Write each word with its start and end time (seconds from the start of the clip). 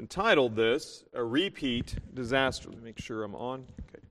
entitled 0.00 0.56
this 0.56 1.04
A 1.12 1.22
Repeat 1.22 1.94
Disaster. 2.14 2.70
Let 2.70 2.78
me 2.78 2.84
make 2.84 2.98
sure 2.98 3.22
I'm 3.22 3.34
on. 3.34 3.66
Okay. 3.94 4.02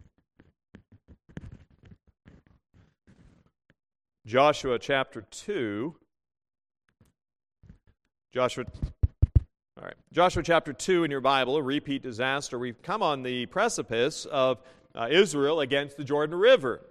Joshua 4.27 4.77
chapter 4.77 5.25
2. 5.31 5.95
Joshua 8.31 8.65
all 9.79 9.85
right. 9.85 9.95
Joshua 10.13 10.43
chapter 10.43 10.73
2 10.73 11.05
in 11.05 11.11
your 11.11 11.21
Bible, 11.21 11.55
a 11.55 11.63
repeat 11.63 12.03
disaster. 12.03 12.59
We've 12.59 12.81
come 12.81 13.01
on 13.01 13.23
the 13.23 13.45
precipice 13.47 14.25
of 14.25 14.61
uh, 14.93 15.07
Israel 15.09 15.61
against 15.61 15.97
the 15.97 16.03
Jordan 16.03 16.37
River. 16.37 16.81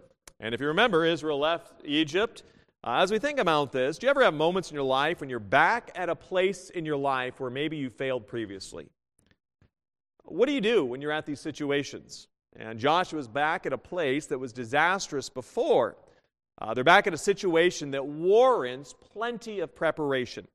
And 0.41 0.55
if 0.55 0.61
you 0.61 0.69
remember, 0.69 1.05
Israel 1.05 1.39
left 1.39 1.83
Egypt. 1.85 2.43
Uh, 2.85 3.01
as 3.03 3.11
we 3.11 3.19
think 3.19 3.41
about 3.41 3.73
this, 3.73 3.99
do 3.99 4.07
you 4.07 4.11
ever 4.11 4.23
have 4.23 4.35
moments 4.35 4.71
in 4.71 4.75
your 4.75 4.85
life 4.85 5.21
when 5.21 5.29
you're 5.29 5.41
back 5.41 5.91
at 5.97 6.09
a 6.09 6.15
place 6.15 6.71
in 6.71 6.85
your 6.85 6.97
life 6.97 7.41
where 7.41 7.51
maybe 7.51 7.77
you 7.77 7.91
failed 7.91 8.27
previously? 8.27 8.87
What 10.25 10.47
do 10.47 10.53
you 10.53 10.61
do 10.61 10.85
when 10.85 11.01
you're 11.01 11.13
at 11.13 11.27
these 11.27 11.41
situations? 11.41 12.29
And 12.55 12.79
Joshua's 12.79 13.27
back 13.27 13.67
at 13.67 13.73
a 13.73 13.79
place 13.79 14.27
that 14.27 14.39
was 14.39 14.53
disastrous 14.53 15.29
before. 15.29 15.97
Uh, 16.61 16.73
they're 16.73 16.85
back 16.85 17.07
at 17.07 17.15
a 17.15 17.19
situation 17.19 17.91
that 17.93 18.07
warrants 18.07 18.95
plenty 19.13 19.61
of 19.61 19.75
preparation. 19.75 20.47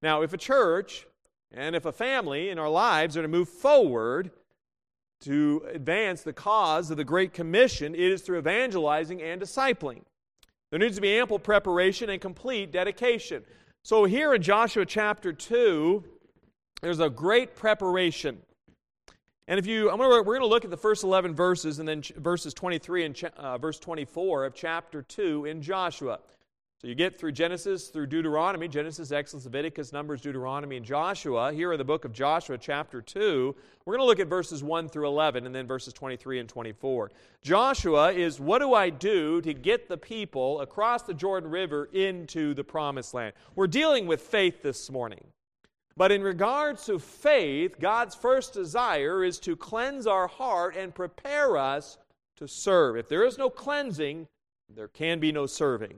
Now, 0.00 0.22
if 0.22 0.32
a 0.32 0.38
church 0.38 1.06
and 1.52 1.74
if 1.74 1.86
a 1.86 1.92
family 1.92 2.50
in 2.50 2.58
our 2.58 2.68
lives 2.68 3.16
are 3.16 3.22
to 3.22 3.28
move 3.28 3.48
forward, 3.48 4.30
to 5.22 5.64
advance 5.72 6.22
the 6.22 6.32
cause 6.32 6.90
of 6.90 6.96
the 6.96 7.04
Great 7.04 7.32
Commission, 7.32 7.94
it 7.94 8.00
is 8.00 8.22
through 8.22 8.38
evangelizing 8.38 9.22
and 9.22 9.40
discipling. 9.40 10.02
There 10.74 10.80
needs 10.80 10.96
to 10.96 11.02
be 11.02 11.20
ample 11.20 11.38
preparation 11.38 12.10
and 12.10 12.20
complete 12.20 12.72
dedication. 12.72 13.44
So, 13.84 14.06
here 14.06 14.34
in 14.34 14.42
Joshua 14.42 14.84
chapter 14.84 15.32
2, 15.32 16.02
there's 16.82 16.98
a 16.98 17.08
great 17.08 17.54
preparation. 17.54 18.38
And 19.46 19.60
if 19.60 19.68
you, 19.68 19.88
I'm 19.88 19.98
gonna, 19.98 20.08
we're 20.08 20.24
going 20.24 20.40
to 20.40 20.48
look 20.48 20.64
at 20.64 20.72
the 20.72 20.76
first 20.76 21.04
11 21.04 21.32
verses 21.32 21.78
and 21.78 21.88
then 21.88 22.02
ch- 22.02 22.10
verses 22.16 22.54
23 22.54 23.04
and 23.04 23.14
ch- 23.14 23.22
uh, 23.36 23.56
verse 23.56 23.78
24 23.78 24.46
of 24.46 24.54
chapter 24.56 25.00
2 25.00 25.44
in 25.44 25.62
Joshua. 25.62 26.18
So 26.84 26.88
you 26.88 26.94
get 26.94 27.18
through 27.18 27.32
Genesis, 27.32 27.88
through 27.88 28.08
Deuteronomy, 28.08 28.68
Genesis, 28.68 29.10
Exodus, 29.10 29.46
Leviticus, 29.46 29.90
Numbers, 29.90 30.20
Deuteronomy, 30.20 30.76
and 30.76 30.84
Joshua. 30.84 31.50
Here 31.50 31.72
in 31.72 31.78
the 31.78 31.84
book 31.84 32.04
of 32.04 32.12
Joshua, 32.12 32.58
chapter 32.58 33.00
2, 33.00 33.56
we're 33.86 33.94
going 33.96 34.04
to 34.04 34.06
look 34.06 34.20
at 34.20 34.26
verses 34.26 34.62
1 34.62 34.90
through 34.90 35.06
11 35.06 35.46
and 35.46 35.54
then 35.54 35.66
verses 35.66 35.94
23 35.94 36.40
and 36.40 36.46
24. 36.46 37.10
Joshua 37.40 38.12
is 38.12 38.38
what 38.38 38.58
do 38.58 38.74
I 38.74 38.90
do 38.90 39.40
to 39.40 39.54
get 39.54 39.88
the 39.88 39.96
people 39.96 40.60
across 40.60 41.04
the 41.04 41.14
Jordan 41.14 41.50
River 41.50 41.88
into 41.94 42.52
the 42.52 42.64
promised 42.64 43.14
land? 43.14 43.32
We're 43.54 43.66
dealing 43.66 44.06
with 44.06 44.20
faith 44.20 44.62
this 44.62 44.90
morning. 44.90 45.24
But 45.96 46.12
in 46.12 46.22
regards 46.22 46.84
to 46.84 46.98
faith, 46.98 47.80
God's 47.80 48.14
first 48.14 48.52
desire 48.52 49.24
is 49.24 49.38
to 49.38 49.56
cleanse 49.56 50.06
our 50.06 50.26
heart 50.28 50.76
and 50.76 50.94
prepare 50.94 51.56
us 51.56 51.96
to 52.36 52.46
serve. 52.46 52.98
If 52.98 53.08
there 53.08 53.24
is 53.24 53.38
no 53.38 53.48
cleansing, 53.48 54.28
there 54.68 54.88
can 54.88 55.18
be 55.18 55.32
no 55.32 55.46
serving. 55.46 55.94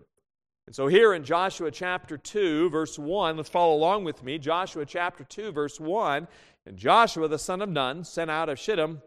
And 0.67 0.75
so, 0.75 0.89
here 0.89 1.15
in 1.15 1.23
Joshua 1.23 1.71
chapter 1.71 2.19
2, 2.19 2.71
verse 2.71 2.99
1, 2.99 3.37
let's 3.37 3.49
follow 3.49 3.75
along 3.75 4.03
with 4.03 4.25
me. 4.25 4.37
Joshua 4.39 4.85
chapter 4.85 5.23
2, 5.23 5.53
verse 5.53 5.79
1. 5.79 6.27
And 6.67 6.77
Joshua 6.77 7.29
the 7.29 7.39
son 7.39 7.63
of 7.63 7.69
Nun 7.69 8.03
sent 8.03 8.31
out 8.31 8.49
of 8.49 8.59
Shittim 8.59 9.01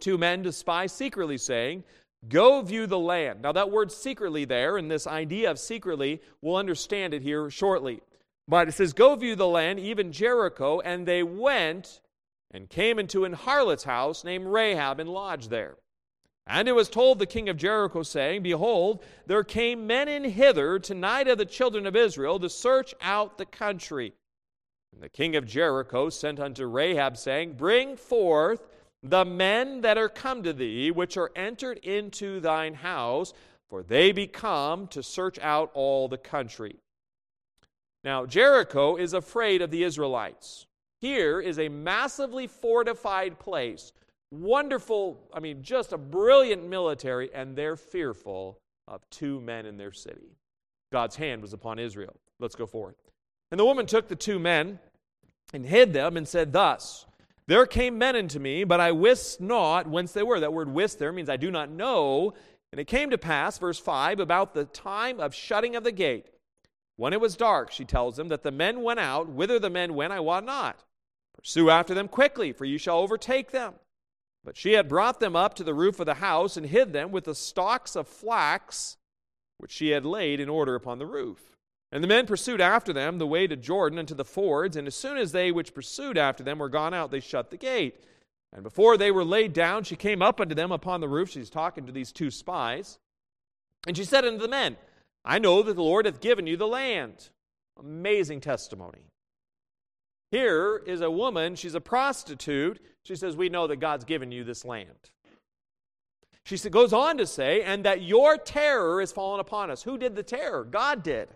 two 0.00 0.18
men 0.18 0.42
to 0.42 0.52
spy 0.52 0.86
secretly, 0.86 1.38
saying, 1.38 1.84
Go 2.28 2.62
view 2.62 2.86
the 2.86 2.98
land. 2.98 3.42
Now, 3.42 3.52
that 3.52 3.70
word 3.70 3.92
secretly 3.92 4.44
there, 4.44 4.76
and 4.76 4.90
this 4.90 5.06
idea 5.06 5.50
of 5.50 5.58
secretly, 5.58 6.20
we'll 6.40 6.56
understand 6.56 7.14
it 7.14 7.22
here 7.22 7.48
shortly. 7.50 8.00
But 8.48 8.68
it 8.68 8.72
says, 8.72 8.92
Go 8.92 9.14
view 9.14 9.36
the 9.36 9.46
land, 9.46 9.78
even 9.78 10.12
Jericho. 10.12 10.80
And 10.80 11.06
they 11.06 11.22
went 11.22 12.00
and 12.50 12.68
came 12.68 12.98
into 12.98 13.24
an 13.24 13.32
harlot's 13.32 13.84
house 13.84 14.24
named 14.24 14.46
Rahab 14.46 14.98
and 15.00 15.08
lodged 15.08 15.50
there. 15.50 15.76
And 16.46 16.68
it 16.68 16.72
was 16.72 16.88
told 16.88 17.18
the 17.18 17.26
king 17.26 17.48
of 17.48 17.56
Jericho, 17.56 18.02
saying, 18.02 18.42
Behold, 18.42 19.04
there 19.26 19.44
came 19.44 19.86
men 19.86 20.08
in 20.08 20.24
hither 20.24 20.78
tonight 20.78 21.28
of 21.28 21.38
the 21.38 21.46
children 21.46 21.86
of 21.86 21.94
Israel 21.94 22.40
to 22.40 22.48
search 22.48 22.94
out 23.00 23.38
the 23.38 23.46
country. 23.46 24.12
And 24.92 25.02
the 25.02 25.08
king 25.08 25.36
of 25.36 25.46
Jericho 25.46 26.10
sent 26.10 26.40
unto 26.40 26.66
Rahab, 26.66 27.16
saying, 27.16 27.54
Bring 27.54 27.96
forth 27.96 28.66
the 29.02 29.24
men 29.24 29.80
that 29.80 29.98
are 29.98 30.08
come 30.08 30.42
to 30.42 30.52
thee, 30.52 30.90
which 30.90 31.16
are 31.16 31.30
entered 31.34 31.78
into 31.78 32.40
thine 32.40 32.74
house, 32.74 33.32
for 33.70 33.82
they 33.82 34.12
be 34.12 34.26
come 34.26 34.86
to 34.88 35.02
search 35.02 35.38
out 35.38 35.70
all 35.74 36.08
the 36.08 36.18
country. 36.18 36.76
Now, 38.04 38.26
Jericho 38.26 38.96
is 38.96 39.14
afraid 39.14 39.62
of 39.62 39.70
the 39.70 39.84
Israelites. 39.84 40.66
Here 41.00 41.40
is 41.40 41.58
a 41.58 41.68
massively 41.68 42.46
fortified 42.46 43.38
place 43.38 43.92
wonderful, 44.32 45.20
I 45.32 45.40
mean, 45.40 45.62
just 45.62 45.92
a 45.92 45.98
brilliant 45.98 46.66
military, 46.66 47.32
and 47.32 47.54
they're 47.54 47.76
fearful 47.76 48.58
of 48.88 49.08
two 49.10 49.40
men 49.40 49.66
in 49.66 49.76
their 49.76 49.92
city. 49.92 50.36
God's 50.90 51.16
hand 51.16 51.42
was 51.42 51.52
upon 51.52 51.78
Israel. 51.78 52.16
Let's 52.40 52.56
go 52.56 52.66
forward. 52.66 52.96
And 53.50 53.60
the 53.60 53.64
woman 53.64 53.86
took 53.86 54.08
the 54.08 54.16
two 54.16 54.38
men 54.38 54.78
and 55.52 55.66
hid 55.66 55.92
them 55.92 56.16
and 56.16 56.26
said, 56.26 56.52
Thus, 56.52 57.06
there 57.46 57.66
came 57.66 57.98
men 57.98 58.16
unto 58.16 58.38
me, 58.38 58.64
but 58.64 58.80
I 58.80 58.92
wist 58.92 59.40
not 59.40 59.86
whence 59.86 60.12
they 60.12 60.22
were. 60.22 60.40
That 60.40 60.52
word 60.52 60.72
wist 60.72 60.98
there 60.98 61.12
means 61.12 61.28
I 61.28 61.36
do 61.36 61.50
not 61.50 61.70
know. 61.70 62.34
And 62.72 62.80
it 62.80 62.86
came 62.86 63.10
to 63.10 63.18
pass, 63.18 63.58
verse 63.58 63.78
5, 63.78 64.20
about 64.20 64.54
the 64.54 64.64
time 64.64 65.20
of 65.20 65.34
shutting 65.34 65.76
of 65.76 65.84
the 65.84 65.92
gate. 65.92 66.30
When 66.96 67.12
it 67.12 67.20
was 67.20 67.36
dark, 67.36 67.70
she 67.70 67.84
tells 67.84 68.16
them, 68.16 68.28
that 68.28 68.42
the 68.42 68.50
men 68.50 68.82
went 68.82 69.00
out. 69.00 69.28
Whither 69.28 69.58
the 69.58 69.70
men 69.70 69.94
went, 69.94 70.12
I 70.12 70.20
wot 70.20 70.44
not. 70.44 70.82
Pursue 71.36 71.70
after 71.70 71.94
them 71.94 72.08
quickly, 72.08 72.52
for 72.52 72.64
you 72.64 72.78
shall 72.78 72.98
overtake 72.98 73.50
them. 73.50 73.74
But 74.44 74.56
she 74.56 74.72
had 74.72 74.88
brought 74.88 75.20
them 75.20 75.36
up 75.36 75.54
to 75.54 75.64
the 75.64 75.74
roof 75.74 76.00
of 76.00 76.06
the 76.06 76.14
house 76.14 76.56
and 76.56 76.66
hid 76.66 76.92
them 76.92 77.12
with 77.12 77.24
the 77.24 77.34
stalks 77.34 77.94
of 77.94 78.08
flax 78.08 78.96
which 79.58 79.70
she 79.70 79.90
had 79.90 80.04
laid 80.04 80.40
in 80.40 80.48
order 80.48 80.74
upon 80.74 80.98
the 80.98 81.06
roof. 81.06 81.56
And 81.92 82.02
the 82.02 82.08
men 82.08 82.26
pursued 82.26 82.60
after 82.60 82.92
them 82.92 83.18
the 83.18 83.26
way 83.26 83.46
to 83.46 83.54
Jordan 83.54 83.98
and 83.98 84.08
to 84.08 84.14
the 84.14 84.24
fords, 84.24 84.76
and 84.76 84.88
as 84.88 84.94
soon 84.96 85.18
as 85.18 85.30
they 85.30 85.52
which 85.52 85.74
pursued 85.74 86.18
after 86.18 86.42
them 86.42 86.58
were 86.58 86.68
gone 86.68 86.94
out, 86.94 87.10
they 87.12 87.20
shut 87.20 87.50
the 87.50 87.56
gate. 87.56 88.02
And 88.52 88.62
before 88.62 88.96
they 88.96 89.10
were 89.10 89.24
laid 89.24 89.52
down, 89.52 89.84
she 89.84 89.94
came 89.94 90.20
up 90.20 90.40
unto 90.40 90.54
them 90.54 90.72
upon 90.72 91.00
the 91.00 91.08
roof. 91.08 91.30
She's 91.30 91.48
talking 91.48 91.86
to 91.86 91.92
these 91.92 92.10
two 92.10 92.30
spies. 92.30 92.98
And 93.86 93.96
she 93.96 94.04
said 94.04 94.24
unto 94.24 94.38
the 94.38 94.48
men, 94.48 94.76
I 95.24 95.38
know 95.38 95.62
that 95.62 95.74
the 95.74 95.82
Lord 95.82 96.06
hath 96.06 96.20
given 96.20 96.46
you 96.46 96.56
the 96.56 96.66
land. 96.66 97.28
Amazing 97.78 98.40
testimony. 98.40 99.06
Here 100.32 100.82
is 100.86 101.02
a 101.02 101.10
woman, 101.10 101.56
she's 101.56 101.74
a 101.74 101.80
prostitute. 101.80 102.80
She 103.04 103.16
says, 103.16 103.36
We 103.36 103.50
know 103.50 103.66
that 103.66 103.76
God's 103.76 104.04
given 104.04 104.32
you 104.32 104.44
this 104.44 104.64
land. 104.64 105.10
She 106.44 106.56
goes 106.56 106.94
on 106.94 107.18
to 107.18 107.26
say, 107.26 107.62
and 107.62 107.84
that 107.84 108.02
your 108.02 108.36
terror 108.36 109.00
is 109.00 109.12
fallen 109.12 109.38
upon 109.38 109.70
us. 109.70 109.82
Who 109.82 109.96
did 109.96 110.16
the 110.16 110.24
terror? 110.24 110.64
God 110.64 111.04
did. 111.04 111.28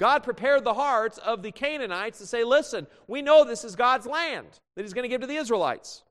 God 0.00 0.24
prepared 0.24 0.64
the 0.64 0.74
hearts 0.74 1.18
of 1.18 1.42
the 1.42 1.52
Canaanites 1.52 2.18
to 2.18 2.26
say, 2.26 2.42
Listen, 2.42 2.86
we 3.06 3.20
know 3.20 3.44
this 3.44 3.64
is 3.64 3.76
God's 3.76 4.06
land 4.06 4.48
that 4.74 4.82
He's 4.82 4.94
going 4.94 5.04
to 5.04 5.08
give 5.08 5.20
to 5.20 5.26
the 5.26 5.36
Israelites. 5.36 6.02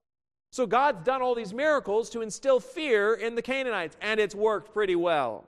So 0.52 0.68
God's 0.68 1.04
done 1.04 1.24
all 1.24 1.34
these 1.34 1.56
miracles 1.56 2.12
to 2.12 2.22
instill 2.22 2.60
fear 2.60 3.16
in 3.16 3.34
the 3.34 3.42
Canaanites, 3.42 3.98
and 4.00 4.20
it's 4.20 4.36
worked 4.36 4.74
pretty 4.74 4.96
well 4.96 5.48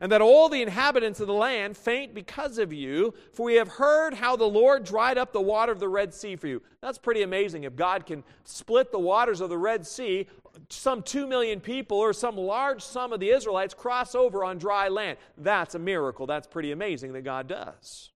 and 0.00 0.10
that 0.10 0.22
all 0.22 0.48
the 0.48 0.62
inhabitants 0.62 1.20
of 1.20 1.26
the 1.26 1.34
land 1.34 1.76
faint 1.76 2.14
because 2.14 2.58
of 2.58 2.72
you, 2.72 3.12
for 3.32 3.44
we 3.44 3.54
have 3.56 3.68
heard 3.68 4.14
how 4.14 4.34
the 4.34 4.46
Lord 4.46 4.84
dried 4.84 5.18
up 5.18 5.32
the 5.32 5.40
water 5.40 5.70
of 5.70 5.78
the 5.78 5.88
Red 5.88 6.14
Sea 6.14 6.36
for 6.36 6.46
you. 6.46 6.62
That's 6.80 6.98
pretty 6.98 7.22
amazing. 7.22 7.64
If 7.64 7.76
God 7.76 8.06
can 8.06 8.24
split 8.44 8.90
the 8.92 8.98
waters 8.98 9.42
of 9.42 9.50
the 9.50 9.58
Red 9.58 9.86
Sea, 9.86 10.26
some 10.70 11.02
two 11.02 11.26
million 11.26 11.60
people 11.60 11.98
or 11.98 12.12
some 12.12 12.36
large 12.36 12.82
sum 12.82 13.12
of 13.12 13.20
the 13.20 13.30
Israelites 13.30 13.74
cross 13.74 14.14
over 14.14 14.42
on 14.42 14.58
dry 14.58 14.88
land. 14.88 15.18
That's 15.36 15.74
a 15.74 15.78
miracle. 15.78 16.26
That's 16.26 16.46
pretty 16.46 16.72
amazing 16.72 17.12
that 17.12 17.22
God 17.22 17.46
does. 17.46 18.10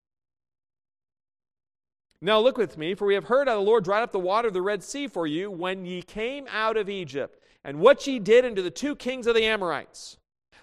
Now 2.21 2.41
look 2.41 2.57
with 2.57 2.79
me, 2.79 2.95
for 2.95 3.07
we 3.07 3.15
have 3.15 3.25
heard 3.25 3.49
how 3.49 3.55
the 3.55 3.61
Lord 3.61 3.85
dried 3.85 4.03
up 4.03 4.13
the 4.13 4.19
water 4.19 4.49
of 4.49 4.55
the 4.55 4.63
Red 4.63 4.83
Sea 4.83 5.07
for 5.07 5.27
you 5.27 5.51
when 5.51 5.85
ye 5.85 6.01
came 6.01 6.47
out 6.51 6.79
of 6.79 6.89
Egypt, 6.89 7.39
and 7.63 7.79
what 7.79 8.07
ye 8.07 8.19
did 8.19 8.47
unto 8.47 8.63
the 8.63 8.71
two 8.71 8.97
kings 8.97 9.27
of 9.27 9.35
the 9.35 9.45
Amorites 9.45 10.17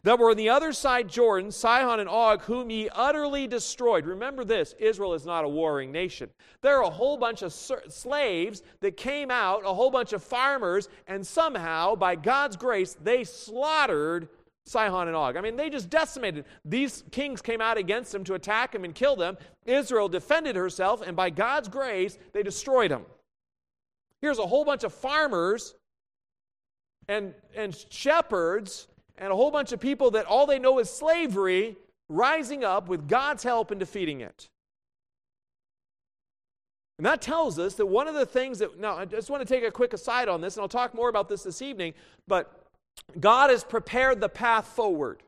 that 0.03 0.17
were 0.17 0.31
on 0.31 0.37
the 0.37 0.49
other 0.49 0.73
side 0.73 1.07
Jordan, 1.07 1.51
Sihon 1.51 1.99
and 1.99 2.09
Og, 2.09 2.41
whom 2.43 2.69
ye 2.69 2.89
utterly 2.89 3.47
destroyed. 3.47 4.05
Remember 4.05 4.43
this 4.43 4.73
Israel 4.79 5.13
is 5.13 5.25
not 5.25 5.45
a 5.45 5.49
warring 5.49 5.91
nation. 5.91 6.29
There 6.61 6.77
are 6.77 6.83
a 6.83 6.89
whole 6.89 7.17
bunch 7.17 7.41
of 7.41 7.53
slaves 7.53 8.63
that 8.79 8.97
came 8.97 9.29
out, 9.29 9.63
a 9.65 9.73
whole 9.73 9.91
bunch 9.91 10.13
of 10.13 10.23
farmers, 10.23 10.89
and 11.07 11.25
somehow, 11.25 11.95
by 11.95 12.15
God's 12.15 12.57
grace, 12.57 12.95
they 13.01 13.23
slaughtered 13.23 14.29
Sihon 14.65 15.07
and 15.07 15.17
Og. 15.17 15.37
I 15.37 15.41
mean, 15.41 15.55
they 15.55 15.69
just 15.69 15.89
decimated. 15.89 16.45
These 16.63 17.03
kings 17.11 17.41
came 17.41 17.61
out 17.61 17.77
against 17.77 18.11
them 18.11 18.23
to 18.25 18.35
attack 18.35 18.71
them 18.71 18.83
and 18.83 18.93
kill 18.93 19.15
them. 19.15 19.37
Israel 19.65 20.07
defended 20.07 20.55
herself, 20.55 21.01
and 21.01 21.15
by 21.15 21.29
God's 21.29 21.67
grace, 21.67 22.17
they 22.33 22.43
destroyed 22.43 22.91
them. 22.91 23.05
Here's 24.21 24.39
a 24.39 24.45
whole 24.45 24.63
bunch 24.65 24.83
of 24.83 24.93
farmers 24.93 25.75
and, 27.07 27.33
and 27.55 27.75
shepherds 27.89 28.87
and 29.21 29.31
a 29.31 29.35
whole 29.35 29.51
bunch 29.51 29.71
of 29.71 29.79
people 29.79 30.11
that 30.11 30.25
all 30.25 30.47
they 30.47 30.59
know 30.59 30.79
is 30.79 30.89
slavery 30.89 31.77
rising 32.09 32.63
up 32.63 32.89
with 32.89 33.07
God's 33.07 33.43
help 33.43 33.69
and 33.69 33.79
defeating 33.79 34.19
it. 34.19 34.49
And 36.97 37.05
that 37.05 37.21
tells 37.21 37.57
us 37.57 37.75
that 37.75 37.85
one 37.85 38.07
of 38.07 38.15
the 38.15 38.25
things 38.25 38.59
that, 38.59 38.79
now, 38.79 38.97
I 38.97 39.05
just 39.05 39.29
want 39.29 39.47
to 39.47 39.53
take 39.53 39.63
a 39.63 39.71
quick 39.71 39.93
aside 39.93 40.27
on 40.27 40.41
this, 40.41 40.55
and 40.57 40.61
I'll 40.61 40.67
talk 40.67 40.93
more 40.93 41.07
about 41.07 41.29
this 41.29 41.43
this 41.43 41.61
evening, 41.61 41.93
but 42.27 42.65
God 43.19 43.51
has 43.51 43.63
prepared 43.63 44.19
the 44.19 44.29
path 44.29 44.65
forward. 44.67 45.23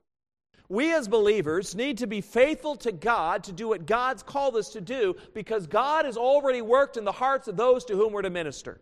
We 0.69 0.94
as 0.94 1.07
believers 1.07 1.75
need 1.75 2.00
to 2.00 2.07
be 2.07 2.22
faithful 2.22 2.75
to 2.78 2.92
God 2.92 3.44
to 3.44 3.51
do 3.51 3.68
what 3.68 3.86
God's 3.86 4.24
called 4.24 4.56
us 4.56 4.69
to 4.69 4.81
do 4.81 5.16
because 5.36 5.68
God 5.68 6.06
has 6.06 6.18
already 6.18 6.62
worked 6.62 6.98
in 6.98 7.06
the 7.06 7.12
hearts 7.12 7.48
of 7.48 7.57
those 7.57 7.86
to 7.86 7.96
whom 7.96 8.12
we're 8.13 8.24
to 8.24 8.31
minister. 8.31 8.81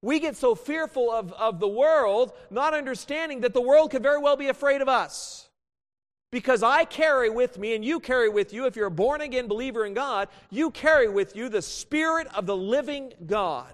We 0.00 0.20
get 0.20 0.36
so 0.36 0.54
fearful 0.54 1.10
of, 1.10 1.32
of 1.32 1.58
the 1.58 1.68
world, 1.68 2.32
not 2.50 2.72
understanding 2.72 3.40
that 3.40 3.52
the 3.52 3.60
world 3.60 3.90
could 3.90 4.02
very 4.02 4.18
well 4.18 4.36
be 4.36 4.48
afraid 4.48 4.80
of 4.80 4.88
us. 4.88 5.48
Because 6.30 6.62
I 6.62 6.84
carry 6.84 7.30
with 7.30 7.58
me, 7.58 7.74
and 7.74 7.84
you 7.84 8.00
carry 8.00 8.28
with 8.28 8.52
you, 8.52 8.66
if 8.66 8.76
you're 8.76 8.86
a 8.86 8.90
born 8.90 9.22
again 9.22 9.48
believer 9.48 9.86
in 9.86 9.94
God, 9.94 10.28
you 10.50 10.70
carry 10.70 11.08
with 11.08 11.34
you 11.34 11.48
the 11.48 11.62
Spirit 11.62 12.28
of 12.34 12.46
the 12.46 12.56
living 12.56 13.14
God. 13.26 13.72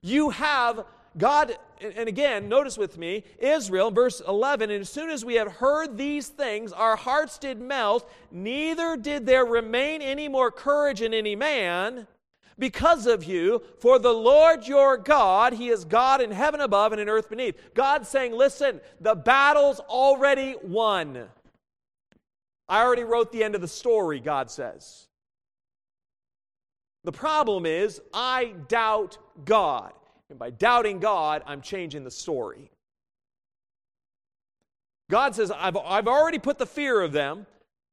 You 0.00 0.30
have 0.30 0.84
God, 1.16 1.56
and 1.80 2.08
again, 2.08 2.48
notice 2.48 2.78
with 2.78 2.96
me, 2.96 3.24
Israel, 3.40 3.90
verse 3.90 4.22
11, 4.26 4.70
and 4.70 4.80
as 4.80 4.88
soon 4.88 5.10
as 5.10 5.24
we 5.24 5.34
have 5.34 5.50
heard 5.50 5.98
these 5.98 6.28
things, 6.28 6.72
our 6.72 6.94
hearts 6.94 7.38
did 7.38 7.60
melt, 7.60 8.08
neither 8.30 8.96
did 8.96 9.26
there 9.26 9.44
remain 9.44 10.00
any 10.00 10.28
more 10.28 10.52
courage 10.52 11.02
in 11.02 11.12
any 11.12 11.34
man 11.34 12.06
because 12.58 13.06
of 13.06 13.24
you, 13.24 13.62
for 13.78 13.98
the 13.98 14.12
Lord 14.12 14.66
your 14.66 14.96
God, 14.96 15.52
He 15.52 15.68
is 15.68 15.84
God 15.84 16.20
in 16.20 16.30
heaven 16.30 16.60
above 16.60 16.92
and 16.92 17.00
in 17.00 17.08
earth 17.08 17.28
beneath. 17.28 17.56
God 17.74 18.06
saying, 18.06 18.32
Listen, 18.32 18.80
the 19.00 19.14
battle's 19.14 19.80
already 19.80 20.56
won. 20.62 21.28
I 22.68 22.82
already 22.82 23.04
wrote 23.04 23.32
the 23.32 23.44
end 23.44 23.54
of 23.54 23.60
the 23.60 23.68
story, 23.68 24.20
God 24.20 24.50
says. 24.50 25.06
The 27.04 27.12
problem 27.12 27.64
is, 27.64 28.00
I 28.12 28.54
doubt 28.68 29.18
God. 29.44 29.92
And 30.28 30.38
by 30.38 30.50
doubting 30.50 30.98
God, 30.98 31.42
I'm 31.46 31.62
changing 31.62 32.04
the 32.04 32.10
story. 32.10 32.70
God 35.10 35.34
says, 35.34 35.50
I've, 35.50 35.76
I've 35.76 36.08
already 36.08 36.38
put 36.38 36.58
the 36.58 36.66
fear 36.66 37.00
of 37.00 37.12
them. 37.12 37.46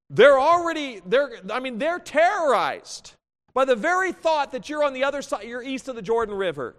They're 0.10 0.40
already, 0.40 1.02
they're, 1.06 1.38
I 1.50 1.62
mean, 1.62 1.78
they're 1.78 2.00
terrorized 2.00 3.15
by 3.56 3.66
the 3.66 3.76
very 3.76 4.12
thought 4.12 4.52
that 4.52 4.70
you're 4.70 4.84
on 4.84 4.94
the 4.94 5.06
other 5.06 5.24
side, 5.24 5.46
you're 5.46 5.64
east 5.64 5.88
of 5.88 5.96
the 5.96 6.02
Jordan 6.02 6.36
River. 6.36 6.76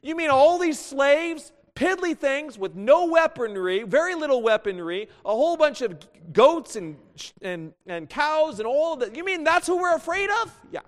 You 0.00 0.16
mean 0.16 0.30
all 0.30 0.56
these 0.56 0.78
slaves, 0.78 1.52
piddly 1.74 2.16
things 2.16 2.56
with 2.56 2.76
no 2.76 3.06
weaponry, 3.06 3.82
very 3.82 4.14
little 4.14 4.40
weaponry, 4.40 5.08
a 5.24 5.30
whole 5.30 5.56
bunch 5.56 5.82
of 5.82 5.98
goats 6.32 6.76
and, 6.76 6.96
and, 7.42 7.74
and 7.88 8.08
cows 8.08 8.60
and 8.60 8.68
all 8.68 8.96
that. 8.96 9.16
You 9.16 9.24
mean 9.24 9.42
that's 9.42 9.66
who 9.66 9.78
we're 9.78 9.96
afraid 9.96 10.30
of? 10.42 10.56
Yeah. 10.70 10.80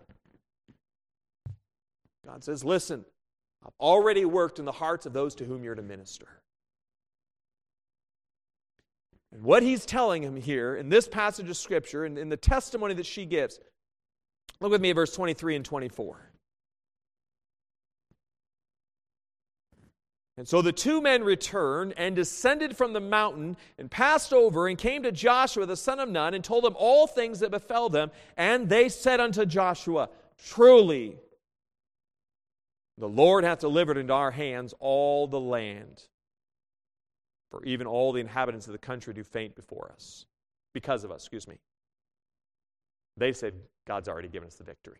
God 2.25 2.45
says, 2.45 2.65
listen, 2.65 3.05
I've 3.67 3.73
already 3.81 4.25
worked 4.25 4.61
in 4.61 4.65
the 4.65 4.73
hearts 4.73 5.05
of 5.05 5.13
those 5.13 5.35
to 5.37 5.45
whom 5.45 5.65
you're 5.65 5.75
to 5.75 5.83
minister. 5.83 6.29
And 9.33 9.43
what 9.43 9.65
he's 9.65 9.85
telling 9.85 10.23
him 10.23 10.37
here 10.37 10.77
in 10.77 10.89
this 10.89 11.09
passage 11.09 11.49
of 11.51 11.57
Scripture 11.57 12.05
and 12.05 12.17
in 12.17 12.29
the 12.29 12.37
testimony 12.37 12.95
that 12.95 13.07
she 13.07 13.27
gives 13.27 13.59
Look 14.61 14.73
with 14.73 14.81
me 14.81 14.91
at 14.91 14.97
verse 14.97 15.15
23 15.15 15.57
and 15.57 15.65
24. 15.65 16.31
And 20.37 20.49
so 20.49 20.63
the 20.63 20.73
two 20.73 21.03
men 21.03 21.23
returned 21.23 21.93
and 21.99 22.17
descended 22.17 22.75
from 22.75 22.95
the 22.95 23.01
mountain 23.01 23.59
and 23.79 23.91
passed 23.91 24.33
over 24.33 24.69
and 24.69 24.79
came 24.79 25.03
to 25.03 25.13
Joshua 25.13 25.67
the 25.67 25.77
son 25.77 26.01
of 26.01 26.09
Nun 26.09 26.33
and 26.33 26.43
told 26.43 26.65
him 26.65 26.75
all 26.77 27.07
things 27.07 27.41
that 27.41 27.51
befell 27.51 27.91
them. 27.91 28.11
And 28.39 28.69
they 28.69 28.89
said 28.89 29.21
unto 29.21 29.45
Joshua, 29.45 30.09
Truly, 30.43 31.17
the 32.97 33.09
Lord 33.09 33.45
hath 33.45 33.61
delivered 33.61 33.99
into 33.99 34.15
our 34.15 34.31
hands 34.31 34.73
all 34.79 35.27
the 35.27 35.41
land. 35.41 36.05
For 37.51 37.63
even 37.65 37.87
all 37.87 38.13
the 38.13 38.21
inhabitants 38.21 38.67
of 38.67 38.73
the 38.73 38.79
country 38.79 39.13
do 39.13 39.25
faint 39.25 39.57
before 39.57 39.91
us, 39.93 40.25
because 40.73 41.05
of 41.05 41.11
us, 41.11 41.23
excuse 41.23 41.49
me. 41.49 41.59
They 43.17 43.33
said, 43.33 43.55
God's 43.91 44.09
already 44.09 44.29
given 44.29 44.47
us 44.47 44.55
the 44.55 44.63
victory. 44.63 44.99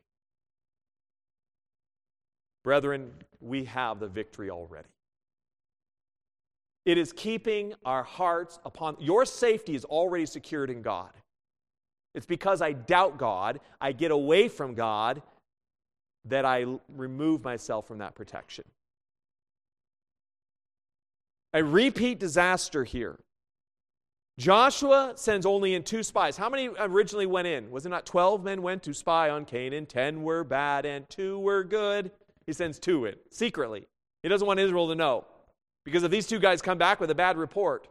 Brethren, 2.65 3.13
we 3.41 3.67
have 3.67 4.01
the 4.01 4.09
victory 4.09 4.51
already. 4.51 4.89
It 6.85 6.99
is 6.99 7.13
keeping 7.13 7.73
our 7.85 8.03
hearts 8.03 8.59
upon 8.65 8.97
your 8.99 9.25
safety 9.27 9.77
is 9.77 9.85
already 9.85 10.27
secured 10.27 10.71
in 10.71 10.83
God. 10.83 11.13
It's 12.17 12.27
because 12.27 12.61
I 12.61 12.73
doubt 12.73 13.17
God, 13.17 13.61
I 13.81 13.93
get 13.93 14.11
away 14.11 14.49
from 14.49 14.75
God, 14.75 15.23
that 16.25 16.45
I 16.45 16.67
remove 16.97 17.45
myself 17.45 17.87
from 17.87 17.99
that 17.99 18.17
protection. 18.17 18.65
A 21.55 21.63
repeat 21.63 22.19
disaster 22.19 22.83
here. 22.83 23.21
Joshua 24.41 25.13
sends 25.17 25.45
only 25.45 25.75
in 25.75 25.83
two 25.83 26.03
spies. 26.03 26.39
How 26.39 26.49
many 26.49 26.71
originally 26.79 27.27
went 27.27 27.47
in? 27.47 27.71
Was 27.71 27.85
it 27.85 27.91
not 27.91 28.07
12 28.07 28.43
men 28.43 28.63
went 28.63 28.83
to 28.85 28.95
spy 28.95 29.29
on 29.29 29.45
Canaan? 29.45 29.85
10 29.85 30.23
were 30.23 30.45
bad 30.45 30.87
and 30.87 31.07
2 31.11 31.39
were 31.39 31.63
good. 31.63 32.11
He 32.47 32.55
sends 32.55 32.79
two 32.79 33.05
in 33.05 33.17
secretly. 33.31 33.87
He 34.23 34.31
doesn't 34.31 34.47
want 34.47 34.59
Israel 34.59 34.89
to 34.89 34.95
know. 34.95 35.27
Because 35.85 36.05
if 36.05 36.11
these 36.11 36.27
two 36.27 36.39
guys 36.39 36.63
come 36.63 36.79
back 36.79 37.01
with 37.01 37.11
a 37.11 37.15
bad 37.15 37.37
report, 37.37 37.87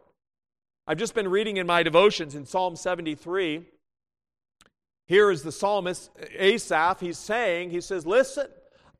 I've 0.88 0.98
just 0.98 1.14
been 1.14 1.28
reading 1.28 1.56
in 1.56 1.68
my 1.68 1.84
devotions 1.84 2.34
in 2.34 2.44
Psalm 2.44 2.74
73. 2.74 3.64
Here 5.06 5.30
is 5.30 5.44
the 5.44 5.52
psalmist 5.52 6.10
Asaph. 6.36 6.98
He's 6.98 7.18
saying, 7.18 7.70
he 7.70 7.80
says, 7.80 8.04
Listen, 8.04 8.48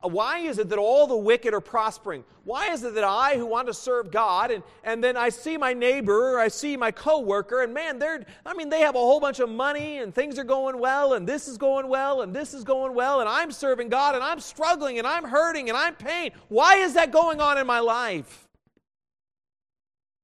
why 0.01 0.39
is 0.39 0.57
it 0.57 0.69
that 0.69 0.79
all 0.79 1.05
the 1.05 1.15
wicked 1.15 1.53
are 1.53 1.61
prospering? 1.61 2.23
Why 2.43 2.71
is 2.71 2.83
it 2.83 2.95
that 2.95 3.03
I, 3.03 3.35
who 3.37 3.45
want 3.45 3.67
to 3.67 3.73
serve 3.73 4.11
God, 4.11 4.49
and, 4.49 4.63
and 4.83 5.03
then 5.03 5.15
I 5.15 5.29
see 5.29 5.57
my 5.57 5.73
neighbor, 5.73 6.33
or 6.33 6.39
I 6.39 6.47
see 6.47 6.75
my 6.75 6.89
coworker, 6.89 7.61
and 7.61 7.71
man, 7.71 7.99
they're, 7.99 8.25
I 8.43 8.55
mean, 8.55 8.69
they 8.69 8.79
have 8.79 8.95
a 8.95 8.99
whole 8.99 9.19
bunch 9.19 9.39
of 9.39 9.49
money, 9.49 9.99
and 9.99 10.13
things 10.13 10.39
are 10.39 10.43
going 10.43 10.79
well, 10.79 11.13
and 11.13 11.27
this 11.27 11.47
is 11.47 11.57
going 11.57 11.87
well, 11.87 12.23
and 12.23 12.35
this 12.35 12.55
is 12.55 12.63
going 12.63 12.95
well, 12.95 13.19
and 13.19 13.29
I'm 13.29 13.51
serving 13.51 13.89
God, 13.89 14.15
and 14.15 14.23
I'm 14.23 14.39
struggling, 14.39 14.97
and 14.97 15.05
I'm 15.05 15.23
hurting, 15.23 15.69
and 15.69 15.77
I'm 15.77 15.93
pain. 15.93 16.31
Why 16.47 16.77
is 16.77 16.95
that 16.95 17.11
going 17.11 17.39
on 17.39 17.59
in 17.59 17.67
my 17.67 17.79
life? 17.79 18.47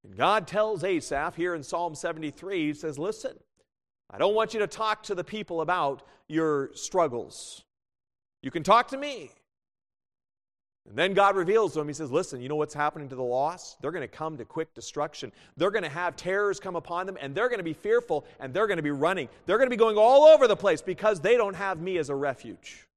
And 0.04 0.18
God 0.18 0.48
tells 0.48 0.84
Asaph 0.84 1.36
here 1.36 1.54
in 1.54 1.62
Psalm 1.62 1.94
73, 1.94 2.68
He 2.68 2.74
says, 2.74 2.98
Listen, 2.98 3.38
I 4.10 4.18
don't 4.18 4.34
want 4.34 4.54
you 4.56 4.62
to 4.62 4.68
talk 4.68 5.04
to 5.04 5.16
the 5.16 5.24
people 5.24 5.62
about 5.62 6.02
your 6.28 6.72
struggles. 6.74 7.64
You 8.42 8.50
can 8.50 8.64
talk 8.64 8.88
to 8.90 8.98
me. 8.98 9.32
And 10.88 10.98
then 10.98 11.14
God 11.14 11.36
reveals 11.36 11.74
to 11.74 11.82
him, 11.82 11.88
He 11.88 11.94
says, 11.94 12.12
Listen, 12.12 12.42
you 12.42 12.48
know 12.48 12.56
what's 12.56 12.74
happening 12.74 13.10
to 13.10 13.16
the 13.16 13.24
lost? 13.24 13.82
They're 13.82 13.92
going 13.92 14.08
to 14.08 14.08
come 14.08 14.38
to 14.38 14.46
quick 14.46 14.74
destruction. 14.74 15.32
They're 15.58 15.72
going 15.72 15.84
to 15.84 15.90
have 15.90 16.16
terrors 16.16 16.60
come 16.60 16.76
upon 16.76 17.06
them, 17.06 17.18
and 17.20 17.36
they're 17.36 17.50
going 17.50 17.60
to 17.60 17.64
be 17.64 17.74
fearful, 17.74 18.26
and 18.40 18.54
they're 18.54 18.68
going 18.68 18.78
to 18.78 18.84
be 18.84 18.92
running. 18.92 19.28
They're 19.46 19.58
going 19.58 19.70
to 19.70 19.76
be 19.76 19.80
going 19.80 19.98
all 19.98 20.26
over 20.26 20.48
the 20.48 20.56
place 20.56 20.82
because 20.82 21.20
they 21.20 21.36
don't 21.36 21.56
have 21.56 21.82
me 21.82 21.98
as 21.98 22.10
a 22.10 22.16
refuge. 22.16 22.88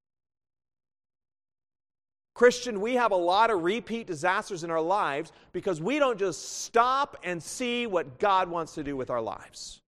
Christian, 2.35 2.81
we 2.81 2.95
have 2.95 3.13
a 3.13 3.17
lot 3.17 3.51
of 3.51 3.65
repeat 3.65 4.07
disasters 4.07 4.65
in 4.65 4.71
our 4.71 4.81
lives 4.81 5.33
because 5.53 5.81
we 5.81 5.99
don't 5.99 6.19
just 6.19 6.63
stop 6.63 7.19
and 7.25 7.43
see 7.43 7.87
what 7.87 8.19
God 8.19 8.49
wants 8.49 8.75
to 8.77 8.85
do 8.85 8.97
with 8.97 9.11
our 9.11 9.21
lives. 9.21 9.81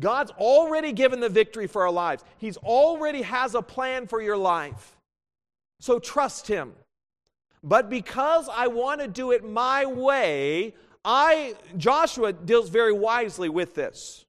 God's 0.00 0.30
already 0.32 0.92
given 0.92 1.20
the 1.20 1.28
victory 1.28 1.66
for 1.66 1.82
our 1.82 1.90
lives. 1.92 2.24
He's 2.38 2.56
already 2.56 3.22
has 3.22 3.54
a 3.54 3.60
plan 3.60 4.06
for 4.06 4.22
your 4.22 4.36
life. 4.36 4.96
So 5.82 5.98
trust 5.98 6.46
him. 6.46 6.74
But 7.64 7.90
because 7.90 8.48
I 8.48 8.68
want 8.68 9.00
to 9.00 9.08
do 9.08 9.32
it 9.32 9.44
my 9.44 9.84
way, 9.84 10.76
I 11.04 11.56
Joshua 11.76 12.32
deals 12.32 12.68
very 12.68 12.92
wisely 12.92 13.48
with 13.48 13.74
this. 13.74 14.24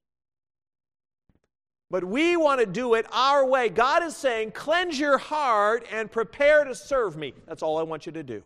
But 1.92 2.02
we 2.02 2.36
want 2.36 2.58
to 2.58 2.66
do 2.66 2.94
it 2.94 3.06
our 3.12 3.46
way. 3.46 3.68
God 3.68 4.02
is 4.02 4.16
saying, 4.16 4.50
cleanse 4.50 4.98
your 4.98 5.16
heart 5.16 5.86
and 5.92 6.10
prepare 6.10 6.64
to 6.64 6.74
serve 6.74 7.16
me. 7.16 7.34
That's 7.46 7.62
all 7.62 7.78
I 7.78 7.84
want 7.84 8.04
you 8.04 8.10
to 8.10 8.24
do. 8.24 8.42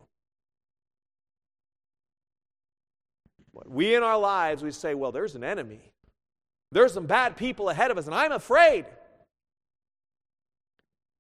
We 3.65 3.95
in 3.95 4.03
our 4.03 4.19
lives, 4.19 4.62
we 4.62 4.71
say, 4.71 4.93
well, 4.93 5.12
there's 5.12 5.35
an 5.35 5.45
enemy. 5.45 5.81
There's 6.73 6.93
some 6.93 7.07
bad 7.07 7.38
people 7.38 7.71
ahead 7.71 7.91
of 7.91 7.97
us, 7.97 8.05
and 8.05 8.15
I'm 8.15 8.33
afraid. 8.33 8.85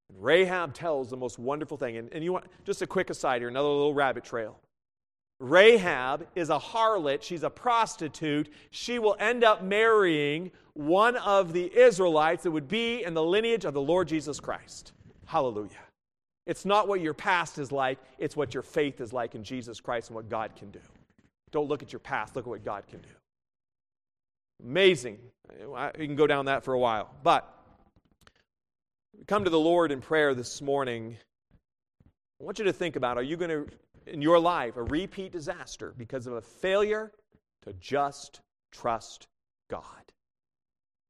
And 0.08 0.22
Rahab 0.22 0.74
tells 0.74 1.10
the 1.10 1.16
most 1.16 1.38
wonderful 1.38 1.76
thing. 1.76 1.96
And, 1.96 2.12
and 2.12 2.24
you 2.24 2.32
want 2.32 2.46
just 2.64 2.82
a 2.82 2.86
quick 2.86 3.10
aside 3.10 3.40
here, 3.40 3.48
another 3.48 3.68
little 3.68 3.94
rabbit 3.94 4.24
trail. 4.24 4.58
Rahab 5.40 6.26
is 6.34 6.50
a 6.50 6.58
harlot. 6.58 7.22
She's 7.22 7.44
a 7.44 7.50
prostitute. 7.50 8.48
She 8.70 8.98
will 8.98 9.16
end 9.20 9.44
up 9.44 9.62
marrying 9.62 10.50
one 10.74 11.16
of 11.16 11.52
the 11.52 11.72
Israelites 11.76 12.42
that 12.42 12.50
would 12.50 12.68
be 12.68 13.04
in 13.04 13.14
the 13.14 13.22
lineage 13.22 13.64
of 13.64 13.74
the 13.74 13.80
Lord 13.80 14.08
Jesus 14.08 14.40
Christ. 14.40 14.92
Hallelujah. 15.26 15.70
It's 16.46 16.64
not 16.64 16.88
what 16.88 17.00
your 17.02 17.14
past 17.14 17.58
is 17.58 17.70
like, 17.70 17.98
it's 18.18 18.34
what 18.34 18.54
your 18.54 18.62
faith 18.62 19.00
is 19.00 19.12
like 19.12 19.34
in 19.34 19.44
Jesus 19.44 19.80
Christ 19.80 20.08
and 20.08 20.16
what 20.16 20.30
God 20.30 20.56
can 20.56 20.70
do. 20.70 20.80
Don't 21.50 21.68
look 21.68 21.82
at 21.82 21.92
your 21.92 22.00
past, 22.00 22.34
look 22.34 22.46
at 22.46 22.48
what 22.48 22.64
God 22.64 22.86
can 22.88 23.00
do. 23.00 23.08
Amazing. 24.64 25.18
You 25.60 26.06
can 26.06 26.16
go 26.16 26.26
down 26.26 26.46
that 26.46 26.64
for 26.64 26.74
a 26.74 26.78
while. 26.78 27.10
But 27.22 27.57
come 29.26 29.44
to 29.44 29.50
the 29.50 29.58
Lord 29.58 29.92
in 29.92 30.00
prayer 30.00 30.34
this 30.34 30.62
morning, 30.62 31.16
I 32.40 32.44
want 32.44 32.58
you 32.58 32.64
to 32.66 32.72
think 32.72 32.96
about 32.96 33.16
are 33.16 33.22
you 33.22 33.36
going 33.36 33.50
to, 33.50 33.66
in 34.06 34.22
your 34.22 34.38
life, 34.38 34.76
a 34.76 34.82
repeat 34.82 35.32
disaster 35.32 35.94
because 35.96 36.26
of 36.26 36.34
a 36.34 36.40
failure 36.40 37.12
to 37.62 37.72
just 37.74 38.40
trust 38.72 39.26
God? 39.70 39.84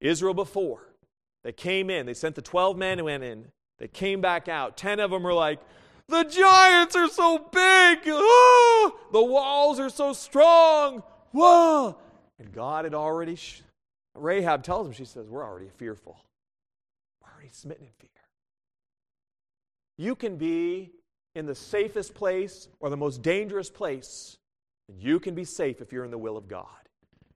Israel 0.00 0.34
before, 0.34 0.94
they 1.44 1.52
came 1.52 1.90
in, 1.90 2.06
they 2.06 2.14
sent 2.14 2.34
the 2.34 2.42
12 2.42 2.76
men 2.76 2.98
who 2.98 3.04
went 3.04 3.24
in, 3.24 3.46
they 3.78 3.88
came 3.88 4.20
back 4.20 4.48
out. 4.48 4.76
10 4.76 5.00
of 5.00 5.10
them 5.10 5.22
were 5.22 5.34
like, 5.34 5.60
the 6.08 6.24
giants 6.24 6.96
are 6.96 7.08
so 7.08 7.38
big. 7.38 7.98
Ah, 8.06 8.92
the 9.12 9.22
walls 9.22 9.78
are 9.78 9.90
so 9.90 10.14
strong. 10.14 11.02
Whoa. 11.32 11.98
And 12.38 12.50
God 12.52 12.84
had 12.84 12.94
already, 12.94 13.36
sh- 13.36 13.62
Rahab 14.14 14.62
tells 14.62 14.86
him, 14.86 14.94
she 14.94 15.04
says, 15.04 15.28
We're 15.28 15.44
already 15.44 15.68
fearful. 15.76 16.18
We're 17.48 17.54
smitten 17.54 17.86
in 17.86 17.92
fear. 17.98 18.10
You 19.96 20.14
can 20.14 20.36
be 20.36 20.92
in 21.34 21.46
the 21.46 21.54
safest 21.54 22.14
place 22.14 22.68
or 22.78 22.90
the 22.90 22.96
most 22.96 23.22
dangerous 23.22 23.70
place, 23.70 24.36
and 24.88 25.00
you 25.00 25.18
can 25.18 25.34
be 25.34 25.44
safe 25.44 25.80
if 25.80 25.90
you're 25.90 26.04
in 26.04 26.10
the 26.10 26.18
will 26.18 26.36
of 26.36 26.46
God. 26.46 26.66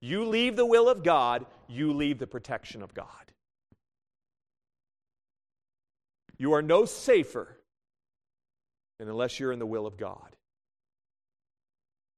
You 0.00 0.26
leave 0.26 0.56
the 0.56 0.66
will 0.66 0.88
of 0.88 1.02
God, 1.02 1.46
you 1.66 1.94
leave 1.94 2.18
the 2.18 2.26
protection 2.26 2.82
of 2.82 2.92
God. 2.92 3.06
You 6.36 6.52
are 6.52 6.62
no 6.62 6.84
safer 6.84 7.56
than 8.98 9.08
unless 9.08 9.40
you're 9.40 9.52
in 9.52 9.60
the 9.60 9.66
will 9.66 9.86
of 9.86 9.96
God. 9.96 10.36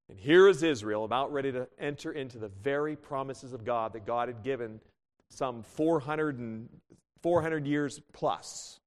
And 0.08 0.18
here 0.18 0.48
is 0.48 0.62
Israel 0.62 1.04
about 1.04 1.32
ready 1.32 1.52
to 1.52 1.68
enter 1.78 2.10
into 2.10 2.38
the 2.38 2.48
very 2.48 2.96
promises 2.96 3.52
of 3.52 3.64
God 3.64 3.92
that 3.92 4.04
God 4.04 4.28
had 4.28 4.42
given 4.42 4.80
some 5.30 5.62
400, 5.62 6.38
and, 6.38 6.68
400 7.24 7.66
years 7.66 8.02
plus, 8.12 8.80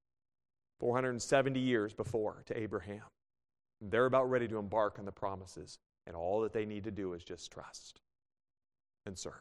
470 0.79 1.59
years 1.59 1.91
before 1.91 2.43
to 2.45 2.55
Abraham. 2.55 3.01
They're 3.81 4.05
about 4.05 4.29
ready 4.29 4.47
to 4.49 4.59
embark 4.59 4.99
on 4.99 5.05
the 5.05 5.11
promises, 5.11 5.79
and 6.05 6.15
all 6.15 6.41
that 6.41 6.53
they 6.53 6.63
need 6.63 6.83
to 6.83 6.91
do 6.91 7.13
is 7.13 7.23
just 7.23 7.51
trust 7.51 7.99
and 9.07 9.17
serve. 9.17 9.33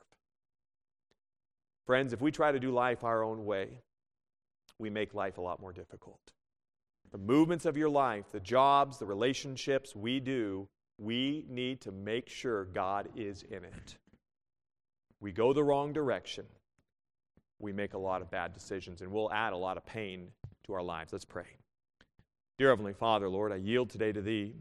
Friends, 1.85 2.15
if 2.15 2.23
we 2.23 2.31
try 2.31 2.53
to 2.53 2.59
do 2.59 2.71
life 2.71 3.05
our 3.05 3.23
own 3.23 3.45
way, 3.45 3.83
we 4.79 4.89
make 4.89 5.13
life 5.13 5.37
a 5.37 5.43
lot 5.43 5.61
more 5.61 5.75
difficult. 5.75 6.33
The 7.13 7.19
movements 7.19 7.67
of 7.67 7.77
your 7.77 7.91
life, 7.91 8.33
the 8.33 8.41
jobs, 8.41 8.97
the 8.99 9.05
relationships 9.05 9.95
we 9.95 10.21
do, 10.21 10.69
we 10.97 11.45
need 11.51 11.83
to 11.83 11.93
make 11.93 12.31
sure 12.31 12.65
God 12.65 13.11
is 13.15 13.43
in 13.43 13.63
it. 13.63 13.97
We 15.21 15.33
go 15.33 15.53
the 15.53 15.65
wrong 15.65 15.93
direction, 15.93 16.47
we 17.59 17.73
make 17.73 17.95
a 17.95 17.99
lot 17.99 18.23
of 18.23 18.31
bad 18.31 18.53
decisions, 18.53 19.01
and 19.01 19.11
we'll 19.11 19.33
add 19.33 19.53
a 19.53 19.57
lot 19.57 19.77
of 19.77 19.87
pain 19.87 20.29
to 20.67 20.73
our 20.75 20.83
lives. 20.83 21.13
Let's 21.13 21.25
pray. 21.25 21.47
Dear 22.59 22.71
Heavenly 22.71 22.93
Father, 22.93 23.29
Lord, 23.29 23.53
I 23.53 23.57
yield 23.57 23.91
today 23.91 24.13
to 24.13 24.23
Thee. 24.23 24.55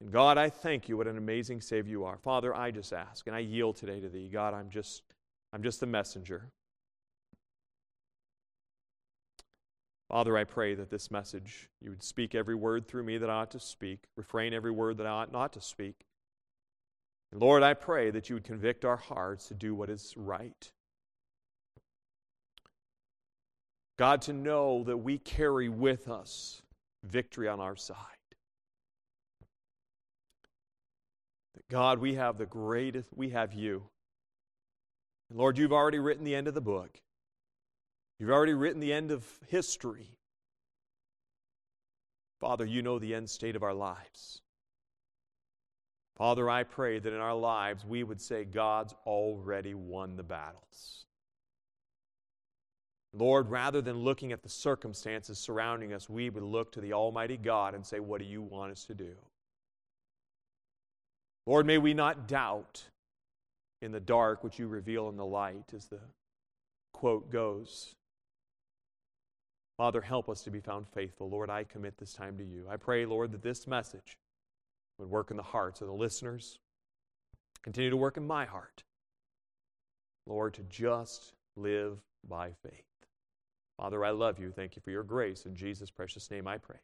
And 0.00 0.10
God, 0.10 0.38
I 0.38 0.50
thank 0.50 0.88
you. 0.88 0.96
What 0.96 1.06
an 1.06 1.16
amazing 1.16 1.60
Savior 1.60 1.90
you 1.90 2.04
are. 2.04 2.18
Father, 2.18 2.54
I 2.54 2.70
just 2.70 2.92
ask, 2.92 3.26
and 3.26 3.36
I 3.36 3.40
yield 3.40 3.76
today 3.76 4.00
to 4.00 4.08
Thee. 4.08 4.28
God, 4.32 4.54
I'm 4.54 4.70
just, 4.70 5.02
I'm 5.52 5.62
just 5.62 5.80
the 5.80 5.86
messenger. 5.86 6.48
Father, 10.08 10.36
I 10.36 10.44
pray 10.44 10.74
that 10.74 10.90
this 10.90 11.10
message, 11.10 11.70
you 11.80 11.88
would 11.88 12.02
speak 12.02 12.34
every 12.34 12.54
word 12.54 12.86
through 12.86 13.04
me 13.04 13.16
that 13.16 13.30
I 13.30 13.34
ought 13.34 13.50
to 13.52 13.60
speak, 13.60 14.00
refrain 14.14 14.52
every 14.52 14.70
word 14.70 14.98
that 14.98 15.06
I 15.06 15.10
ought 15.10 15.32
not 15.32 15.54
to 15.54 15.60
speak. 15.60 16.04
And 17.30 17.40
Lord, 17.40 17.62
I 17.62 17.72
pray 17.72 18.10
that 18.10 18.28
you 18.28 18.36
would 18.36 18.44
convict 18.44 18.84
our 18.84 18.98
hearts 18.98 19.48
to 19.48 19.54
do 19.54 19.74
what 19.74 19.88
is 19.88 20.12
right. 20.16 20.70
God, 24.02 24.22
to 24.22 24.32
know 24.32 24.82
that 24.82 24.96
we 24.96 25.16
carry 25.16 25.68
with 25.68 26.08
us 26.08 26.60
victory 27.04 27.46
on 27.46 27.60
our 27.60 27.76
side. 27.76 27.96
That 31.54 31.68
God, 31.68 32.00
we 32.00 32.16
have 32.16 32.36
the 32.36 32.44
greatest, 32.44 33.06
we 33.14 33.30
have 33.30 33.54
you. 33.54 33.84
And 35.30 35.38
Lord, 35.38 35.56
you've 35.56 35.72
already 35.72 36.00
written 36.00 36.24
the 36.24 36.34
end 36.34 36.48
of 36.48 36.54
the 36.54 36.60
book. 36.60 37.00
You've 38.18 38.32
already 38.32 38.54
written 38.54 38.80
the 38.80 38.92
end 38.92 39.12
of 39.12 39.24
history. 39.46 40.10
Father, 42.40 42.64
you 42.64 42.82
know 42.82 42.98
the 42.98 43.14
end 43.14 43.30
state 43.30 43.54
of 43.54 43.62
our 43.62 43.72
lives. 43.72 44.40
Father, 46.16 46.50
I 46.50 46.64
pray 46.64 46.98
that 46.98 47.12
in 47.12 47.20
our 47.20 47.36
lives 47.36 47.84
we 47.84 48.02
would 48.02 48.20
say, 48.20 48.44
God's 48.44 48.96
already 49.06 49.74
won 49.74 50.16
the 50.16 50.24
battles. 50.24 51.06
Lord, 53.14 53.50
rather 53.50 53.82
than 53.82 53.98
looking 53.98 54.32
at 54.32 54.42
the 54.42 54.48
circumstances 54.48 55.38
surrounding 55.38 55.92
us, 55.92 56.08
we 56.08 56.30
would 56.30 56.42
look 56.42 56.72
to 56.72 56.80
the 56.80 56.94
Almighty 56.94 57.36
God 57.36 57.74
and 57.74 57.84
say, 57.84 58.00
What 58.00 58.20
do 58.20 58.26
you 58.26 58.42
want 58.42 58.72
us 58.72 58.84
to 58.86 58.94
do? 58.94 59.14
Lord, 61.46 61.66
may 61.66 61.78
we 61.78 61.92
not 61.92 62.26
doubt 62.28 62.84
in 63.82 63.92
the 63.92 64.00
dark 64.00 64.44
what 64.44 64.58
you 64.58 64.68
reveal 64.68 65.08
in 65.08 65.16
the 65.16 65.26
light, 65.26 65.74
as 65.74 65.86
the 65.86 65.98
quote 66.92 67.30
goes. 67.30 67.94
Father, 69.76 70.00
help 70.00 70.28
us 70.28 70.42
to 70.42 70.50
be 70.50 70.60
found 70.60 70.86
faithful. 70.88 71.28
Lord, 71.28 71.50
I 71.50 71.64
commit 71.64 71.98
this 71.98 72.14
time 72.14 72.38
to 72.38 72.44
you. 72.44 72.66
I 72.70 72.76
pray, 72.76 73.04
Lord, 73.04 73.32
that 73.32 73.42
this 73.42 73.66
message 73.66 74.16
would 74.98 75.10
work 75.10 75.30
in 75.30 75.36
the 75.36 75.42
hearts 75.42 75.80
of 75.80 75.88
the 75.88 75.94
listeners, 75.94 76.58
continue 77.62 77.90
to 77.90 77.96
work 77.96 78.16
in 78.16 78.26
my 78.26 78.44
heart. 78.44 78.84
Lord, 80.26 80.54
to 80.54 80.62
just 80.62 81.32
live 81.56 81.98
by 82.28 82.50
faith. 82.62 82.91
Father, 83.82 84.04
I 84.04 84.10
love 84.10 84.38
you. 84.38 84.52
Thank 84.52 84.76
you 84.76 84.82
for 84.82 84.92
your 84.92 85.02
grace. 85.02 85.44
In 85.44 85.56
Jesus' 85.56 85.90
precious 85.90 86.30
name 86.30 86.46
I 86.46 86.56
pray. 86.56 86.76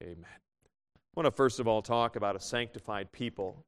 Amen. 0.00 0.24
I 0.24 1.00
want 1.16 1.26
to 1.26 1.32
first 1.32 1.58
of 1.58 1.66
all 1.66 1.82
talk 1.82 2.14
about 2.14 2.36
a 2.36 2.40
sanctified 2.40 3.10
people. 3.10 3.64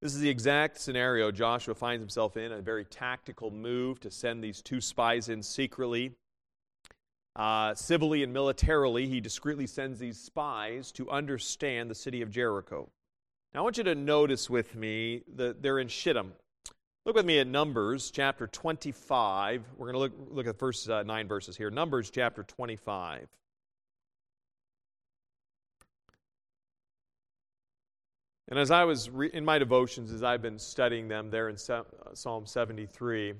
This 0.00 0.14
is 0.14 0.20
the 0.20 0.28
exact 0.28 0.80
scenario 0.80 1.32
Joshua 1.32 1.74
finds 1.74 2.02
himself 2.02 2.36
in 2.36 2.52
a 2.52 2.60
very 2.60 2.84
tactical 2.84 3.50
move 3.50 3.98
to 3.98 4.12
send 4.12 4.44
these 4.44 4.62
two 4.62 4.80
spies 4.80 5.28
in 5.28 5.42
secretly. 5.42 6.12
Uh, 7.34 7.74
civilly 7.74 8.22
and 8.22 8.32
militarily, 8.32 9.08
he 9.08 9.20
discreetly 9.20 9.66
sends 9.66 9.98
these 9.98 10.20
spies 10.20 10.92
to 10.92 11.10
understand 11.10 11.90
the 11.90 11.96
city 11.96 12.22
of 12.22 12.30
Jericho. 12.30 12.88
Now, 13.52 13.60
I 13.60 13.62
want 13.64 13.76
you 13.76 13.82
to 13.82 13.96
notice 13.96 14.48
with 14.48 14.76
me 14.76 15.22
that 15.34 15.64
they're 15.64 15.80
in 15.80 15.88
Shittim. 15.88 16.34
Look 17.06 17.16
with 17.16 17.24
me 17.24 17.38
at 17.38 17.46
Numbers 17.46 18.10
chapter 18.10 18.46
25. 18.46 19.64
We're 19.78 19.90
going 19.90 19.94
to 19.94 19.98
look, 19.98 20.12
look 20.30 20.46
at 20.46 20.52
the 20.52 20.58
first 20.58 20.88
uh, 20.90 21.02
nine 21.02 21.28
verses 21.28 21.56
here. 21.56 21.70
Numbers 21.70 22.10
chapter 22.10 22.42
25. 22.42 23.26
And 28.48 28.58
as 28.58 28.70
I 28.70 28.84
was 28.84 29.08
re- 29.08 29.30
in 29.32 29.46
my 29.46 29.58
devotions, 29.58 30.12
as 30.12 30.22
I've 30.22 30.42
been 30.42 30.58
studying 30.58 31.08
them 31.08 31.30
there 31.30 31.48
in 31.48 31.56
se- 31.56 31.72
uh, 31.72 31.82
Psalm 32.12 32.44
73, 32.44 33.32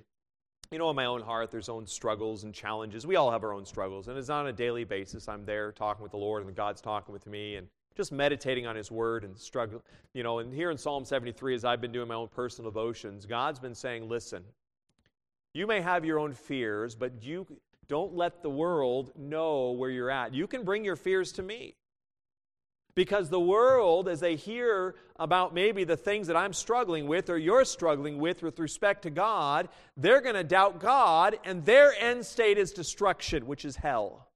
you 0.70 0.78
know, 0.78 0.88
in 0.88 0.96
my 0.96 1.04
own 1.04 1.20
heart, 1.20 1.50
there's 1.50 1.68
own 1.68 1.86
struggles 1.86 2.44
and 2.44 2.54
challenges. 2.54 3.06
We 3.06 3.16
all 3.16 3.30
have 3.30 3.44
our 3.44 3.52
own 3.52 3.66
struggles. 3.66 4.08
And 4.08 4.16
it's 4.16 4.30
on 4.30 4.46
a 4.46 4.54
daily 4.54 4.84
basis. 4.84 5.28
I'm 5.28 5.44
there 5.44 5.70
talking 5.72 6.02
with 6.02 6.12
the 6.12 6.18
Lord, 6.18 6.46
and 6.46 6.56
God's 6.56 6.80
talking 6.80 7.12
with 7.12 7.26
me, 7.26 7.56
and 7.56 7.68
just 7.96 8.12
meditating 8.12 8.66
on 8.66 8.76
His 8.76 8.90
Word 8.90 9.24
and 9.24 9.38
struggling. 9.38 9.82
You 10.14 10.22
know, 10.22 10.38
and 10.38 10.52
here 10.52 10.70
in 10.70 10.78
Psalm 10.78 11.04
73, 11.04 11.54
as 11.54 11.64
I've 11.64 11.80
been 11.80 11.92
doing 11.92 12.08
my 12.08 12.14
own 12.14 12.28
personal 12.28 12.70
devotions, 12.70 13.26
God's 13.26 13.58
been 13.58 13.74
saying, 13.74 14.08
listen, 14.08 14.44
you 15.52 15.66
may 15.66 15.80
have 15.80 16.04
your 16.04 16.18
own 16.18 16.32
fears, 16.32 16.94
but 16.94 17.22
you 17.22 17.46
don't 17.88 18.14
let 18.14 18.42
the 18.42 18.50
world 18.50 19.12
know 19.18 19.72
where 19.72 19.90
you're 19.90 20.10
at. 20.10 20.32
You 20.32 20.46
can 20.46 20.64
bring 20.64 20.84
your 20.84 20.96
fears 20.96 21.32
to 21.32 21.42
me. 21.42 21.74
Because 22.94 23.30
the 23.30 23.40
world, 23.40 24.08
as 24.08 24.20
they 24.20 24.36
hear 24.36 24.94
about 25.16 25.54
maybe 25.54 25.84
the 25.84 25.96
things 25.96 26.26
that 26.26 26.36
I'm 26.36 26.52
struggling 26.52 27.06
with 27.06 27.30
or 27.30 27.38
you're 27.38 27.64
struggling 27.64 28.18
with 28.18 28.42
with 28.42 28.58
respect 28.58 29.02
to 29.02 29.10
God, 29.10 29.68
they're 29.96 30.20
going 30.20 30.34
to 30.34 30.44
doubt 30.44 30.80
God, 30.80 31.38
and 31.44 31.64
their 31.64 31.92
end 31.98 32.26
state 32.26 32.58
is 32.58 32.72
destruction, 32.72 33.46
which 33.46 33.64
is 33.64 33.76
hell. 33.76 34.29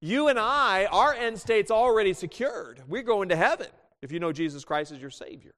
You 0.00 0.28
and 0.28 0.38
I, 0.38 0.86
our 0.86 1.12
end 1.12 1.38
state's 1.38 1.70
already 1.70 2.12
secured. 2.12 2.82
We're 2.88 3.02
going 3.02 3.28
to 3.28 3.36
heaven 3.36 3.68
if 4.00 4.10
you 4.12 4.18
know 4.18 4.32
Jesus 4.32 4.64
Christ 4.64 4.92
as 4.92 5.00
your 5.00 5.10
Savior. 5.10 5.54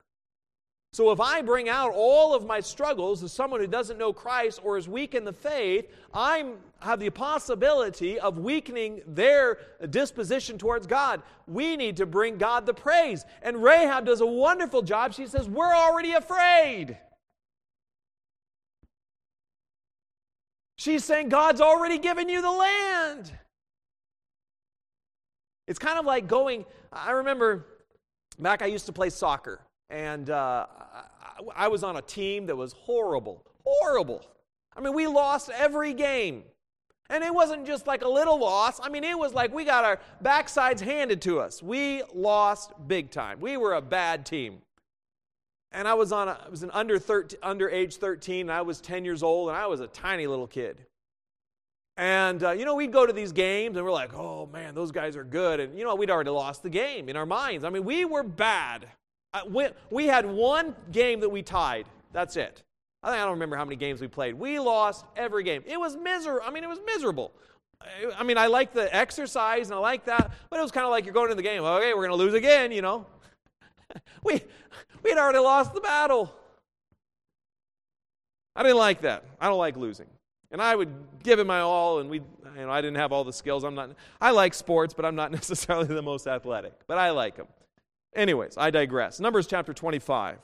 So 0.95 1.11
if 1.11 1.21
I 1.21 1.41
bring 1.41 1.71
out 1.71 1.93
all 1.95 2.35
of 2.35 2.45
my 2.45 2.61
struggles 2.61 3.23
as 3.23 3.33
someone 3.33 3.61
who 3.61 3.67
doesn't 3.67 3.97
know 3.97 4.13
Christ 4.13 4.61
or 4.63 4.77
is 4.77 4.87
weak 4.87 5.15
in 5.15 5.25
the 5.25 5.33
faith, 5.33 5.91
I 6.13 6.53
have 6.81 7.01
the 7.01 7.09
possibility 7.09 8.21
of 8.21 8.37
weakening 8.37 9.01
their 9.07 9.59
disposition 9.89 10.59
towards 10.59 10.87
God. 10.87 11.23
We 11.47 11.79
need 11.79 11.97
to 11.97 12.05
bring 12.05 12.37
God 12.37 12.67
the 12.67 12.75
praise. 12.75 13.25
And 13.43 13.63
Rahab 13.63 14.05
does 14.05 14.21
a 14.21 14.27
wonderful 14.27 14.83
job. 14.83 15.15
She 15.15 15.27
says, 15.27 15.49
We're 15.49 15.75
already 15.75 16.13
afraid. 16.13 16.99
She's 20.77 21.05
saying, 21.05 21.31
God's 21.31 21.63
already 21.63 21.97
given 21.97 22.29
you 22.29 22.43
the 22.43 22.51
land. 22.51 23.33
It's 25.73 25.79
kind 25.79 25.99
of 25.99 26.05
like 26.05 26.29
going, 26.29 26.67
I 26.93 27.13
remember 27.13 27.65
back 28.39 28.61
I 28.61 28.67
used 28.67 28.85
to 28.85 28.93
play 28.93 29.09
soccer. 29.09 29.63
And 29.89 30.29
uh, 30.29 30.67
I, 31.57 31.65
I 31.65 31.69
was 31.69 31.83
on 31.83 31.97
a 31.97 32.03
team 32.03 32.45
that 32.49 32.57
was 32.57 32.75
horrible, 32.75 33.47
horrible. 33.65 34.23
I 34.77 34.83
mean, 34.83 34.93
we 34.93 35.07
lost 35.07 35.49
every 35.49 35.95
game. 35.95 36.43
And 37.09 37.25
it 37.25 37.33
wasn't 37.33 37.67
just 37.67 37.87
like 37.87 38.03
a 38.03 38.09
little 38.09 38.39
loss. 38.39 38.81
I 38.83 38.91
mean, 38.91 39.03
it 39.03 39.19
was 39.19 39.33
like 39.33 39.55
we 39.55 39.65
got 39.65 39.87
our 39.87 39.99
backsides 40.23 40.81
handed 40.81 41.23
to 41.23 41.41
us. 41.41 41.63
We 41.63 42.03
lost 42.13 42.73
big 42.87 43.11
time. 43.11 43.41
We 43.41 43.57
were 43.57 43.73
a 43.73 43.81
bad 43.81 44.27
team. 44.27 44.59
And 45.73 45.89
I 45.89 45.95
was 45.95 46.13
on 46.13 46.29
a, 46.29 46.39
I 46.45 46.51
was 46.51 46.63
an 46.63 46.71
under 46.75 46.99
13, 46.99 47.39
under 47.43 47.71
age 47.71 47.97
13, 47.97 48.43
and 48.43 48.53
I 48.53 48.61
was 48.61 48.83
10 48.83 49.07
years 49.07 49.23
old, 49.23 49.49
and 49.49 49.57
I 49.57 49.67
was 49.69 49.81
a 49.81 49.87
tiny 49.87 50.27
little 50.27 50.47
kid. 50.47 50.77
And, 51.97 52.43
uh, 52.43 52.51
you 52.53 52.65
know, 52.65 52.75
we'd 52.75 52.93
go 52.93 53.07
to 53.07 53.13
these 53.13 53.33
games 53.33 53.77
and 53.77 53.85
we're 53.85 53.93
like, 53.93 54.15
oh 54.15 54.47
man, 54.47 54.75
those 54.75 54.91
guys 54.91 55.17
are 55.17 55.25
good. 55.25 55.61
And, 55.61 55.79
you 55.79 55.85
know, 55.85 55.95
we'd 55.95 56.11
already 56.11 56.31
lost 56.31 56.63
the 56.63 56.71
game 56.71 57.09
in 57.09 57.17
our 57.17 57.27
minds. 57.27 57.65
I 57.65 57.71
mean, 57.71 57.85
we 57.85 58.05
were 58.05 58.23
bad. 58.23 58.87
I, 59.35 59.45
we, 59.47 59.69
we 59.91 60.07
had 60.07 60.25
one 60.27 60.75
game 60.91 61.21
that 61.21 61.29
we 61.29 61.43
tied. 61.43 61.87
That's 62.13 62.37
it. 62.37 62.63
I 63.03 63.11
think 63.11 63.21
I 63.21 63.25
don't 63.25 63.33
remember 63.33 63.57
how 63.57 63.65
many 63.65 63.77
games 63.77 64.01
we 64.01 64.09
played. 64.09 64.35
We 64.35 64.59
lost 64.59 65.05
every 65.17 65.43
game. 65.43 65.63
It 65.67 65.79
was 65.79 65.97
miserable. 65.97 66.47
I 66.47 66.51
mean, 66.51 66.65
it 66.65 66.69
was 66.69 66.81
miserable. 66.87 67.33
I 68.17 68.23
mean, 68.23 68.39
I 68.39 68.47
like 68.47 68.73
the 68.73 68.95
exercise 68.95 69.69
and 69.69 69.75
I 69.75 69.79
like 69.79 70.05
that, 70.05 70.33
but 70.51 70.59
it 70.59 70.63
was 70.63 70.71
kind 70.71 70.85
of 70.85 70.91
like 70.91 71.05
you're 71.05 71.15
going 71.15 71.31
to 71.31 71.35
the 71.35 71.43
game. 71.43 71.63
Okay, 71.65 71.95
we're 71.95 72.07
going 72.07 72.11
to 72.11 72.17
lose 72.17 72.35
again, 72.35 72.71
you 72.71 72.81
know. 72.81 73.07
we 74.23 74.41
we 75.03 75.11
had 75.11 75.19
already 75.19 75.41
lost 75.41 75.75
the 75.75 75.81
battle. 75.81 76.33
I 78.55 78.63
didn't 78.63 78.79
like 78.79 79.01
that. 79.03 79.25
I 79.41 79.49
don't 79.49 79.59
like 79.59 79.77
losing. 79.77 80.07
And 80.53 80.61
I 80.61 80.77
would 80.77 80.93
give 81.23 81.39
it 81.39 81.47
my 81.47 81.61
all, 81.61 81.99
and 81.99 82.11
we, 82.11 82.19
you 82.19 82.27
know, 82.57 82.71
I 82.71 82.83
didn't 82.83 82.99
have 82.99 83.11
all 83.11 83.25
the 83.25 83.33
skills. 83.33 83.65
I'm 83.65 83.75
not. 83.75 83.91
I 84.21 84.31
like 84.31 84.53
sports, 84.53 84.93
but 84.95 85.05
I'm 85.05 85.15
not 85.17 85.33
necessarily 85.41 85.87
the 85.87 86.03
most 86.03 86.27
athletic. 86.27 86.75
But 86.87 86.99
I 86.99 87.11
like 87.11 87.37
them. 87.37 87.49
Anyways, 88.15 88.59
I 88.59 88.71
digress. 88.71 89.19
Numbers 89.19 89.47
chapter 89.47 89.73
25. 89.73 90.39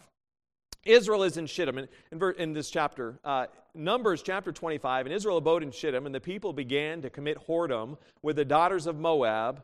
Israel 0.87 1.23
is 1.25 1.37
in 1.37 1.47
Shittim 1.47 1.77
in, 1.77 1.89
in, 2.11 2.35
in 2.39 2.53
this 2.55 2.71
chapter. 2.71 3.21
Uh, 3.23 3.47
Numbers 3.75 4.23
chapter 4.23 4.51
25. 4.51 5.07
And 5.07 5.15
Israel 5.15 5.37
abode 5.37 5.63
in 5.63 5.71
Shittim, 5.71 6.07
and 6.07 6.15
the 6.15 6.21
people 6.21 6.55
began 6.55 7.03
to 7.03 7.11
commit 7.11 7.39
whoredom 7.47 7.99
with 8.23 8.37
the 8.37 8.45
daughters 8.45 8.87
of 8.87 8.97
Moab. 8.99 9.63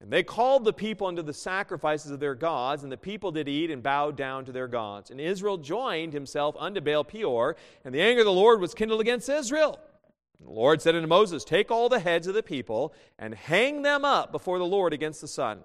And 0.00 0.10
they 0.10 0.22
called 0.22 0.64
the 0.64 0.72
people 0.72 1.06
unto 1.08 1.20
the 1.20 1.34
sacrifices 1.34 2.10
of 2.10 2.20
their 2.20 2.34
gods, 2.34 2.82
and 2.82 2.90
the 2.90 2.96
people 2.96 3.32
did 3.32 3.48
eat 3.48 3.70
and 3.70 3.82
bowed 3.82 4.16
down 4.16 4.46
to 4.46 4.52
their 4.52 4.68
gods. 4.68 5.10
And 5.10 5.20
Israel 5.20 5.58
joined 5.58 6.14
himself 6.14 6.56
unto 6.58 6.80
Baal 6.80 7.04
Peor, 7.04 7.56
and 7.84 7.94
the 7.94 8.00
anger 8.00 8.20
of 8.20 8.26
the 8.26 8.32
Lord 8.32 8.60
was 8.60 8.72
kindled 8.72 9.02
against 9.02 9.28
Israel. 9.28 9.78
And 10.38 10.48
the 10.48 10.52
Lord 10.52 10.80
said 10.80 10.94
unto 10.94 11.06
Moses, 11.06 11.44
Take 11.44 11.70
all 11.70 11.90
the 11.90 12.00
heads 12.00 12.26
of 12.26 12.34
the 12.34 12.42
people, 12.42 12.94
and 13.18 13.34
hang 13.34 13.82
them 13.82 14.06
up 14.06 14.32
before 14.32 14.58
the 14.58 14.64
Lord 14.64 14.94
against 14.94 15.20
the 15.20 15.28
sun. 15.28 15.60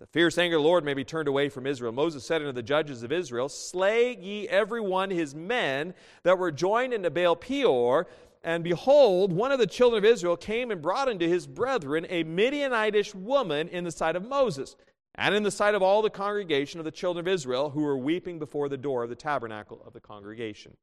The 0.00 0.06
fierce 0.06 0.38
anger 0.38 0.56
of 0.56 0.62
the 0.62 0.68
Lord 0.68 0.84
may 0.84 0.94
be 0.94 1.04
turned 1.04 1.28
away 1.28 1.50
from 1.50 1.66
Israel. 1.66 1.92
Moses 1.92 2.26
said 2.26 2.40
unto 2.40 2.52
the 2.52 2.62
judges 2.62 3.02
of 3.02 3.12
Israel, 3.12 3.50
Slay 3.50 4.16
ye 4.16 4.48
every 4.48 4.80
one 4.80 5.10
his 5.10 5.34
men 5.34 5.94
that 6.24 6.38
were 6.38 6.50
joined 6.50 6.94
unto 6.94 7.10
Baal 7.10 7.36
Peor, 7.36 8.06
and 8.44 8.62
behold, 8.62 9.32
one 9.32 9.50
of 9.50 9.58
the 9.58 9.66
children 9.66 10.04
of 10.04 10.10
Israel 10.10 10.36
came 10.36 10.70
and 10.70 10.82
brought 10.82 11.08
unto 11.08 11.26
his 11.26 11.46
brethren 11.46 12.06
a 12.10 12.24
Midianitish 12.24 13.14
woman 13.14 13.68
in 13.68 13.84
the 13.84 13.90
sight 13.90 14.16
of 14.16 14.28
Moses, 14.28 14.76
and 15.14 15.34
in 15.34 15.42
the 15.42 15.50
sight 15.50 15.74
of 15.74 15.82
all 15.82 16.02
the 16.02 16.10
congregation 16.10 16.78
of 16.78 16.84
the 16.84 16.90
children 16.90 17.26
of 17.26 17.32
Israel, 17.32 17.70
who 17.70 17.82
were 17.82 17.96
weeping 17.96 18.38
before 18.38 18.68
the 18.68 18.76
door 18.76 19.02
of 19.02 19.08
the 19.08 19.16
tabernacle 19.16 19.82
of 19.86 19.94
the 19.94 20.00
congregation. 20.00 20.76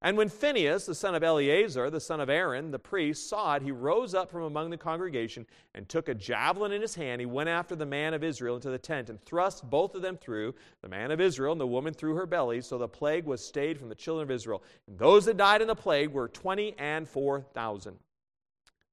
And 0.00 0.16
when 0.16 0.28
Phinehas, 0.28 0.86
the 0.86 0.94
son 0.94 1.16
of 1.16 1.24
Eleazar, 1.24 1.90
the 1.90 1.98
son 1.98 2.20
of 2.20 2.30
Aaron, 2.30 2.70
the 2.70 2.78
priest, 2.78 3.28
saw 3.28 3.56
it, 3.56 3.62
he 3.62 3.72
rose 3.72 4.14
up 4.14 4.30
from 4.30 4.42
among 4.42 4.70
the 4.70 4.76
congregation 4.76 5.44
and 5.74 5.88
took 5.88 6.08
a 6.08 6.14
javelin 6.14 6.70
in 6.70 6.80
his 6.80 6.94
hand. 6.94 7.20
He 7.20 7.26
went 7.26 7.48
after 7.48 7.74
the 7.74 7.84
man 7.84 8.14
of 8.14 8.22
Israel 8.22 8.54
into 8.54 8.70
the 8.70 8.78
tent 8.78 9.10
and 9.10 9.20
thrust 9.20 9.68
both 9.68 9.96
of 9.96 10.02
them 10.02 10.16
through, 10.16 10.54
the 10.82 10.88
man 10.88 11.10
of 11.10 11.20
Israel 11.20 11.50
and 11.50 11.60
the 11.60 11.66
woman 11.66 11.92
through 11.92 12.14
her 12.14 12.26
belly. 12.26 12.60
So 12.60 12.78
the 12.78 12.86
plague 12.86 13.24
was 13.24 13.44
stayed 13.44 13.76
from 13.76 13.88
the 13.88 13.94
children 13.96 14.22
of 14.22 14.30
Israel. 14.30 14.62
And 14.86 14.96
those 14.96 15.24
that 15.24 15.36
died 15.36 15.62
in 15.62 15.68
the 15.68 15.74
plague 15.74 16.10
were 16.10 16.28
20 16.28 16.76
and 16.78 17.08
4,000. 17.08 17.96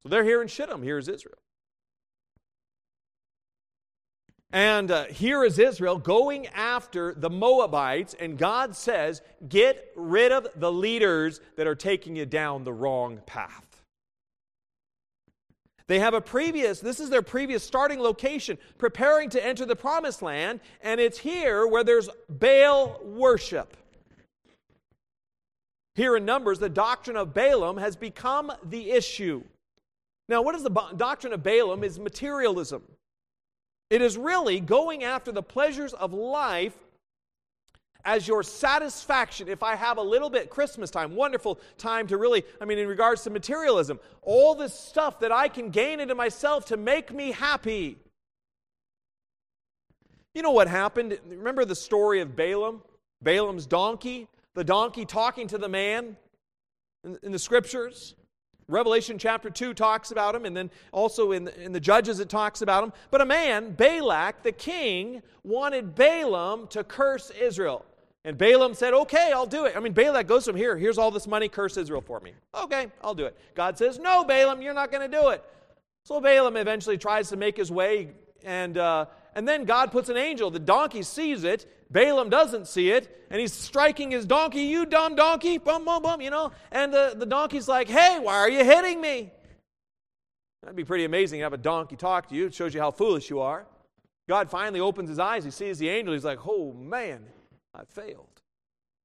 So 0.01 0.09
they're 0.09 0.23
here 0.23 0.41
in 0.41 0.47
Shittim. 0.47 0.81
Here's 0.81 1.07
Israel. 1.07 1.37
And 4.51 4.89
uh, 4.91 5.05
here 5.05 5.43
is 5.43 5.59
Israel 5.59 5.97
going 5.97 6.47
after 6.47 7.13
the 7.13 7.29
Moabites, 7.29 8.15
and 8.19 8.37
God 8.37 8.75
says, 8.75 9.21
Get 9.47 9.91
rid 9.95 10.31
of 10.31 10.47
the 10.55 10.71
leaders 10.71 11.41
that 11.57 11.67
are 11.67 11.75
taking 11.75 12.15
you 12.15 12.25
down 12.25 12.63
the 12.63 12.73
wrong 12.73 13.19
path. 13.25 13.65
They 15.87 15.99
have 15.99 16.13
a 16.15 16.21
previous, 16.21 16.79
this 16.79 16.99
is 16.99 17.09
their 17.09 17.21
previous 17.21 17.63
starting 17.63 17.99
location, 17.99 18.57
preparing 18.77 19.29
to 19.31 19.45
enter 19.45 19.65
the 19.65 19.75
promised 19.75 20.21
land, 20.21 20.61
and 20.81 20.99
it's 20.99 21.19
here 21.19 21.67
where 21.67 21.83
there's 21.83 22.09
Baal 22.27 22.99
worship. 23.03 23.77
Here 25.95 26.17
in 26.17 26.25
Numbers, 26.25 26.59
the 26.59 26.69
doctrine 26.69 27.15
of 27.17 27.33
Balaam 27.33 27.77
has 27.77 27.95
become 27.95 28.51
the 28.63 28.91
issue. 28.91 29.43
Now, 30.27 30.41
what 30.41 30.55
is 30.55 30.63
the 30.63 30.93
doctrine 30.97 31.33
of 31.33 31.43
Balaam? 31.43 31.83
Is 31.83 31.99
materialism. 31.99 32.81
It 33.95 34.01
is 34.01 34.17
really 34.17 34.59
going 34.59 35.05
after 35.05 35.31
the 35.31 35.41
pleasures 35.41 35.93
of 35.93 36.11
life 36.11 36.75
as 38.03 38.27
your 38.27 38.43
satisfaction. 38.43 39.47
If 39.47 39.63
I 39.63 39.77
have 39.77 39.97
a 39.97 40.01
little 40.01 40.29
bit, 40.29 40.49
Christmas 40.49 40.91
time, 40.91 41.15
wonderful 41.15 41.61
time 41.77 42.05
to 42.07 42.17
really, 42.17 42.43
I 42.59 42.65
mean, 42.65 42.77
in 42.77 42.89
regards 42.89 43.23
to 43.23 43.29
materialism, 43.29 44.01
all 44.21 44.53
this 44.53 44.73
stuff 44.73 45.21
that 45.21 45.31
I 45.31 45.47
can 45.47 45.69
gain 45.69 46.01
into 46.01 46.13
myself 46.13 46.65
to 46.65 46.75
make 46.75 47.13
me 47.13 47.31
happy. 47.31 47.97
You 50.33 50.41
know 50.41 50.51
what 50.51 50.67
happened? 50.67 51.17
Remember 51.29 51.63
the 51.63 51.73
story 51.73 52.19
of 52.19 52.35
Balaam? 52.35 52.81
Balaam's 53.21 53.65
donkey? 53.65 54.27
The 54.55 54.65
donkey 54.65 55.05
talking 55.05 55.47
to 55.47 55.57
the 55.57 55.69
man 55.69 56.17
in, 57.05 57.17
in 57.23 57.31
the 57.31 57.39
scriptures? 57.39 58.15
Revelation 58.67 59.19
chapter 59.19 59.49
2 59.49 59.73
talks 59.75 60.11
about 60.11 60.33
him, 60.33 60.45
and 60.45 60.57
then 60.57 60.71
also 60.91 61.31
in 61.31 61.45
the, 61.45 61.61
in 61.61 61.71
the 61.71 61.79
Judges 61.79 62.19
it 62.19 62.29
talks 62.29 62.61
about 62.61 62.83
him. 62.83 62.93
But 63.11 63.21
a 63.21 63.25
man, 63.25 63.71
Balak, 63.71 64.41
the 64.41 64.51
king, 64.51 65.21
wanted 65.43 65.93
Balaam 65.95 66.67
to 66.67 66.83
curse 66.83 67.29
Israel. 67.29 67.85
And 68.23 68.39
Balaam 68.39 68.73
said, 68.73 68.93
Okay, 68.93 69.31
I'll 69.31 69.45
do 69.45 69.65
it. 69.65 69.77
I 69.77 69.79
mean, 69.79 69.93
Balak 69.93 70.27
goes 70.27 70.45
from 70.45 70.55
here, 70.55 70.75
here's 70.77 70.97
all 70.97 71.11
this 71.11 71.27
money, 71.27 71.47
curse 71.47 71.77
Israel 71.77 72.01
for 72.01 72.19
me. 72.19 72.33
Okay, 72.55 72.87
I'll 73.03 73.13
do 73.13 73.25
it. 73.25 73.37
God 73.53 73.77
says, 73.77 73.99
No, 73.99 74.23
Balaam, 74.23 74.63
you're 74.63 74.73
not 74.73 74.91
going 74.91 75.09
to 75.09 75.17
do 75.17 75.29
it. 75.29 75.43
So 76.03 76.19
Balaam 76.19 76.57
eventually 76.57 76.97
tries 76.97 77.29
to 77.29 77.37
make 77.37 77.57
his 77.57 77.71
way, 77.71 78.09
and, 78.43 78.79
uh, 78.79 79.05
and 79.35 79.47
then 79.47 79.65
God 79.65 79.91
puts 79.91 80.09
an 80.09 80.17
angel. 80.17 80.49
The 80.49 80.59
donkey 80.59 81.03
sees 81.03 81.43
it, 81.43 81.65
Balaam 81.95 82.29
doesn't 82.29 82.67
see 82.67 82.91
it, 82.91 83.25
and 83.29 83.39
he's 83.39 83.53
striking 83.53 84.11
his 84.11 84.25
donkey, 84.25 84.63
you 84.63 84.85
dumb 84.85 85.15
donkey, 85.15 85.57
bum, 85.57 85.85
bum, 85.85 86.03
bum, 86.03 86.19
you 86.19 86.29
know. 86.29 86.51
And 86.69 86.93
the, 86.93 87.15
the 87.15 87.25
donkey's 87.25 87.69
like, 87.69 87.87
hey, 87.87 88.19
why 88.19 88.35
are 88.35 88.49
you 88.49 88.65
hitting 88.65 88.99
me? 88.99 89.31
That'd 90.61 90.75
be 90.75 90.83
pretty 90.83 91.05
amazing 91.05 91.39
to 91.39 91.43
have 91.43 91.53
a 91.53 91.57
donkey 91.57 91.95
talk 91.95 92.27
to 92.27 92.35
you. 92.35 92.47
It 92.47 92.53
shows 92.53 92.73
you 92.73 92.81
how 92.81 92.91
foolish 92.91 93.29
you 93.29 93.39
are. 93.39 93.65
God 94.27 94.51
finally 94.51 94.81
opens 94.81 95.07
his 95.07 95.19
eyes. 95.19 95.45
He 95.45 95.51
sees 95.51 95.79
the 95.79 95.87
angel. 95.87 96.13
He's 96.13 96.25
like, 96.25 96.39
oh, 96.45 96.73
man, 96.73 97.23
I 97.73 97.85
failed. 97.85 98.41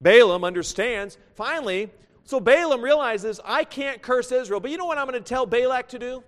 Balaam 0.01 0.43
understands. 0.43 1.17
Finally, 1.37 1.91
so 2.25 2.41
Balaam 2.41 2.83
realizes, 2.83 3.39
I 3.45 3.63
can't 3.63 4.03
curse 4.03 4.33
Israel. 4.33 4.59
But 4.59 4.73
you 4.73 4.77
know 4.79 4.87
what 4.87 4.99
I'm 4.99 5.07
going 5.07 5.23
to 5.23 5.25
tell 5.25 5.47
Balak 5.47 5.91
to 5.91 6.01
do? 6.01 6.25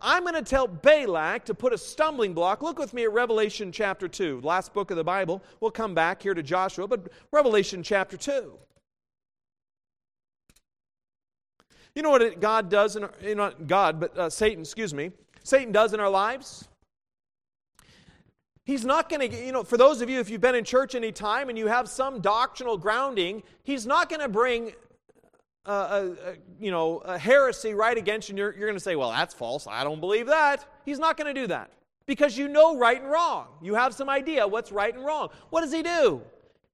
I'm 0.00 0.22
going 0.24 0.34
to 0.34 0.42
tell 0.42 0.66
Balak 0.66 1.44
to 1.46 1.54
put 1.54 1.72
a 1.72 1.78
stumbling 1.78 2.34
block. 2.34 2.62
Look 2.62 2.78
with 2.78 2.92
me 2.92 3.04
at 3.04 3.12
Revelation 3.12 3.72
chapter 3.72 4.08
2, 4.08 4.40
last 4.42 4.74
book 4.74 4.90
of 4.90 4.96
the 4.96 5.04
Bible. 5.04 5.42
We'll 5.60 5.70
come 5.70 5.94
back 5.94 6.22
here 6.22 6.34
to 6.34 6.42
Joshua, 6.42 6.86
but 6.86 7.08
Revelation 7.32 7.82
chapter 7.82 8.16
2. 8.16 8.58
You 11.94 12.02
know 12.02 12.10
what 12.10 12.40
God 12.40 12.68
does 12.68 12.96
in 12.96 13.04
our, 13.04 13.12
not 13.22 13.66
God, 13.66 13.98
but 13.98 14.16
uh, 14.18 14.28
Satan, 14.28 14.60
excuse 14.60 14.92
me, 14.92 15.12
Satan 15.42 15.72
does 15.72 15.94
in 15.94 16.00
our 16.00 16.10
lives? 16.10 16.68
He's 18.64 18.84
not 18.84 19.08
going 19.08 19.30
to, 19.30 19.46
you 19.46 19.52
know, 19.52 19.62
for 19.62 19.76
those 19.76 20.02
of 20.02 20.10
you, 20.10 20.18
if 20.18 20.28
you've 20.28 20.40
been 20.40 20.56
in 20.56 20.64
church 20.64 20.94
any 20.94 21.12
time 21.12 21.48
and 21.48 21.56
you 21.56 21.68
have 21.68 21.88
some 21.88 22.20
doctrinal 22.20 22.76
grounding, 22.76 23.44
he's 23.62 23.86
not 23.86 24.10
going 24.10 24.20
to 24.20 24.28
bring 24.28 24.72
a, 25.72 26.36
you 26.60 26.70
know, 26.70 26.98
a 26.98 27.18
heresy 27.18 27.74
right 27.74 27.96
against 27.96 28.28
you, 28.28 28.32
and 28.32 28.38
you're, 28.38 28.52
you're 28.52 28.68
going 28.68 28.78
to 28.78 28.82
say, 28.82 28.96
well, 28.96 29.10
that's 29.10 29.34
false. 29.34 29.66
I 29.66 29.84
don't 29.84 30.00
believe 30.00 30.26
that. 30.26 30.66
He's 30.84 30.98
not 30.98 31.16
going 31.16 31.32
to 31.32 31.40
do 31.40 31.46
that 31.48 31.70
because 32.06 32.38
you 32.38 32.48
know 32.48 32.78
right 32.78 33.00
and 33.00 33.10
wrong. 33.10 33.46
You 33.60 33.74
have 33.74 33.94
some 33.94 34.08
idea 34.08 34.46
what's 34.46 34.72
right 34.72 34.94
and 34.94 35.04
wrong. 35.04 35.30
What 35.50 35.62
does 35.62 35.72
he 35.72 35.82
do? 35.82 36.22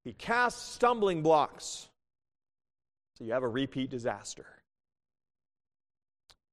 He 0.05 0.13
casts 0.13 0.75
stumbling 0.75 1.23
blocks. 1.23 1.89
So 3.19 3.25
you 3.25 3.33
have 3.33 3.43
a 3.43 3.49
repeat 3.49 3.91
disaster. 3.91 4.47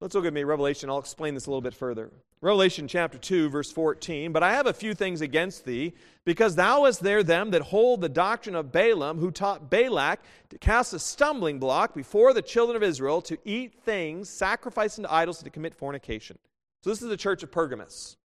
Let's 0.01 0.15
look 0.15 0.25
at 0.25 0.33
me, 0.33 0.43
Revelation. 0.43 0.89
I'll 0.89 0.99
explain 0.99 1.33
this 1.33 1.47
a 1.47 1.49
little 1.49 1.61
bit 1.61 1.73
further. 1.73 2.09
Revelation 2.41 2.87
chapter 2.87 3.17
2, 3.17 3.49
verse 3.49 3.71
14. 3.71 4.31
But 4.31 4.43
I 4.43 4.53
have 4.53 4.65
a 4.65 4.73
few 4.73 4.93
things 4.93 5.21
against 5.21 5.65
thee, 5.65 5.93
because 6.25 6.55
thou 6.55 6.85
hast 6.85 7.03
there 7.03 7.23
them 7.23 7.51
that 7.51 7.63
hold 7.63 8.01
the 8.01 8.09
doctrine 8.09 8.55
of 8.55 8.71
Balaam, 8.71 9.17
who 9.17 9.31
taught 9.31 9.69
Balak 9.69 10.21
to 10.49 10.57
cast 10.57 10.93
a 10.93 10.99
stumbling 10.99 11.59
block 11.59 11.93
before 11.93 12.33
the 12.33 12.41
children 12.41 12.75
of 12.75 12.83
Israel 12.83 13.21
to 13.23 13.37
eat 13.43 13.73
things 13.83 14.29
sacrificed 14.29 14.99
unto 14.99 15.11
idols 15.11 15.39
and 15.39 15.45
to 15.45 15.51
commit 15.51 15.75
fornication. 15.75 16.37
So 16.81 16.89
this 16.89 17.01
is 17.01 17.09
the 17.09 17.17
church 17.17 17.43
of 17.43 17.51
Pergamus. 17.51 18.15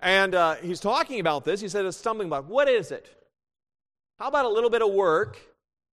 And 0.00 0.34
uh, 0.34 0.56
he's 0.56 0.80
talking 0.80 1.20
about 1.20 1.44
this. 1.44 1.60
He 1.60 1.68
said 1.68 1.84
a 1.86 1.92
stumbling 1.92 2.28
block. 2.28 2.48
What 2.48 2.68
is 2.68 2.90
it? 2.90 3.08
How 4.18 4.28
about 4.28 4.44
a 4.44 4.48
little 4.50 4.70
bit 4.70 4.82
of 4.82 4.92
work 4.92 5.38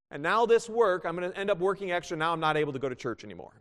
and 0.09 0.23
now 0.23 0.45
this 0.45 0.69
work, 0.69 1.05
I'm 1.05 1.15
going 1.15 1.31
to 1.31 1.37
end 1.37 1.49
up 1.49 1.59
working 1.59 1.91
extra. 1.91 2.17
Now 2.17 2.31
I'm 2.31 2.39
not 2.39 2.57
able 2.57 2.73
to 2.73 2.79
go 2.79 2.87
to 2.87 2.95
church 2.95 3.23
anymore. 3.23 3.51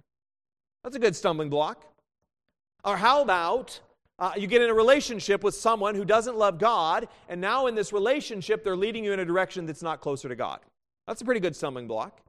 That's 0.85 0.97
a 0.97 1.01
good 1.01 1.17
stumbling 1.17 1.51
block. 1.51 1.85
Or 2.87 2.97
how 2.97 3.21
about 3.21 3.81
uh, 4.21 4.33
you 4.37 4.47
get 4.47 4.63
in 4.63 4.71
a 4.71 4.75
relationship 4.75 5.43
with 5.43 5.57
someone 5.57 5.97
who 5.97 6.05
doesn't 6.05 6.37
love 6.37 6.59
God, 6.59 7.09
and 7.29 7.41
now 7.41 7.67
in 7.67 7.75
this 7.75 7.93
relationship, 7.93 8.63
they're 8.63 8.77
leading 8.77 9.05
you 9.05 9.13
in 9.13 9.19
a 9.19 9.25
direction 9.25 9.67
that's 9.67 9.83
not 9.83 10.01
closer 10.01 10.29
to 10.29 10.37
God? 10.37 10.61
That's 11.09 11.21
a 11.21 11.25
pretty 11.25 11.41
good 11.41 11.57
stumbling 11.57 11.89
block. 11.89 12.21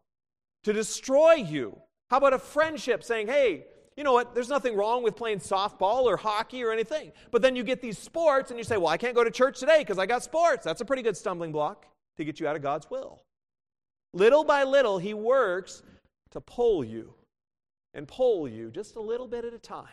To 0.64 0.74
destroy 0.74 1.34
you. 1.36 1.80
How 2.10 2.18
about 2.18 2.34
a 2.34 2.40
friendship 2.40 3.04
saying, 3.04 3.28
hey, 3.28 3.66
you 3.96 4.04
know 4.04 4.14
what, 4.14 4.34
there's 4.34 4.50
nothing 4.50 4.76
wrong 4.76 5.04
with 5.04 5.16
playing 5.16 5.40
softball 5.40 6.04
or 6.04 6.18
hockey 6.18 6.64
or 6.64 6.72
anything. 6.72 7.12
But 7.32 7.42
then 7.42 7.56
you 7.56 7.64
get 7.64 7.82
these 7.82 7.98
sports 7.98 8.50
and 8.50 8.60
you 8.60 8.64
say, 8.64 8.78
well, 8.78 8.88
I 8.88 8.98
can't 8.98 9.16
go 9.16 9.24
to 9.24 9.32
church 9.32 9.60
today 9.60 9.80
because 9.80 10.00
I 10.00 10.06
got 10.06 10.24
sports. 10.24 10.64
That's 10.64 10.82
a 10.82 10.86
pretty 10.86 11.04
good 11.04 11.18
stumbling 11.18 11.52
block 11.52 11.86
to 12.18 12.26
get 12.26 12.40
you 12.40 12.48
out 12.48 12.56
of 12.56 12.62
God's 12.62 12.90
will. 12.90 13.22
Little 14.14 14.44
by 14.44 14.64
little, 14.64 14.98
He 14.98 15.14
works 15.14 15.84
to 16.32 16.42
pull 16.42 16.84
you 16.84 17.14
and 17.94 18.08
pull 18.08 18.48
you 18.48 18.72
just 18.72 18.96
a 18.96 19.02
little 19.02 19.28
bit 19.28 19.46
at 19.46 19.54
a 19.54 19.60
time 19.60 19.88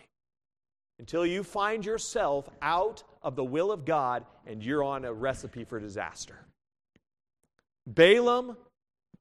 until 0.99 1.27
you 1.27 1.43
find 1.43 1.85
yourself 1.85 2.49
out 2.63 3.03
of 3.23 3.37
the 3.37 3.45
will 3.45 3.73
of 3.73 3.85
God 3.85 4.25
and 4.47 4.63
you're 4.63 4.85
on 4.85 5.05
a 5.05 5.13
recipe 5.13 5.65
for 5.65 5.81
disaster. 5.81 6.47
Balaam, 7.87 8.57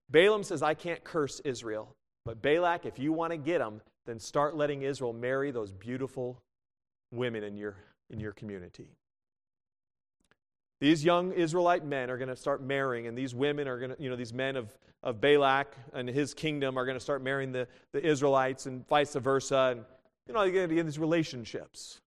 Balaam 0.09 0.43
says, 0.43 0.61
I 0.61 0.73
can't 0.73 1.03
curse 1.03 1.41
Israel. 1.43 1.95
But 2.25 2.41
Balak, 2.41 2.85
if 2.85 2.99
you 2.99 3.11
want 3.11 3.31
to 3.31 3.37
get 3.37 3.59
them, 3.59 3.81
then 4.05 4.19
start 4.19 4.55
letting 4.55 4.83
Israel 4.83 5.13
marry 5.13 5.51
those 5.51 5.71
beautiful 5.71 6.41
women 7.11 7.43
in 7.43 7.57
your, 7.57 7.75
in 8.09 8.19
your 8.19 8.31
community. 8.31 8.87
These 10.79 11.03
young 11.03 11.31
Israelite 11.31 11.85
men 11.85 12.09
are 12.09 12.17
going 12.17 12.29
to 12.29 12.35
start 12.35 12.61
marrying, 12.61 13.07
and 13.07 13.17
these 13.17 13.33
women 13.33 13.67
are 13.67 13.79
going 13.79 13.91
to, 13.91 14.01
you 14.01 14.09
know, 14.09 14.15
these 14.15 14.33
men 14.33 14.55
of, 14.55 14.77
of 15.01 15.21
Balak 15.21 15.73
and 15.93 16.09
his 16.09 16.33
kingdom 16.33 16.77
are 16.77 16.85
going 16.85 16.97
to 16.97 17.03
start 17.03 17.21
marrying 17.21 17.51
the, 17.51 17.67
the 17.93 18.05
Israelites 18.05 18.65
and 18.65 18.87
vice 18.87 19.13
versa. 19.13 19.75
And, 19.77 19.85
you 20.27 20.33
know, 20.33 20.39
going 20.51 20.69
get 20.75 20.85
these 20.85 20.99
relationships. 20.99 21.99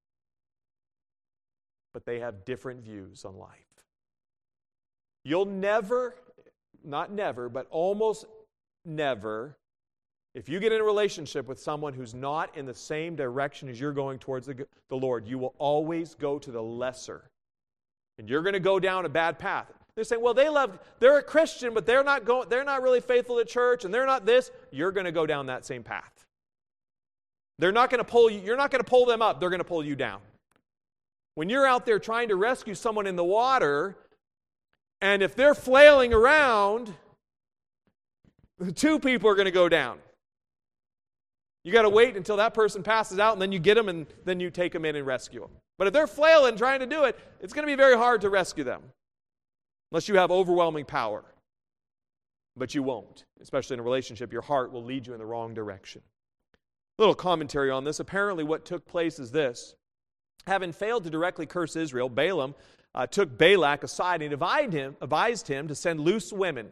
But 1.93 2.05
they 2.05 2.21
have 2.21 2.45
different 2.45 2.83
views 2.83 3.25
on 3.25 3.37
life. 3.37 3.51
You'll 5.25 5.47
never, 5.47 6.17
not 6.85 7.11
never, 7.11 7.49
but 7.49 7.67
almost 7.71 8.27
never 8.85 9.57
if 10.37 10.51
you 10.51 10.61
get 10.61 10.71
in 10.71 10.83
a 10.83 10.85
relationship 10.85 11.49
with 11.49 11.59
someone 11.59 11.95
who's 11.95 12.13
not 12.13 12.55
in 12.59 12.67
the 12.67 12.75
same 12.75 13.17
direction 13.17 13.71
as 13.71 13.81
you're 13.81 13.95
going 13.95 14.19
towards 14.19 14.47
the, 14.47 14.67
the 14.91 14.95
Lord, 14.95 15.27
you 15.27 15.39
will 15.39 15.55
always 15.57 16.15
go 16.15 16.39
to 16.39 16.51
the 16.51 16.63
lesser. 16.63 17.31
And 18.19 18.29
you're 18.29 18.43
going 18.43 18.53
to 18.53 18.61
go 18.61 18.79
down 18.79 19.07
a 19.07 19.09
bad 19.09 19.39
path. 19.39 19.73
They're 19.95 20.05
saying, 20.05 20.21
well, 20.21 20.35
they 20.35 20.51
love, 20.51 20.79
they're 21.01 21.17
a 21.17 21.23
Christian, 21.23 21.73
but 21.73 21.87
they're 21.87 22.05
not 22.05 22.27
going, 22.27 22.51
they're 22.51 22.65
not 22.65 22.83
really 22.83 23.01
faithful 23.01 23.39
to 23.39 23.47
church, 23.47 23.87
and 23.87 23.95
they're 23.95 24.05
not 24.05 24.27
this. 24.27 24.51
You're 24.71 24.93
going 24.93 25.07
to 25.07 25.13
go 25.13 25.25
down 25.25 25.47
that 25.47 25.65
same 25.65 25.83
path. 25.83 26.16
They're 27.59 27.73
not 27.73 27.91
going 27.91 28.05
to 28.05 28.11
pull 28.11 28.31
you, 28.31 28.41
you're 28.41 28.57
not 28.57 28.71
going 28.71 28.83
to 28.83 28.89
pull 28.89 29.07
them 29.07 29.23
up, 29.23 29.41
they're 29.41 29.51
going 29.51 29.61
to 29.61 29.65
pull 29.65 29.85
you 29.85 29.97
down. 29.97 30.21
When 31.35 31.49
you're 31.49 31.67
out 31.67 31.87
there 31.87 31.99
trying 31.99 32.29
to 32.29 32.37
rescue 32.37 32.75
someone 32.75 33.07
in 33.07 33.17
the 33.17 33.25
water, 33.25 33.97
and 35.01 35.23
if 35.23 35.35
they're 35.35 35.55
flailing 35.55 36.13
around, 36.13 36.95
two 38.75 38.99
people 38.99 39.29
are 39.29 39.35
going 39.35 39.47
to 39.47 39.51
go 39.51 39.69
down. 39.69 39.99
You 41.65 41.73
got 41.73 41.83
to 41.83 41.91
wait 41.91 42.17
until 42.17 42.37
that 42.37 42.55
person 42.55 42.83
passes 42.83 43.19
out, 43.19 43.33
and 43.33 43.43
then 43.43 43.53
you 43.53 43.59
get 43.59 43.75
them, 43.75 43.89
and 43.89 44.07
then 44.25 44.39
you 44.41 44.51
take 44.51 44.73
them 44.73 44.85
in 44.85 44.97
and 44.97 45.07
rescue 45.07 45.41
them. 45.41 45.51
But 45.79 45.89
if 45.89 45.93
they're 45.93 46.07
flailing 46.07 46.57
trying 46.57 46.81
to 46.81 46.87
do 46.87 47.05
it, 47.05 47.19
it's 47.41 47.53
going 47.53 47.67
to 47.67 47.71
be 47.71 47.77
very 47.77 47.97
hard 47.97 48.21
to 48.23 48.31
rescue 48.31 48.65
them 48.65 48.83
unless 49.91 50.09
you 50.09 50.17
have 50.17 50.31
overwhelming 50.31 50.85
power. 50.85 51.25
But 52.57 52.75
you 52.75 52.83
won't, 52.83 53.25
especially 53.43 53.75
in 53.75 53.81
a 53.81 53.83
relationship. 53.83 54.33
Your 54.33 54.43
heart 54.43 54.73
will 54.73 54.85
lead 54.85 55.07
you 55.07 55.13
in 55.13 55.19
the 55.19 55.27
wrong 55.27 55.53
direction. 55.53 56.01
Little 56.99 57.15
commentary 57.15 57.71
on 57.71 57.85
this. 57.85 58.01
Apparently, 58.01 58.45
what 58.45 58.65
took 58.65 58.87
place 58.87 59.19
is 59.19 59.31
this 59.31 59.75
having 60.47 60.73
failed 60.73 61.05
to 61.05 61.11
directly 61.11 61.45
curse 61.45 61.77
Israel, 61.77 62.09
Balaam 62.09 62.55
uh, 62.95 63.07
took 63.07 63.37
Balak 63.37 63.85
aside 63.85 64.23
and 64.23 64.33
advised 64.33 64.73
him, 64.73 64.97
advised 65.01 65.49
him 65.49 65.69
to 65.69 65.75
send 65.75 66.01
loose 66.01 66.33
women, 66.33 66.71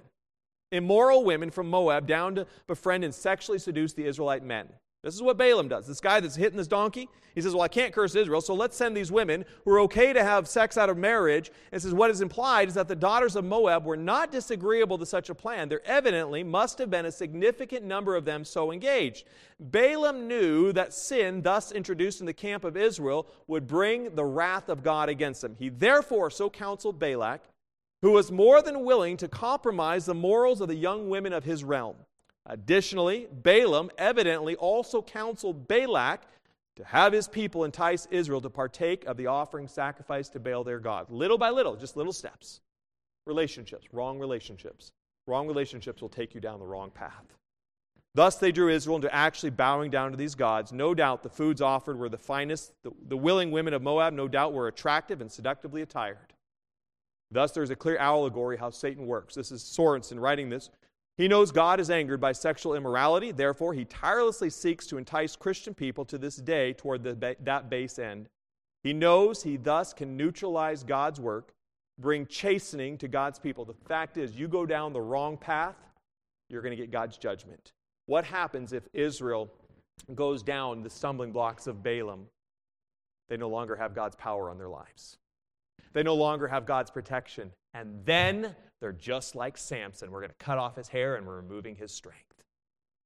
immoral 0.73 1.25
women 1.25 1.51
from 1.51 1.69
Moab, 1.69 2.07
down 2.07 2.37
to 2.37 2.47
befriend 2.67 3.05
and 3.05 3.15
sexually 3.15 3.59
seduce 3.59 3.93
the 3.93 4.07
Israelite 4.07 4.43
men. 4.43 4.69
This 5.05 5.15
is 5.15 5.23
what 5.23 5.37
Balaam 5.37 5.69
does. 5.69 5.87
This 5.87 6.01
guy 6.01 6.19
that's 6.21 6.35
hitting 6.35 6.57
this 6.57 6.67
donkey, 6.67 7.11
he 7.35 7.43
says, 7.43 7.53
Well, 7.53 7.61
I 7.61 7.69
can't 7.69 7.93
curse 7.93 8.15
Israel, 8.15 8.41
so 8.41 8.55
let's 8.55 8.75
send 8.75 8.97
these 8.97 9.13
women 9.13 9.45
who 9.65 9.73
are 9.73 9.81
okay 9.81 10.15
to 10.15 10.25
have 10.25 10.49
sex 10.49 10.79
out 10.79 10.89
of 10.89 10.97
marriage. 10.97 11.53
And 11.73 11.83
says, 11.83 11.93
What 11.93 12.11
is 12.11 12.23
implied 12.23 12.69
is 12.69 12.75
that 12.75 12.89
the 12.89 12.97
daughters 12.97 13.37
of 13.37 13.45
Moab 13.45 13.85
were 13.85 13.99
not 13.99 14.33
disagreeable 14.33 14.97
to 14.97 15.05
such 15.05 15.29
a 15.29 15.35
plan. 15.35 15.69
There 15.69 15.87
evidently 15.87 16.43
must 16.43 16.79
have 16.79 16.89
been 16.89 17.05
a 17.05 17.13
significant 17.13 17.85
number 17.85 18.17
of 18.17 18.25
them 18.25 18.47
so 18.47 18.73
engaged. 18.73 19.27
Balaam 19.61 20.27
knew 20.27 20.73
that 20.73 20.95
sin, 20.95 21.43
thus 21.43 21.71
introduced 21.71 22.21
in 22.21 22.27
the 22.27 22.33
camp 22.33 22.65
of 22.65 22.75
Israel, 22.75 23.27
would 23.47 23.67
bring 23.67 24.15
the 24.15 24.25
wrath 24.25 24.71
of 24.71 24.83
God 24.83 25.11
against 25.11 25.43
them. 25.43 25.55
He 25.59 25.69
therefore 25.69 26.31
so 26.31 26.49
counseled 26.49 26.99
Balak, 26.99 27.43
who 28.01 28.13
was 28.13 28.33
more 28.33 28.63
than 28.63 28.85
willing 28.85 29.19
to 29.19 29.29
compromise 29.29 30.07
the 30.07 30.15
morals 30.15 30.63
of 30.63 30.69
the 30.69 30.75
young 30.75 31.11
women 31.11 31.35
of 31.35 31.45
his 31.45 31.63
realm. 31.63 31.97
Additionally, 32.47 33.27
Balaam 33.33 33.91
evidently 33.97 34.55
also 34.57 35.01
counseled 35.01 35.67
Balak 35.67 36.23
to 36.77 36.85
have 36.85 37.13
his 37.13 37.29
people 37.29 37.65
entice 37.65 38.07
Israel 38.11 38.41
to 38.41 38.51
partake 38.51 39.05
of 39.07 39.17
the 39.17 39.29
offering 39.29 39.69
sacrifice 39.69 40.29
to 40.31 40.41
Baal 40.41 40.65
their 40.65 40.81
God. 40.81 41.11
Little 41.11 41.39
by 41.39 41.51
little, 41.51 41.77
just 41.77 41.97
little 41.97 42.13
steps. 42.13 42.61
Relationships, 43.27 43.87
wrong 43.93 44.19
relationships. 44.19 44.93
Wrong 45.27 45.47
relationships 45.47 46.03
will 46.03 46.09
take 46.11 46.35
you 46.35 46.41
down 46.41 46.59
the 46.59 46.67
wrong 46.67 46.91
path. 46.91 47.25
Thus, 48.15 48.37
they 48.37 48.53
drew 48.53 48.69
Israel 48.69 48.97
into 48.97 49.13
actually 49.13 49.51
bowing 49.51 49.91
down 49.91 50.11
to 50.11 50.17
these 50.17 50.35
gods. 50.35 50.73
No 50.73 50.95
doubt 50.95 51.23
the 51.23 51.29
foods 51.29 51.61
offered 51.61 51.99
were 51.99 52.09
the 52.09 52.19
finest. 52.19 52.73
The, 52.83 52.93
the 53.09 53.17
willing 53.17 53.51
women 53.51 53.75
of 53.75 53.83
Moab, 53.83 54.13
no 54.13 54.29
doubt, 54.29 54.53
were 54.53 54.69
attractive 54.69 55.21
and 55.21 55.33
seductively 55.33 55.83
attired. 55.83 56.33
Thus, 57.31 57.53
there's 57.53 57.71
a 57.71 57.77
clear 57.77 57.97
allegory 57.97 58.57
how 58.57 58.71
Satan 58.71 59.07
works. 59.07 59.35
This 59.35 59.51
is 59.51 59.63
Sorenson 59.63 60.21
writing 60.21 60.51
this. 60.51 60.71
He 61.17 61.29
knows 61.29 61.53
God 61.53 61.79
is 61.79 61.91
angered 61.91 62.21
by 62.21 62.33
sexual 62.33 62.75
immorality, 62.75 63.31
therefore, 63.31 63.73
he 63.73 63.85
tirelessly 63.85 64.51
seeks 64.51 64.87
to 64.87 64.99
entice 64.99 65.37
Christian 65.37 65.73
people 65.73 66.05
to 66.07 66.19
this 66.19 66.37
day 66.37 66.73
toward 66.73 67.05
the, 67.05 67.37
that 67.41 67.71
base 67.71 67.99
end. 67.99 68.29
He 68.83 68.93
knows 68.93 69.43
he 69.43 69.57
thus 69.57 69.93
can 69.93 70.17
neutralize 70.17 70.83
God's 70.83 71.21
work, 71.21 71.55
bring 71.99 72.27
chastening 72.27 72.99
to 72.99 73.09
God's 73.09 73.39
people. 73.39 73.65
The 73.65 73.75
fact 73.87 74.17
is, 74.17 74.35
you 74.35 74.49
go 74.49 74.67
down 74.67 74.93
the 74.93 75.01
wrong 75.01 75.37
path, 75.37 75.77
you're 76.49 76.63
going 76.63 76.77
to 76.77 76.83
get 76.83 76.91
God's 76.91 77.17
judgment. 77.17 77.73
What 78.07 78.25
happens 78.25 78.73
if 78.73 78.89
Israel 78.93 79.49
goes 80.15 80.43
down 80.43 80.83
the 80.83 80.91
stumbling 80.91 81.33
blocks 81.33 81.67
of 81.67 81.83
Balaam? 81.83 82.27
They 83.29 83.37
no 83.37 83.49
longer 83.49 83.77
have 83.77 83.95
God's 83.95 84.17
power 84.17 84.51
on 84.51 84.59
their 84.59 84.69
lives. 84.69 85.17
They 85.93 86.03
no 86.03 86.15
longer 86.15 86.49
have 86.49 86.67
God's 86.67 86.91
protection. 86.91 87.53
And 87.73 88.05
then 88.05 88.55
they're 88.85 88.93
just 88.93 89.35
like 89.35 89.57
Samson. 89.57 90.11
We're 90.11 90.21
going 90.21 90.29
to 90.29 90.45
cut 90.45 90.59
off 90.59 90.77
his 90.77 90.89
hair 90.89 91.17
and 91.17 91.27
we're 91.27 91.37
removing 91.37 91.75
his 91.75 91.91
strength. 91.91 92.43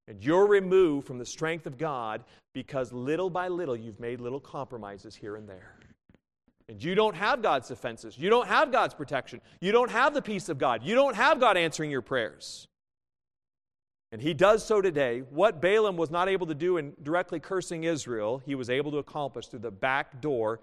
And 0.09 0.21
you're 0.25 0.49
removed 0.49 1.07
from 1.07 1.19
the 1.19 1.25
strength 1.25 1.67
of 1.67 1.79
God 1.79 2.25
because 2.53 2.93
little 2.93 3.31
by 3.31 3.47
little 3.47 3.77
you've 3.77 4.01
made 4.01 4.21
little 4.21 4.41
compromises 4.41 5.14
here 5.14 5.37
and 5.37 5.49
there. 5.49 5.77
And 6.69 6.83
you 6.83 6.97
don't 6.97 7.14
have 7.14 7.43
God's 7.43 7.69
defenses. 7.69 8.19
You 8.19 8.29
don't 8.29 8.49
have 8.49 8.73
God's 8.73 8.93
protection. 8.93 9.41
You 9.61 9.71
don't 9.71 9.88
have 9.88 10.14
the 10.14 10.21
peace 10.21 10.49
of 10.49 10.59
God. 10.59 10.83
You 10.83 10.97
don't 10.97 11.14
have 11.14 11.38
God 11.38 11.57
answering 11.57 11.93
your 11.93 12.03
prayers. 12.03 12.67
And 14.11 14.21
he 14.21 14.35
does 14.35 14.67
so 14.67 14.81
today. 14.81 15.23
What 15.31 15.61
Balaam 15.61 15.97
was 15.97 16.11
not 16.11 16.29
able 16.29 16.49
to 16.49 16.57
do 16.57 16.79
in 16.79 16.93
directly 17.05 17.38
cursing 17.38 17.85
Israel, 17.85 18.43
he 18.45 18.57
was 18.57 18.69
able 18.69 18.91
to 18.91 18.99
accomplish 18.99 19.47
through 19.47 19.61
the 19.61 19.71
back 19.71 20.21
door, 20.21 20.59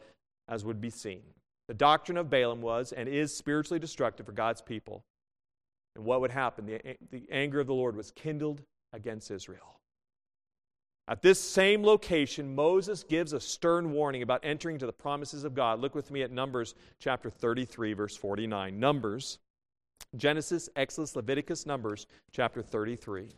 as 0.49 0.65
would 0.65 0.82
be 0.82 0.89
seen. 0.89 1.21
The 1.67 1.73
doctrine 1.73 2.17
of 2.17 2.30
Balaam 2.30 2.62
was 2.62 2.91
and 2.91 3.10
is 3.10 3.36
spiritually 3.36 3.80
destructive 3.80 4.25
for 4.25 4.32
God's 4.32 4.62
people. 4.62 5.04
And 5.95 6.06
what 6.06 6.21
would 6.21 6.32
happen? 6.32 6.65
The, 6.65 6.97
the 7.12 7.28
anger 7.32 7.60
of 7.60 7.67
the 7.67 7.73
Lord 7.73 7.95
was 7.95 8.12
kindled 8.12 8.62
against 8.93 9.32
Israel. 9.32 9.80
At 11.08 11.21
this 11.21 11.39
same 11.39 11.84
location, 11.84 12.56
Moses 12.56 13.04
gives 13.04 13.34
a 13.34 13.39
stern 13.39 13.91
warning 13.91 14.23
about 14.23 14.41
entering 14.43 14.80
to 14.80 14.88
the 14.88 14.93
promises 14.93 15.43
of 15.43 15.54
God. 15.54 15.80
Look 15.80 15.93
with 15.93 16.10
me 16.10 16.23
at 16.23 16.32
Numbers 16.32 16.73
chapter 16.99 17.30
33, 17.30 17.93
verse 17.93 18.15
49. 18.15 18.80
Numbers, 18.80 19.38
Genesis, 20.15 20.67
Exodus, 20.75 21.15
Leviticus, 21.15 21.65
Numbers 21.67 22.08
chapter 22.32 22.63
33. 22.63 23.30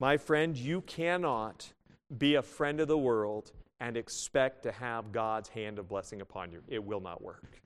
My 0.00 0.16
friend, 0.16 0.56
you 0.56 0.82
cannot 0.82 1.72
be 2.16 2.36
a 2.36 2.42
friend 2.42 2.80
of 2.80 2.88
the 2.88 2.98
world 2.98 3.52
and 3.80 3.96
expect 3.96 4.62
to 4.62 4.72
have 4.72 5.12
God's 5.12 5.48
hand 5.48 5.78
of 5.78 5.88
blessing 5.88 6.20
upon 6.20 6.52
you. 6.52 6.62
It 6.68 6.82
will 6.82 7.00
not 7.00 7.22
work. 7.22 7.60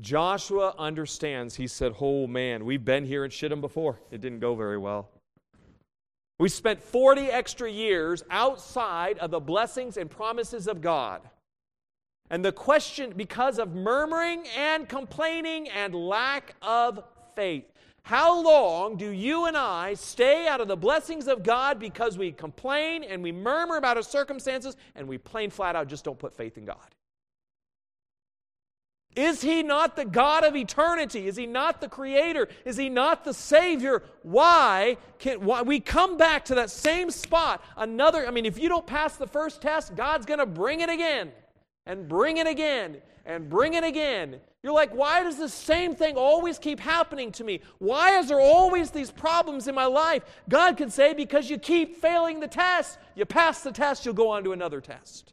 Joshua 0.00 0.74
understands. 0.78 1.54
He 1.56 1.66
said, 1.66 1.94
Oh 2.00 2.26
man, 2.26 2.64
we've 2.64 2.84
been 2.84 3.04
here 3.04 3.24
in 3.24 3.30
Shittim 3.30 3.60
before. 3.60 4.00
It 4.10 4.20
didn't 4.20 4.40
go 4.40 4.54
very 4.54 4.78
well. 4.78 5.08
We 6.38 6.48
spent 6.48 6.82
40 6.82 7.26
extra 7.26 7.70
years 7.70 8.24
outside 8.30 9.18
of 9.18 9.30
the 9.30 9.40
blessings 9.40 9.96
and 9.96 10.10
promises 10.10 10.66
of 10.66 10.80
God. 10.80 11.22
And 12.30 12.44
the 12.44 12.52
question, 12.52 13.12
because 13.16 13.58
of 13.58 13.74
murmuring 13.74 14.44
and 14.56 14.88
complaining 14.88 15.68
and 15.68 15.94
lack 15.94 16.56
of 16.62 17.04
faith, 17.36 17.71
how 18.04 18.42
long 18.42 18.96
do 18.96 19.10
you 19.10 19.46
and 19.46 19.56
I 19.56 19.94
stay 19.94 20.48
out 20.48 20.60
of 20.60 20.68
the 20.68 20.76
blessings 20.76 21.28
of 21.28 21.42
God 21.42 21.78
because 21.78 22.18
we 22.18 22.32
complain 22.32 23.04
and 23.04 23.22
we 23.22 23.30
murmur 23.30 23.76
about 23.76 23.96
our 23.96 24.02
circumstances 24.02 24.76
and 24.94 25.06
we 25.06 25.18
plain 25.18 25.50
flat 25.50 25.76
out 25.76 25.88
just 25.88 26.04
don't 26.04 26.18
put 26.18 26.34
faith 26.34 26.58
in 26.58 26.64
God? 26.64 26.76
Is 29.14 29.42
he 29.42 29.62
not 29.62 29.94
the 29.94 30.06
God 30.06 30.42
of 30.42 30.56
eternity? 30.56 31.28
Is 31.28 31.36
he 31.36 31.46
not 31.46 31.80
the 31.80 31.88
creator? 31.88 32.48
Is 32.64 32.78
he 32.78 32.88
not 32.88 33.24
the 33.24 33.34
savior? 33.34 34.02
Why 34.22 34.96
can 35.18 35.44
why 35.44 35.62
we 35.62 35.80
come 35.80 36.16
back 36.16 36.46
to 36.46 36.54
that 36.54 36.70
same 36.70 37.10
spot? 37.10 37.62
Another, 37.76 38.26
I 38.26 38.30
mean, 38.30 38.46
if 38.46 38.58
you 38.58 38.70
don't 38.70 38.86
pass 38.86 39.16
the 39.16 39.26
first 39.26 39.60
test, 39.60 39.94
God's 39.94 40.24
going 40.24 40.38
to 40.40 40.46
bring 40.46 40.80
it 40.80 40.88
again 40.88 41.30
and 41.84 42.08
bring 42.08 42.38
it 42.38 42.46
again 42.46 42.96
and 43.26 43.50
bring 43.50 43.74
it 43.74 43.84
again. 43.84 44.40
You're 44.62 44.72
like, 44.72 44.94
why 44.94 45.24
does 45.24 45.38
the 45.38 45.48
same 45.48 45.94
thing 45.96 46.16
always 46.16 46.58
keep 46.58 46.78
happening 46.78 47.32
to 47.32 47.44
me? 47.44 47.60
Why 47.78 48.18
is 48.18 48.28
there 48.28 48.40
always 48.40 48.90
these 48.90 49.10
problems 49.10 49.66
in 49.66 49.74
my 49.74 49.86
life? 49.86 50.22
God 50.48 50.76
could 50.76 50.92
say, 50.92 51.14
because 51.14 51.50
you 51.50 51.58
keep 51.58 51.96
failing 51.96 52.38
the 52.38 52.46
test. 52.46 52.98
You 53.16 53.24
pass 53.24 53.62
the 53.62 53.72
test, 53.72 54.04
you'll 54.04 54.14
go 54.14 54.30
on 54.30 54.44
to 54.44 54.52
another 54.52 54.80
test. 54.80 55.32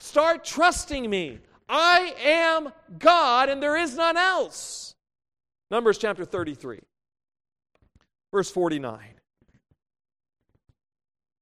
Start 0.00 0.44
trusting 0.44 1.08
me. 1.08 1.38
I 1.68 2.14
am 2.22 2.72
God 2.98 3.48
and 3.48 3.62
there 3.62 3.76
is 3.76 3.96
none 3.96 4.18
else. 4.18 4.94
Numbers 5.70 5.96
chapter 5.98 6.24
33, 6.24 6.80
verse 8.30 8.50
49. 8.50 9.00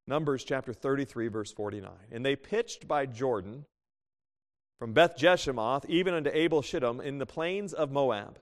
Numbers 0.06 0.44
chapter 0.44 0.72
33, 0.72 1.28
verse 1.28 1.52
49. 1.52 1.90
And 2.12 2.24
they 2.24 2.36
pitched 2.36 2.86
by 2.86 3.06
Jordan 3.06 3.64
from 4.78 4.92
Beth 4.92 5.16
Jeshimoth 5.16 5.84
even 5.88 6.14
unto 6.14 6.30
Abel 6.32 6.62
Shittim 6.62 7.00
in 7.00 7.18
the 7.18 7.26
plains 7.26 7.72
of 7.72 7.90
Moab. 7.90 8.38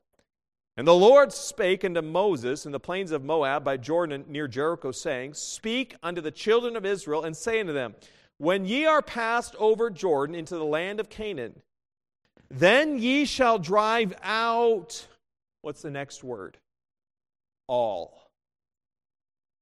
And 0.76 0.86
the 0.86 0.94
Lord 0.94 1.32
spake 1.32 1.84
unto 1.84 2.00
Moses 2.00 2.64
in 2.64 2.72
the 2.72 2.80
plains 2.80 3.10
of 3.10 3.22
Moab 3.22 3.62
by 3.62 3.76
Jordan 3.76 4.24
near 4.28 4.48
Jericho, 4.48 4.90
saying, 4.90 5.34
Speak 5.34 5.96
unto 6.02 6.20
the 6.20 6.30
children 6.30 6.76
of 6.76 6.86
Israel, 6.86 7.24
and 7.24 7.36
say 7.36 7.60
unto 7.60 7.74
them, 7.74 7.94
When 8.38 8.64
ye 8.64 8.86
are 8.86 9.02
passed 9.02 9.54
over 9.56 9.90
Jordan 9.90 10.34
into 10.34 10.56
the 10.56 10.64
land 10.64 10.98
of 10.98 11.10
Canaan, 11.10 11.60
then 12.50 12.98
ye 12.98 13.26
shall 13.26 13.58
drive 13.58 14.14
out. 14.22 15.06
What's 15.60 15.82
the 15.82 15.90
next 15.90 16.24
word? 16.24 16.56
All 17.66 18.22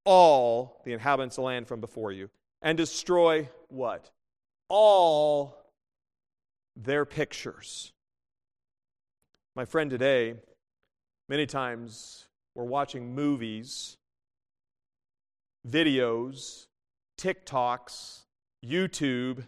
all 0.05 0.81
the 0.85 0.93
inhabitants 0.93 1.37
of 1.37 1.43
the 1.43 1.47
land 1.47 1.69
from 1.69 1.81
before 1.81 2.13
you, 2.13 2.31
and 2.63 2.77
destroy 2.77 3.49
what? 3.69 4.11
All 4.69 5.57
their 6.83 7.05
pictures. 7.05 7.93
My 9.55 9.65
friend, 9.65 9.91
today, 9.91 10.35
many 11.29 11.47
times 11.47 12.27
we're 12.55 12.65
watching 12.65 13.15
movies, 13.15 13.97
videos, 15.69 16.67
TikToks, 17.19 18.23
YouTube 18.65 19.45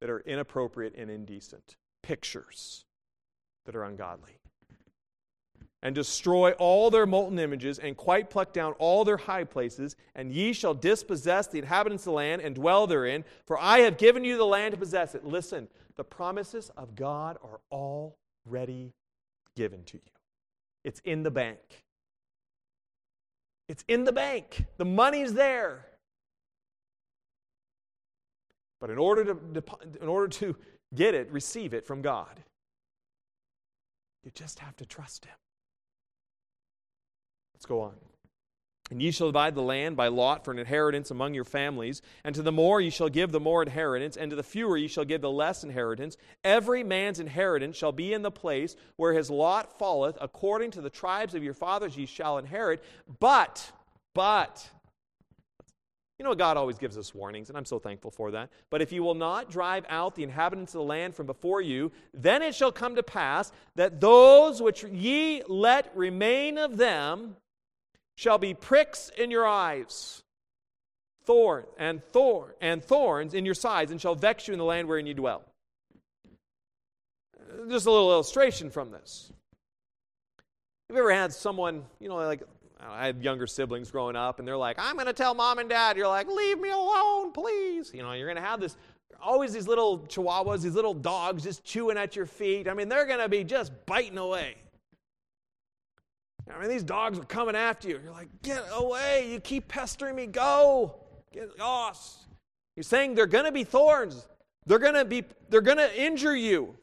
that 0.00 0.10
are 0.10 0.20
inappropriate 0.20 0.94
and 0.96 1.10
indecent, 1.10 1.76
pictures 2.02 2.84
that 3.66 3.76
are 3.76 3.84
ungodly 3.84 4.38
and 5.82 5.94
destroy 5.94 6.52
all 6.52 6.90
their 6.90 7.06
molten 7.06 7.38
images, 7.38 7.78
and 7.78 7.96
quite 7.96 8.30
pluck 8.30 8.52
down 8.52 8.72
all 8.78 9.04
their 9.04 9.16
high 9.16 9.44
places, 9.44 9.94
and 10.14 10.32
ye 10.32 10.52
shall 10.52 10.74
dispossess 10.74 11.46
the 11.46 11.58
inhabitants 11.58 12.02
of 12.02 12.12
the 12.12 12.16
land 12.16 12.42
and 12.42 12.54
dwell 12.54 12.86
therein, 12.86 13.24
for 13.44 13.58
I 13.58 13.80
have 13.80 13.98
given 13.98 14.24
you 14.24 14.36
the 14.36 14.46
land 14.46 14.72
to 14.72 14.78
possess 14.78 15.14
it. 15.14 15.24
Listen, 15.24 15.68
the 15.96 16.04
promises 16.04 16.70
of 16.76 16.94
God 16.94 17.36
are 17.42 17.60
already 17.70 18.94
given 19.54 19.84
to 19.84 19.96
you. 19.98 20.12
It's 20.84 21.00
in 21.04 21.22
the 21.22 21.30
bank. 21.30 21.58
It's 23.68 23.84
in 23.88 24.04
the 24.04 24.12
bank. 24.12 24.66
The 24.76 24.84
money's 24.84 25.34
there. 25.34 25.86
But 28.80 28.90
in 28.90 28.98
order 28.98 29.24
to, 29.24 29.38
in 30.00 30.08
order 30.08 30.28
to 30.28 30.56
get 30.94 31.14
it, 31.14 31.30
receive 31.32 31.74
it 31.74 31.86
from 31.86 32.02
God, 32.02 32.42
you 34.24 34.30
just 34.34 34.58
have 34.60 34.76
to 34.76 34.86
trust 34.86 35.24
Him. 35.24 35.34
Let's 37.56 37.64
go 37.64 37.80
on. 37.80 37.94
And 38.90 39.02
ye 39.02 39.10
shall 39.10 39.28
divide 39.28 39.54
the 39.54 39.62
land 39.62 39.96
by 39.96 40.08
lot 40.08 40.44
for 40.44 40.52
an 40.52 40.58
inheritance 40.58 41.10
among 41.10 41.34
your 41.34 41.44
families. 41.44 42.02
And 42.22 42.34
to 42.34 42.42
the 42.42 42.52
more 42.52 42.80
ye 42.80 42.90
shall 42.90 43.08
give 43.08 43.32
the 43.32 43.40
more 43.40 43.62
inheritance, 43.62 44.16
and 44.16 44.30
to 44.30 44.36
the 44.36 44.42
fewer 44.42 44.76
ye 44.76 44.86
shall 44.88 45.06
give 45.06 45.22
the 45.22 45.30
less 45.30 45.64
inheritance. 45.64 46.16
Every 46.44 46.84
man's 46.84 47.18
inheritance 47.18 47.76
shall 47.76 47.90
be 47.92 48.12
in 48.12 48.22
the 48.22 48.30
place 48.30 48.76
where 48.96 49.14
his 49.14 49.30
lot 49.30 49.78
falleth, 49.78 50.18
according 50.20 50.70
to 50.72 50.82
the 50.82 50.90
tribes 50.90 51.34
of 51.34 51.42
your 51.42 51.54
fathers 51.54 51.96
ye 51.96 52.06
shall 52.06 52.38
inherit. 52.38 52.84
But, 53.18 53.72
but, 54.14 54.70
you 56.18 56.24
know, 56.24 56.34
God 56.34 56.56
always 56.56 56.78
gives 56.78 56.96
us 56.96 57.12
warnings, 57.12 57.48
and 57.48 57.58
I'm 57.58 57.64
so 57.64 57.78
thankful 57.78 58.10
for 58.10 58.30
that. 58.30 58.50
But 58.70 58.82
if 58.82 58.92
you 58.92 59.02
will 59.02 59.14
not 59.14 59.50
drive 59.50 59.84
out 59.88 60.14
the 60.14 60.22
inhabitants 60.22 60.74
of 60.74 60.78
the 60.78 60.84
land 60.84 61.16
from 61.16 61.26
before 61.26 61.60
you, 61.60 61.90
then 62.14 62.40
it 62.40 62.54
shall 62.54 62.70
come 62.70 62.94
to 62.94 63.02
pass 63.02 63.50
that 63.74 64.00
those 64.00 64.62
which 64.62 64.84
ye 64.84 65.42
let 65.48 65.90
remain 65.96 66.56
of 66.56 66.76
them, 66.76 67.36
shall 68.16 68.38
be 68.38 68.54
pricks 68.54 69.10
in 69.16 69.30
your 69.30 69.46
eyes, 69.46 70.22
thorn 71.24 71.64
and 71.78 72.02
thorn 72.02 72.52
and 72.60 72.82
thorns 72.82 73.34
in 73.34 73.44
your 73.44 73.54
sides, 73.54 73.90
and 73.92 74.00
shall 74.00 74.14
vex 74.14 74.48
you 74.48 74.52
in 74.52 74.58
the 74.58 74.64
land 74.64 74.88
wherein 74.88 75.06
you 75.06 75.14
dwell. 75.14 75.42
Just 77.68 77.86
a 77.86 77.90
little 77.90 78.10
illustration 78.10 78.70
from 78.70 78.90
this. 78.90 79.30
Have 80.88 80.96
you 80.96 81.02
ever 81.02 81.12
had 81.12 81.32
someone, 81.32 81.84
you 82.00 82.08
know, 82.08 82.16
like 82.16 82.42
I 82.80 83.06
had 83.06 83.22
younger 83.22 83.46
siblings 83.46 83.90
growing 83.90 84.16
up, 84.16 84.38
and 84.38 84.46
they're 84.46 84.56
like, 84.56 84.78
I'm 84.78 84.94
going 84.94 85.06
to 85.06 85.12
tell 85.12 85.34
mom 85.34 85.58
and 85.58 85.68
dad. 85.68 85.96
You're 85.96 86.08
like, 86.08 86.28
leave 86.28 86.60
me 86.60 86.70
alone, 86.70 87.32
please. 87.32 87.92
You 87.92 88.02
know, 88.02 88.12
you're 88.12 88.26
going 88.26 88.42
to 88.42 88.48
have 88.48 88.60
this, 88.60 88.76
always 89.20 89.52
these 89.52 89.66
little 89.66 90.00
chihuahuas, 90.00 90.62
these 90.62 90.74
little 90.74 90.94
dogs 90.94 91.42
just 91.42 91.64
chewing 91.64 91.96
at 91.96 92.14
your 92.14 92.26
feet. 92.26 92.68
I 92.68 92.74
mean, 92.74 92.88
they're 92.88 93.06
going 93.06 93.20
to 93.20 93.28
be 93.28 93.44
just 93.44 93.72
biting 93.86 94.18
away. 94.18 94.56
I 96.54 96.60
mean, 96.60 96.70
these 96.70 96.84
dogs 96.84 97.18
are 97.18 97.24
coming 97.24 97.56
after 97.56 97.88
you. 97.88 98.00
You're 98.02 98.12
like, 98.12 98.28
get 98.42 98.64
away. 98.72 99.30
You 99.30 99.40
keep 99.40 99.68
pestering 99.68 100.14
me. 100.14 100.26
Go. 100.26 100.94
Get 101.32 101.58
lost. 101.58 102.20
You're 102.76 102.84
saying 102.84 103.14
they're 103.14 103.26
going 103.26 103.44
to 103.44 103.52
be 103.52 103.64
thorns. 103.64 104.28
They're 104.66 104.78
going 104.78 104.94
to 104.94 105.04
be 105.04 105.24
they're 105.48 105.60
going 105.60 105.78
to 105.78 106.00
injure 106.00 106.36
you. 106.36 106.76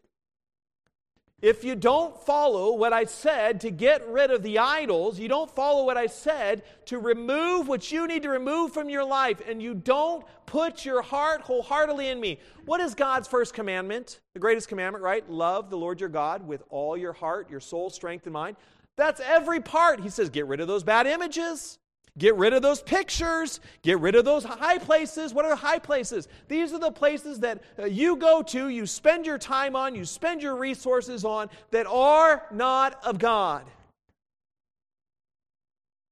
If 1.42 1.66
you 1.66 1.76
don't 1.76 2.18
follow 2.26 2.74
what 2.74 2.94
I 2.94 3.04
said 3.04 3.60
to 3.62 3.70
get 3.70 4.08
rid 4.08 4.32
of 4.32 4.44
the 4.44 4.60
idols, 4.60 5.20
you 5.20 5.28
don't 5.28 5.54
follow 5.54 5.84
what 5.84 5.98
I 5.98 6.08
said 6.08 6.64
to 6.86 7.00
remove 7.00 7.68
what 7.68 7.92
you 7.92 8.08
need 8.08 8.24
to 8.24 8.30
remove 8.30 8.72
from 8.72 8.90
your 8.90 9.04
life, 9.04 9.42
and 9.46 9.62
you 9.62 9.74
don't 9.74 10.26
put 10.46 10.86
your 10.86 11.02
heart 11.02 11.42
wholeheartedly 11.42 12.08
in 12.08 12.22
me. 12.22 12.40
What 12.64 12.80
is 12.80 12.96
God's 12.96 13.28
first 13.28 13.54
commandment? 13.54 14.22
The 14.34 14.40
greatest 14.40 14.70
commandment, 14.70 15.04
right? 15.04 15.30
Love 15.30 15.70
the 15.70 15.76
Lord 15.76 16.00
your 16.00 16.08
God 16.08 16.48
with 16.48 16.64
all 16.70 16.96
your 16.96 17.12
heart, 17.12 17.50
your 17.50 17.60
soul, 17.60 17.90
strength, 17.90 18.26
and 18.26 18.32
mind. 18.32 18.56
That's 18.96 19.20
every 19.22 19.60
part. 19.60 20.00
He 20.00 20.10
says, 20.10 20.30
get 20.30 20.46
rid 20.48 20.60
of 20.60 20.68
those 20.68 20.84
bad 20.84 21.08
images. 21.08 21.80
Get 22.18 22.36
rid 22.36 22.54
of 22.54 22.62
those 22.62 22.82
pictures. 22.82 23.60
Get 23.82 24.00
rid 24.00 24.14
of 24.14 24.24
those 24.24 24.44
high 24.44 24.78
places. 24.78 25.34
What 25.34 25.46
are 25.46 25.56
high 25.56 25.80
places? 25.80 26.28
These 26.48 26.72
are 26.74 26.80
the 26.80 26.92
places 26.92 27.40
that 27.40 27.64
uh, 27.80 27.86
you 27.86 28.16
go 28.18 28.44
to, 28.44 28.68
you 28.68 28.86
spend 28.86 29.26
your 29.26 29.40
time 29.40 29.76
on, 29.76 29.96
you 29.96 30.06
spend 30.06 30.44
your 30.44 30.56
resources 30.56 31.26
on 31.26 31.50
that 31.72 31.88
are 31.88 32.44
not 32.52 33.04
of 33.04 33.18
God. 33.18 33.66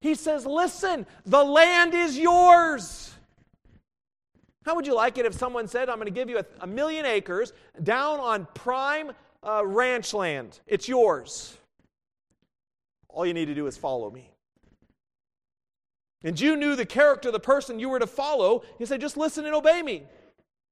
He 0.02 0.16
says, 0.16 0.48
Listen, 0.48 1.06
the 1.26 1.44
land 1.44 1.94
is 1.94 2.18
yours. 2.18 3.14
How 4.66 4.76
would 4.76 4.88
you 4.88 4.96
like 4.96 5.20
it 5.20 5.26
if 5.28 5.34
someone 5.34 5.68
said, 5.68 5.88
I'm 5.88 5.98
going 5.98 6.06
to 6.06 6.12
give 6.12 6.30
you 6.30 6.40
a, 6.40 6.46
a 6.62 6.68
million 6.68 7.06
acres 7.06 7.54
down 7.84 8.20
on 8.20 8.48
prime 8.56 9.12
uh, 9.44 9.66
ranch 9.66 10.14
land? 10.16 10.60
It's 10.66 10.88
yours. 10.88 11.58
All 13.14 13.26
you 13.26 13.34
need 13.34 13.46
to 13.46 13.56
do 13.56 13.68
is 13.68 13.78
follow 13.78 14.10
me. 14.10 14.32
And 16.24 16.40
you 16.40 16.56
knew 16.56 16.76
the 16.76 16.86
character 16.86 17.30
of 17.30 17.34
the 17.34 17.40
person 17.40 17.80
you 17.80 17.90
were 17.90 18.00
to 18.00 18.08
follow. 18.08 18.64
He 18.78 18.86
said, 18.86 19.02
just 19.02 19.18
listen 19.18 19.46
and 19.46 19.56
obey 19.56 19.82
me. 19.82 20.04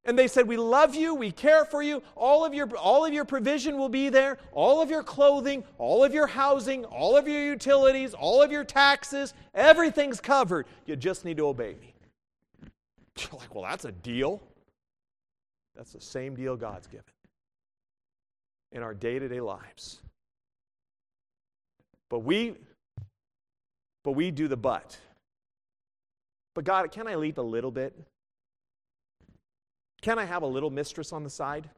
And 0.06 0.18
they 0.18 0.28
said, 0.28 0.48
We 0.48 0.58
love 0.58 0.96
you, 0.96 1.14
we 1.14 1.32
care 1.32 1.66
for 1.66 1.84
you, 1.84 2.02
all 2.16 2.46
of 2.46 2.54
your 2.54 2.74
all 2.78 3.06
of 3.06 3.14
your 3.14 3.26
provision 3.26 3.78
will 3.78 3.90
be 3.90 4.10
there, 4.10 4.38
all 4.54 4.82
of 4.82 4.90
your 4.90 5.04
clothing, 5.04 5.64
all 5.78 6.04
of 6.04 6.14
your 6.14 6.26
housing, 6.26 6.86
all 6.86 7.18
of 7.18 7.28
your 7.28 7.44
utilities, 7.44 8.14
all 8.14 8.42
of 8.42 8.52
your 8.52 8.64
taxes, 8.64 9.34
everything's 9.54 10.22
covered. 10.22 10.68
You 10.86 10.96
just 10.96 11.26
need 11.26 11.38
to 11.38 11.48
obey 11.48 11.76
me. 11.82 11.94
You're 13.20 13.40
like, 13.40 13.54
well, 13.54 13.66
that's 13.66 13.86
a 13.86 13.92
deal. 13.92 14.42
That's 15.76 15.92
the 15.92 16.02
same 16.02 16.34
deal 16.34 16.56
God's 16.56 16.88
given 16.88 17.04
in 18.72 18.84
our 18.84 18.94
day-to-day 18.94 19.42
lives. 19.42 20.00
But 22.10 22.20
we, 22.20 22.56
But 24.04 24.14
we 24.14 24.32
do 24.32 24.48
the 24.48 24.58
but. 24.58 24.98
But 26.56 26.64
God, 26.64 26.92
can 26.92 27.08
I 27.08 27.16
leap 27.16 27.38
a 27.38 27.42
little 27.42 27.72
bit? 27.72 27.96
Can 30.02 30.18
I 30.18 30.26
have 30.26 30.42
a 30.42 30.48
little 30.48 30.70
mistress 30.70 31.12
on 31.12 31.24
the 31.24 31.30
side? 31.30 31.70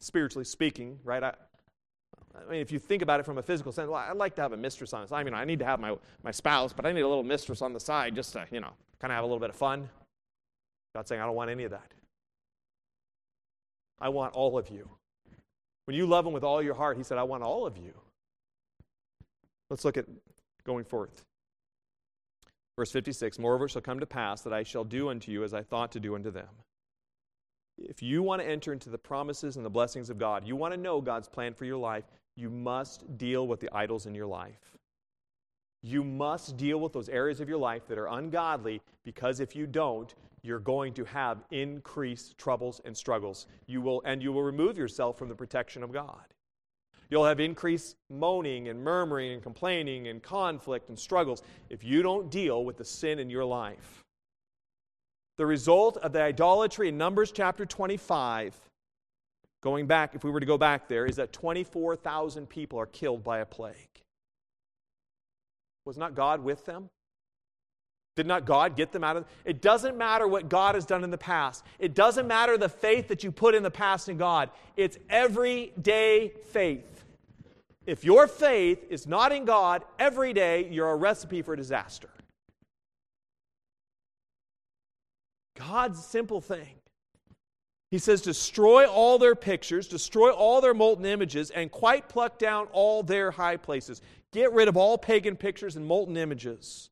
Spiritually 0.00 0.44
speaking, 0.44 0.98
right? 1.04 1.22
I, 1.22 1.32
I 2.34 2.50
mean, 2.50 2.60
if 2.60 2.72
you 2.72 2.78
think 2.78 3.02
about 3.02 3.20
it 3.20 3.22
from 3.24 3.38
a 3.38 3.42
physical 3.42 3.72
sense, 3.72 3.88
well, 3.88 4.00
I'd 4.00 4.16
like 4.16 4.34
to 4.36 4.42
have 4.42 4.52
a 4.52 4.56
mistress 4.56 4.92
on 4.92 5.02
the 5.02 5.08
side. 5.08 5.20
I 5.20 5.24
mean, 5.24 5.34
I 5.34 5.44
need 5.44 5.60
to 5.60 5.64
have 5.64 5.80
my, 5.80 5.96
my 6.22 6.32
spouse, 6.32 6.72
but 6.72 6.84
I 6.84 6.92
need 6.92 7.02
a 7.02 7.08
little 7.08 7.22
mistress 7.22 7.62
on 7.62 7.72
the 7.72 7.80
side 7.80 8.14
just 8.14 8.32
to, 8.32 8.46
you 8.50 8.60
know, 8.60 8.72
kind 9.00 9.12
of 9.12 9.16
have 9.16 9.24
a 9.24 9.26
little 9.26 9.40
bit 9.40 9.50
of 9.50 9.56
fun. 9.56 9.88
God's 10.94 11.08
saying, 11.08 11.20
I 11.20 11.24
don't 11.24 11.36
want 11.36 11.50
any 11.50 11.64
of 11.64 11.70
that. 11.70 11.92
I 14.00 14.08
want 14.08 14.34
all 14.34 14.58
of 14.58 14.68
you. 14.68 14.88
When 15.84 15.96
you 15.96 16.06
love 16.06 16.26
Him 16.26 16.32
with 16.32 16.44
all 16.44 16.62
your 16.62 16.74
heart, 16.74 16.96
He 16.96 17.04
said, 17.04 17.16
I 17.16 17.22
want 17.22 17.42
all 17.42 17.66
of 17.66 17.76
you. 17.76 17.94
Let's 19.72 19.86
look 19.86 19.96
at 19.96 20.04
going 20.64 20.84
forth. 20.84 21.24
Verse 22.76 22.92
56 22.92 23.38
Moreover, 23.38 23.68
shall 23.68 23.80
come 23.80 24.00
to 24.00 24.06
pass 24.06 24.42
that 24.42 24.52
I 24.52 24.64
shall 24.64 24.84
do 24.84 25.08
unto 25.08 25.32
you 25.32 25.44
as 25.44 25.54
I 25.54 25.62
thought 25.62 25.92
to 25.92 26.00
do 26.00 26.14
unto 26.14 26.30
them. 26.30 26.50
If 27.78 28.02
you 28.02 28.22
want 28.22 28.42
to 28.42 28.48
enter 28.48 28.74
into 28.74 28.90
the 28.90 28.98
promises 28.98 29.56
and 29.56 29.64
the 29.64 29.70
blessings 29.70 30.10
of 30.10 30.18
God, 30.18 30.46
you 30.46 30.56
want 30.56 30.74
to 30.74 30.78
know 30.80 31.00
God's 31.00 31.26
plan 31.26 31.54
for 31.54 31.64
your 31.64 31.78
life, 31.78 32.04
you 32.36 32.50
must 32.50 33.16
deal 33.16 33.48
with 33.48 33.60
the 33.60 33.74
idols 33.74 34.04
in 34.04 34.14
your 34.14 34.26
life. 34.26 34.76
You 35.82 36.04
must 36.04 36.58
deal 36.58 36.78
with 36.78 36.92
those 36.92 37.08
areas 37.08 37.40
of 37.40 37.48
your 37.48 37.56
life 37.56 37.88
that 37.88 37.96
are 37.96 38.08
ungodly 38.08 38.82
because 39.06 39.40
if 39.40 39.56
you 39.56 39.66
don't, 39.66 40.14
you're 40.42 40.58
going 40.58 40.92
to 40.92 41.04
have 41.04 41.44
increased 41.50 42.36
troubles 42.36 42.82
and 42.84 42.94
struggles. 42.94 43.46
You 43.66 43.80
will, 43.80 44.02
and 44.04 44.22
you 44.22 44.34
will 44.34 44.42
remove 44.42 44.76
yourself 44.76 45.16
from 45.16 45.30
the 45.30 45.34
protection 45.34 45.82
of 45.82 45.94
God. 45.94 46.26
You'll 47.12 47.26
have 47.26 47.40
increased 47.40 47.96
moaning 48.08 48.68
and 48.68 48.82
murmuring 48.82 49.32
and 49.32 49.42
complaining 49.42 50.08
and 50.08 50.22
conflict 50.22 50.88
and 50.88 50.98
struggles 50.98 51.42
if 51.68 51.84
you 51.84 52.00
don't 52.00 52.30
deal 52.30 52.64
with 52.64 52.78
the 52.78 52.86
sin 52.86 53.18
in 53.18 53.28
your 53.28 53.44
life. 53.44 54.02
The 55.36 55.44
result 55.44 55.98
of 55.98 56.14
the 56.14 56.22
idolatry 56.22 56.88
in 56.88 56.96
Numbers 56.96 57.30
chapter 57.30 57.66
25, 57.66 58.58
going 59.62 59.86
back, 59.86 60.14
if 60.14 60.24
we 60.24 60.30
were 60.30 60.40
to 60.40 60.46
go 60.46 60.56
back 60.56 60.88
there, 60.88 61.04
is 61.04 61.16
that 61.16 61.34
24,000 61.34 62.48
people 62.48 62.80
are 62.80 62.86
killed 62.86 63.22
by 63.22 63.40
a 63.40 63.44
plague. 63.44 63.76
Was 65.84 65.98
not 65.98 66.14
God 66.14 66.42
with 66.42 66.64
them? 66.64 66.88
Did 68.16 68.26
not 68.26 68.46
God 68.46 68.74
get 68.74 68.90
them 68.90 69.04
out 69.04 69.18
of 69.18 69.26
it? 69.44 69.60
doesn't 69.60 69.98
matter 69.98 70.26
what 70.26 70.48
God 70.48 70.76
has 70.76 70.86
done 70.86 71.04
in 71.04 71.10
the 71.10 71.18
past. 71.18 71.62
It 71.78 71.94
doesn't 71.94 72.26
matter 72.26 72.56
the 72.56 72.70
faith 72.70 73.08
that 73.08 73.22
you 73.22 73.30
put 73.30 73.54
in 73.54 73.62
the 73.62 73.70
past 73.70 74.08
in 74.08 74.16
God. 74.16 74.48
It's 74.78 74.96
everyday 75.10 76.32
faith. 76.52 77.01
If 77.86 78.04
your 78.04 78.28
faith 78.28 78.84
is 78.90 79.06
not 79.06 79.32
in 79.32 79.44
God 79.44 79.82
every 79.98 80.32
day, 80.32 80.68
you're 80.70 80.90
a 80.90 80.96
recipe 80.96 81.42
for 81.42 81.56
disaster. 81.56 82.10
God's 85.56 86.04
simple 86.04 86.40
thing. 86.40 86.76
He 87.90 87.98
says, 87.98 88.22
destroy 88.22 88.86
all 88.86 89.18
their 89.18 89.34
pictures, 89.34 89.86
destroy 89.86 90.30
all 90.30 90.60
their 90.60 90.72
molten 90.72 91.04
images, 91.04 91.50
and 91.50 91.70
quite 91.70 92.08
pluck 92.08 92.38
down 92.38 92.68
all 92.72 93.02
their 93.02 93.30
high 93.30 93.58
places. 93.58 94.00
Get 94.32 94.52
rid 94.52 94.68
of 94.68 94.78
all 94.78 94.96
pagan 94.96 95.36
pictures 95.36 95.76
and 95.76 95.84
molten 95.84 96.16
images. 96.16 96.88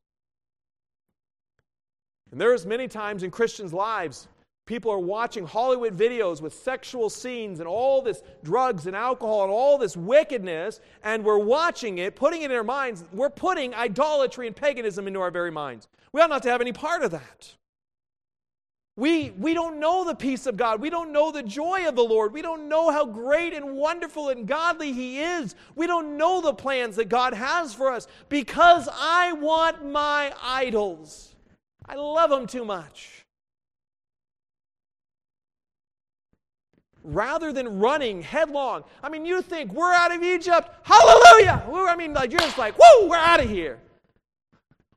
And 2.31 2.39
there's 2.39 2.67
many 2.67 2.87
times 2.87 3.23
in 3.23 3.31
Christians' 3.31 3.73
lives, 3.73 4.27
people 4.65 4.91
are 4.91 4.99
watching 4.99 5.45
Hollywood 5.45 5.97
videos 5.97 6.41
with 6.41 6.53
sexual 6.53 7.09
scenes 7.09 7.59
and 7.59 7.67
all 7.67 8.01
this 8.01 8.23
drugs 8.43 8.87
and 8.87 8.95
alcohol 8.95 9.43
and 9.43 9.51
all 9.51 9.77
this 9.77 9.97
wickedness, 9.97 10.79
and 11.03 11.23
we're 11.23 11.37
watching 11.37 11.97
it, 11.97 12.15
putting 12.15 12.43
it 12.43 12.51
in 12.51 12.57
our 12.57 12.63
minds. 12.63 13.03
We're 13.11 13.29
putting 13.29 13.73
idolatry 13.73 14.47
and 14.47 14.55
paganism 14.55 15.07
into 15.07 15.19
our 15.19 15.31
very 15.31 15.51
minds. 15.51 15.87
We 16.13 16.21
ought 16.21 16.29
not 16.29 16.43
to 16.43 16.49
have 16.49 16.61
any 16.61 16.73
part 16.73 17.03
of 17.03 17.11
that. 17.11 17.55
We, 18.97 19.31
we 19.31 19.53
don't 19.53 19.79
know 19.79 20.03
the 20.03 20.13
peace 20.13 20.45
of 20.45 20.57
God. 20.57 20.81
We 20.81 20.89
don't 20.89 21.13
know 21.13 21.31
the 21.31 21.43
joy 21.43 21.87
of 21.87 21.95
the 21.95 22.03
Lord. 22.03 22.33
We 22.33 22.41
don't 22.41 22.67
know 22.67 22.91
how 22.91 23.05
great 23.05 23.53
and 23.53 23.75
wonderful 23.75 24.29
and 24.29 24.45
godly 24.45 24.91
He 24.91 25.19
is. 25.19 25.55
We 25.75 25.87
don't 25.87 26.17
know 26.17 26.41
the 26.41 26.53
plans 26.53 26.97
that 26.97 27.07
God 27.07 27.33
has 27.33 27.73
for 27.73 27.91
us 27.91 28.07
because 28.27 28.89
I 28.91 29.31
want 29.33 29.89
my 29.89 30.33
idols. 30.43 31.35
I 31.87 31.95
love 31.95 32.29
them 32.29 32.45
too 32.45 32.65
much. 32.65 33.20
Rather 37.03 37.51
than 37.51 37.79
running 37.79 38.21
headlong, 38.21 38.83
I 39.01 39.09
mean, 39.09 39.25
you 39.25 39.41
think 39.41 39.73
we're 39.73 39.91
out 39.91 40.13
of 40.13 40.21
Egypt, 40.21 40.69
hallelujah! 40.83 41.63
I 41.67 41.95
mean, 41.95 42.13
like, 42.13 42.31
you're 42.31 42.39
just 42.39 42.57
like, 42.57 42.75
whoa, 42.77 43.07
we're 43.07 43.17
out 43.17 43.39
of 43.39 43.49
here. 43.49 43.79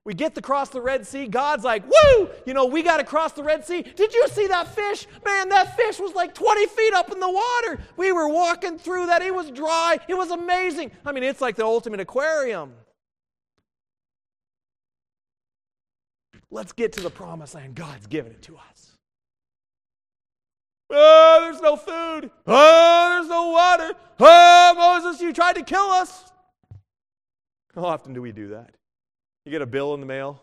We 0.05 0.13
get 0.13 0.35
to 0.35 0.43
cross 0.43 0.69
the 0.69 0.83
Red 0.83 1.07
Sea. 1.07 1.27
God's 1.27 1.65
like, 1.65 1.83
woo! 1.87 2.29
You 2.45 2.53
know, 2.53 2.67
we 2.67 2.83
got 2.83 2.99
to 2.99 3.05
cross 3.05 3.33
the 3.33 3.43
Red 3.43 3.65
Sea. 3.65 3.81
Did 3.81 4.13
you 4.13 4.29
see 4.29 4.47
that 4.49 4.75
fish? 4.75 5.07
Man, 5.25 5.49
that 5.49 5.77
fish 5.77 5.99
was 5.99 6.15
like 6.15 6.35
20 6.35 6.67
feet 6.67 6.93
up 6.93 7.11
in 7.11 7.21
the 7.21 7.31
water. 7.31 7.83
We 7.97 8.13
were 8.13 8.29
walking 8.29 8.79
through 8.79 9.07
that. 9.07 9.23
It 9.23 9.35
was 9.35 9.51
dry. 9.51 9.97
It 10.07 10.15
was 10.15 10.31
amazing. 10.31 10.91
I 11.07 11.13
mean, 11.13 11.25
it's 11.25 11.41
like 11.41 11.57
the 11.57 11.65
ultimate 11.65 12.01
aquarium. 12.01 12.75
Let's 16.51 16.73
get 16.73 16.93
to 16.93 17.01
the 17.01 17.11
promised 17.11 17.55
land. 17.55 17.75
God's 17.75 18.07
given 18.07 18.33
it 18.33 18.43
to 18.43 18.59
us. 18.59 18.94
Oh, 20.97 21.41
there's 21.43 21.61
no 21.61 21.77
food. 21.77 22.31
Oh, 22.47 23.17
there's 23.17 23.29
no 23.29 23.49
water. 23.51 23.95
Oh, 24.21 24.75
Moses, 24.77 25.21
you 25.21 25.33
tried 25.33 25.57
to 25.57 25.63
kill 25.63 25.91
us. 25.91 26.31
How 27.75 27.85
often 27.85 28.13
do 28.13 28.23
we 28.23 28.31
do 28.31 28.49
that? 28.49 28.75
You 29.45 29.51
get 29.51 29.61
a 29.63 29.67
bill 29.67 29.95
in 29.95 30.01
the 30.01 30.07
mail. 30.07 30.43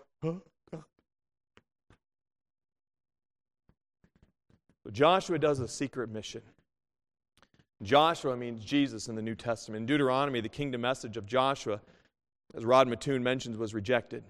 So 4.83 4.89
Joshua 4.91 5.39
does 5.39 5.59
a 5.59 5.67
secret 5.67 6.09
mission. 6.09 6.41
Joshua 7.83 8.35
means 8.35 8.65
Jesus 8.65 9.07
in 9.07 9.15
the 9.15 9.21
New 9.21 9.35
Testament. 9.35 9.81
In 9.81 9.85
Deuteronomy, 9.85 10.41
the 10.41 10.49
kingdom 10.49 10.81
message 10.81 11.17
of 11.17 11.25
Joshua, 11.25 11.79
as 12.55 12.65
Rod 12.65 12.87
Mattoon 12.87 13.23
mentions, 13.23 13.57
was 13.57 13.73
rejected. 13.73 14.23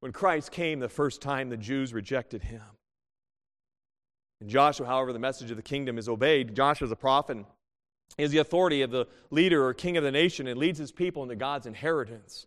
When 0.00 0.12
Christ 0.12 0.50
came 0.50 0.80
the 0.80 0.88
first 0.88 1.22
time, 1.22 1.48
the 1.48 1.56
Jews 1.56 1.94
rejected 1.94 2.42
him. 2.42 2.62
Joshua, 4.46 4.86
however, 4.86 5.12
the 5.12 5.18
message 5.18 5.50
of 5.50 5.56
the 5.56 5.62
kingdom 5.62 5.98
is 5.98 6.08
obeyed. 6.08 6.54
Joshua 6.54 6.86
is 6.86 6.92
a 6.92 6.96
prophet. 6.96 7.38
He 8.16 8.24
is 8.24 8.30
the 8.30 8.38
authority 8.38 8.82
of 8.82 8.90
the 8.90 9.06
leader 9.30 9.64
or 9.64 9.74
king 9.74 9.96
of 9.96 10.04
the 10.04 10.10
nation 10.10 10.46
and 10.46 10.58
leads 10.58 10.78
his 10.78 10.92
people 10.92 11.22
into 11.22 11.36
God's 11.36 11.66
inheritance. 11.66 12.46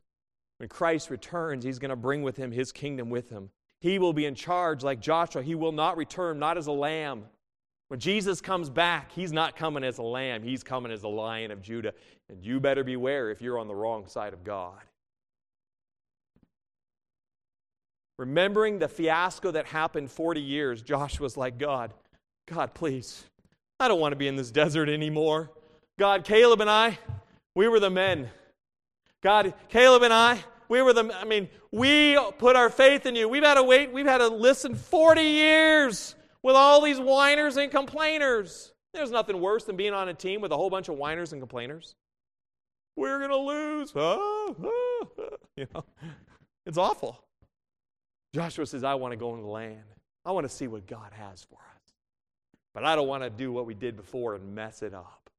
When 0.58 0.70
Christ 0.70 1.10
returns, 1.10 1.64
he's 1.64 1.80
going 1.80 1.90
to 1.90 1.96
bring 1.96 2.22
with 2.22 2.38
him 2.38 2.52
his 2.52 2.72
kingdom 2.72 3.10
with 3.10 3.30
him. 3.30 3.50
He 3.80 4.00
will 4.00 4.14
be 4.14 4.26
in 4.26 4.36
charge 4.36 4.84
like 4.84 5.02
Joshua. 5.02 5.44
He 5.44 5.56
will 5.56 5.72
not 5.72 5.98
return, 5.98 6.40
not 6.40 6.58
as 6.58 6.68
a 6.68 6.72
lamb. 6.72 7.26
When 7.90 8.00
Jesus 8.00 8.42
comes 8.42 8.70
back, 8.70 9.12
he's 9.12 9.32
not 9.32 9.56
coming 9.56 9.84
as 9.84 9.98
a 9.98 10.04
lamb, 10.04 10.42
he's 10.42 10.64
coming 10.64 10.92
as 10.92 11.04
a 11.04 11.08
lion 11.08 11.52
of 11.52 11.62
Judah. 11.62 11.94
And 12.30 12.44
you 12.44 12.60
better 12.60 12.84
beware 12.84 13.30
if 13.30 13.42
you're 13.42 13.60
on 13.60 13.68
the 13.68 13.76
wrong 13.76 14.08
side 14.08 14.34
of 14.34 14.44
God. 14.44 14.80
Remembering 18.18 18.80
the 18.80 18.88
fiasco 18.88 19.52
that 19.52 19.66
happened 19.66 20.12
40 20.12 20.42
years, 20.42 20.82
Joshua's 20.82 21.36
like, 21.36 21.58
God, 21.58 21.94
God, 22.48 22.74
please, 22.74 23.24
I 23.80 23.88
don't 23.88 24.00
want 24.00 24.12
to 24.12 24.18
be 24.18 24.28
in 24.28 24.36
this 24.36 24.52
desert 24.52 24.90
anymore. 24.90 25.52
God, 25.98 26.24
Caleb 26.24 26.62
and 26.62 26.70
I, 26.70 27.00
we 27.56 27.68
were 27.68 27.80
the 27.80 27.90
men. 27.90 28.30
God, 29.22 29.54
Caleb 29.70 30.04
and 30.04 30.14
I, 30.14 30.44
we 30.70 30.82
were 30.82 30.94
the, 30.94 31.12
I 31.16 31.24
mean, 31.24 31.50
we 31.72 32.20
put 32.38 32.56
our 32.56 32.70
faith 32.70 33.06
in 33.06 33.16
you. 33.16 33.28
We've 33.28 33.44
had 33.44 33.56
to 33.56 33.64
wait, 33.64 33.92
we've 33.92 34.06
had 34.06 34.20
to 34.20 34.28
listen 34.28 34.76
40 34.76 35.22
years 35.22 36.16
with 36.44 36.56
all 36.56 36.82
these 36.82 37.00
whiners 37.00 37.58
and 37.58 37.72
complainers. 37.72 38.74
There's 38.94 39.12
nothing 39.12 39.40
worse 39.42 39.64
than 39.64 39.76
being 39.76 39.94
on 39.94 40.10
a 40.10 40.14
team 40.14 40.42
with 40.42 40.52
a 40.52 40.58
whole 40.58 40.70
bunch 40.70 40.90
of 40.90 40.96
whiners 40.96 41.32
and 41.32 41.42
complainers. 41.42 41.96
We're 42.96 43.18
going 43.18 43.32
to 43.32 43.38
lose. 43.38 43.94
Ah, 43.96 44.18
ah, 44.20 45.08
ah. 45.20 45.24
You 45.56 45.68
know, 45.74 45.84
it's 46.66 46.78
awful. 46.78 47.23
Joshua 48.34 48.66
says, 48.66 48.84
I 48.84 48.96
want 48.96 49.12
to 49.12 49.18
go 49.18 49.32
into 49.32 49.44
the 49.44 49.50
land. 49.50 49.84
I 50.26 50.32
want 50.32 50.46
to 50.46 50.54
see 50.54 50.68
what 50.68 50.88
God 50.88 51.12
has 51.14 51.44
for 51.44 51.56
us. 51.56 51.94
But 52.74 52.84
I 52.84 52.96
don't 52.96 53.08
want 53.08 53.24
to 53.24 53.30
do 53.30 53.52
what 53.52 53.66
we 53.66 53.76
did 53.76 53.96
before 53.96 54.36
and 54.36 54.56
mess 54.56 54.82
it 54.82 54.94
up. 54.94 55.30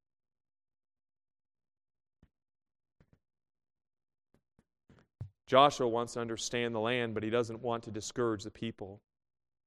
Joshua 5.47 5.87
wants 5.87 6.13
to 6.13 6.21
understand 6.21 6.73
the 6.73 6.79
land, 6.79 7.13
but 7.13 7.21
he 7.21 7.29
doesn't 7.29 7.61
want 7.61 7.83
to 7.83 7.91
discourage 7.91 8.43
the 8.43 8.51
people. 8.51 9.01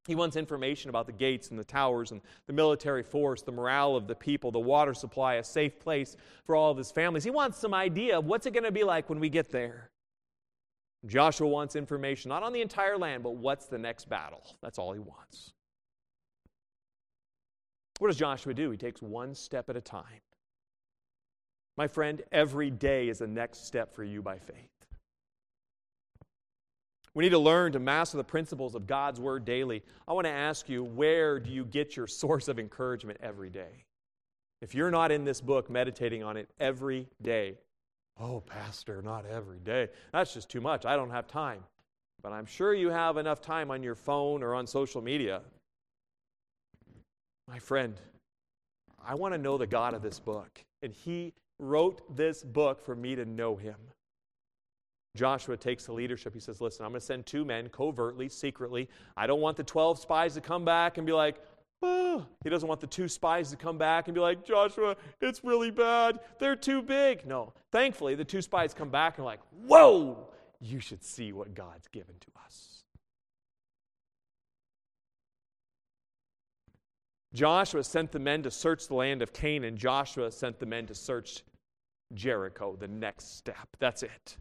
He 0.07 0.14
wants 0.14 0.37
information 0.37 0.89
about 0.89 1.07
the 1.07 1.12
gates 1.12 1.51
and 1.51 1.59
the 1.59 1.64
towers 1.64 2.12
and 2.12 2.22
the 2.47 2.53
military 2.53 3.03
force, 3.03 3.43
the 3.43 3.53
morale 3.53 3.95
of 3.95 4.09
the 4.09 4.14
people, 4.14 4.51
the 4.51 4.59
water 4.59 4.95
supply, 4.95 5.35
a 5.35 5.45
safe 5.45 5.79
place 5.79 6.16
for 6.45 6.57
all 6.57 6.70
of 6.70 6.79
his 6.79 6.91
families. 6.91 7.24
He 7.24 7.31
wants 7.31 7.59
some 7.59 7.74
idea 7.74 8.18
of 8.18 8.24
what's 8.24 8.47
it 8.47 8.55
going 8.55 8.64
to 8.64 8.72
be 8.72 8.85
like 8.85 9.11
when 9.11 9.20
we 9.20 9.29
get 9.29 9.51
there. 9.51 9.91
Joshua 11.07 11.46
wants 11.46 11.76
information, 11.76 12.28
not 12.28 12.42
on 12.42 12.53
the 12.53 12.61
entire 12.61 12.99
land, 12.99 13.22
but 13.22 13.36
what's 13.36 13.66
the 13.66 13.78
next 13.78 14.09
battle. 14.09 14.42
That's 14.62 14.78
all 14.78 14.92
he 14.92 14.99
wants. 14.99 15.53
What 17.99 18.09
does 18.09 18.16
Joshua 18.16 18.55
do? 18.55 18.70
He 18.70 18.76
takes 18.76 19.01
one 19.03 19.34
step 19.34 19.68
at 19.68 19.76
a 19.76 19.80
time. 19.80 20.20
My 21.76 21.86
friend, 21.86 22.22
every 22.32 22.70
day 22.70 23.09
is 23.09 23.18
the 23.18 23.26
next 23.26 23.66
step 23.66 23.94
for 23.94 24.03
you 24.03 24.22
by 24.22 24.38
faith. 24.38 24.78
We 27.14 27.24
need 27.24 27.30
to 27.30 27.38
learn 27.38 27.72
to 27.72 27.78
master 27.78 28.16
the 28.16 28.24
principles 28.24 28.74
of 28.74 28.86
God's 28.86 29.20
Word 29.20 29.44
daily. 29.44 29.82
I 30.07 30.12
want 30.12 30.26
to 30.26 30.32
ask 30.32 30.68
you, 30.68 30.84
where 30.84 31.40
do 31.40 31.51
you 31.51 31.64
get 31.64 31.96
your 31.96 32.07
source 32.07 32.49
of 32.49 32.59
encouragement 32.59 33.18
every 33.22 33.51
day? 33.51 33.84
If 34.61 34.74
you're 34.74 34.90
not 34.90 35.12
in 35.12 35.24
this 35.24 35.40
book 35.40 35.70
meditating 35.70 36.22
on 36.22 36.36
it 36.36 36.49
every 36.59 37.09
day, 37.22 37.59
oh, 38.21 38.41
Pastor, 38.41 39.03
not 39.03 39.25
every 39.27 39.59
day. 39.59 39.89
That's 40.12 40.35
just 40.35 40.49
too 40.49 40.61
much. 40.61 40.87
I 40.87 40.97
don't 40.97 41.11
have 41.11 41.27
time. 41.27 41.61
But 42.23 42.33
I'm 42.33 42.47
sure 42.47 42.75
you 42.75 42.91
have 42.91 43.16
enough 43.16 43.41
time 43.41 43.71
on 43.71 43.83
your 43.83 43.95
phone 43.95 44.43
or 44.43 44.55
on 44.55 44.66
social 44.66 45.01
media. 45.01 45.43
My 47.47 47.59
friend, 47.59 47.95
I 49.07 49.14
want 49.14 49.35
to 49.35 49.39
know 49.39 49.57
the 49.57 49.66
God 49.66 49.95
of 49.95 50.03
this 50.03 50.19
book. 50.19 50.61
And 50.83 50.93
He 50.93 51.33
wrote 51.59 52.16
this 52.16 52.43
book 52.43 52.85
for 52.85 52.95
me 52.95 53.14
to 53.14 53.25
know 53.25 53.57
Him. 53.57 53.77
Joshua 55.16 55.57
takes 55.57 55.87
the 55.87 55.93
leadership. 55.93 56.35
He 56.35 56.41
says, 56.41 56.61
Listen, 56.61 56.85
I'm 56.85 56.93
going 56.93 57.01
to 57.01 57.07
send 57.07 57.27
two 57.27 57.45
men 57.45 57.69
covertly, 57.69 58.29
secretly. 58.29 58.89
I 59.16 59.27
don't 59.27 59.41
want 59.41 59.57
the 59.57 59.64
12 59.64 59.99
spies 59.99 60.35
to 60.35 60.41
come 60.41 60.64
back 60.64 60.99
and 60.99 61.07
be 61.07 61.12
like. 61.12 61.37
He 62.45 62.51
doesn't 62.51 62.68
want 62.68 62.81
the 62.81 62.87
two 62.87 63.09
spies 63.09 63.51
to 63.51 63.57
come 63.57 63.79
back 63.79 64.09
and 64.09 64.14
be 64.14 64.20
like, 64.20 64.45
Joshua, 64.45 64.97
it's 65.20 65.45
really 65.45 65.70
bad. 65.70 66.20
They're 66.39 66.57
too 66.57 66.83
big. 66.83 67.26
No. 67.26 67.53
Thankfully, 67.70 68.14
the 68.14 68.24
two 68.24 68.43
spies 68.43 68.74
come 68.74 68.89
back 68.89 69.18
and 69.18 69.22
are 69.22 69.26
like, 69.26 69.41
Whoa, 69.66 70.29
you 70.61 70.81
should 70.81 71.05
see 71.05 71.33
what 71.33 71.55
God's 71.55 71.89
given 71.89 72.14
to 72.20 72.26
us. 72.45 72.83
Joshua 77.35 77.85
sent 77.85 78.11
the 78.11 78.18
men 78.18 78.43
to 78.43 78.51
search 78.51 78.89
the 78.89 78.95
land 78.95 79.22
of 79.22 79.33
Canaan. 79.33 79.76
Joshua 79.76 80.31
sent 80.31 80.59
the 80.59 80.66
men 80.66 80.87
to 80.87 80.95
search 80.95 81.45
Jericho, 82.14 82.74
the 82.76 82.89
next 82.89 83.37
step. 83.37 83.68
That's 83.79 84.03
it. 84.03 84.37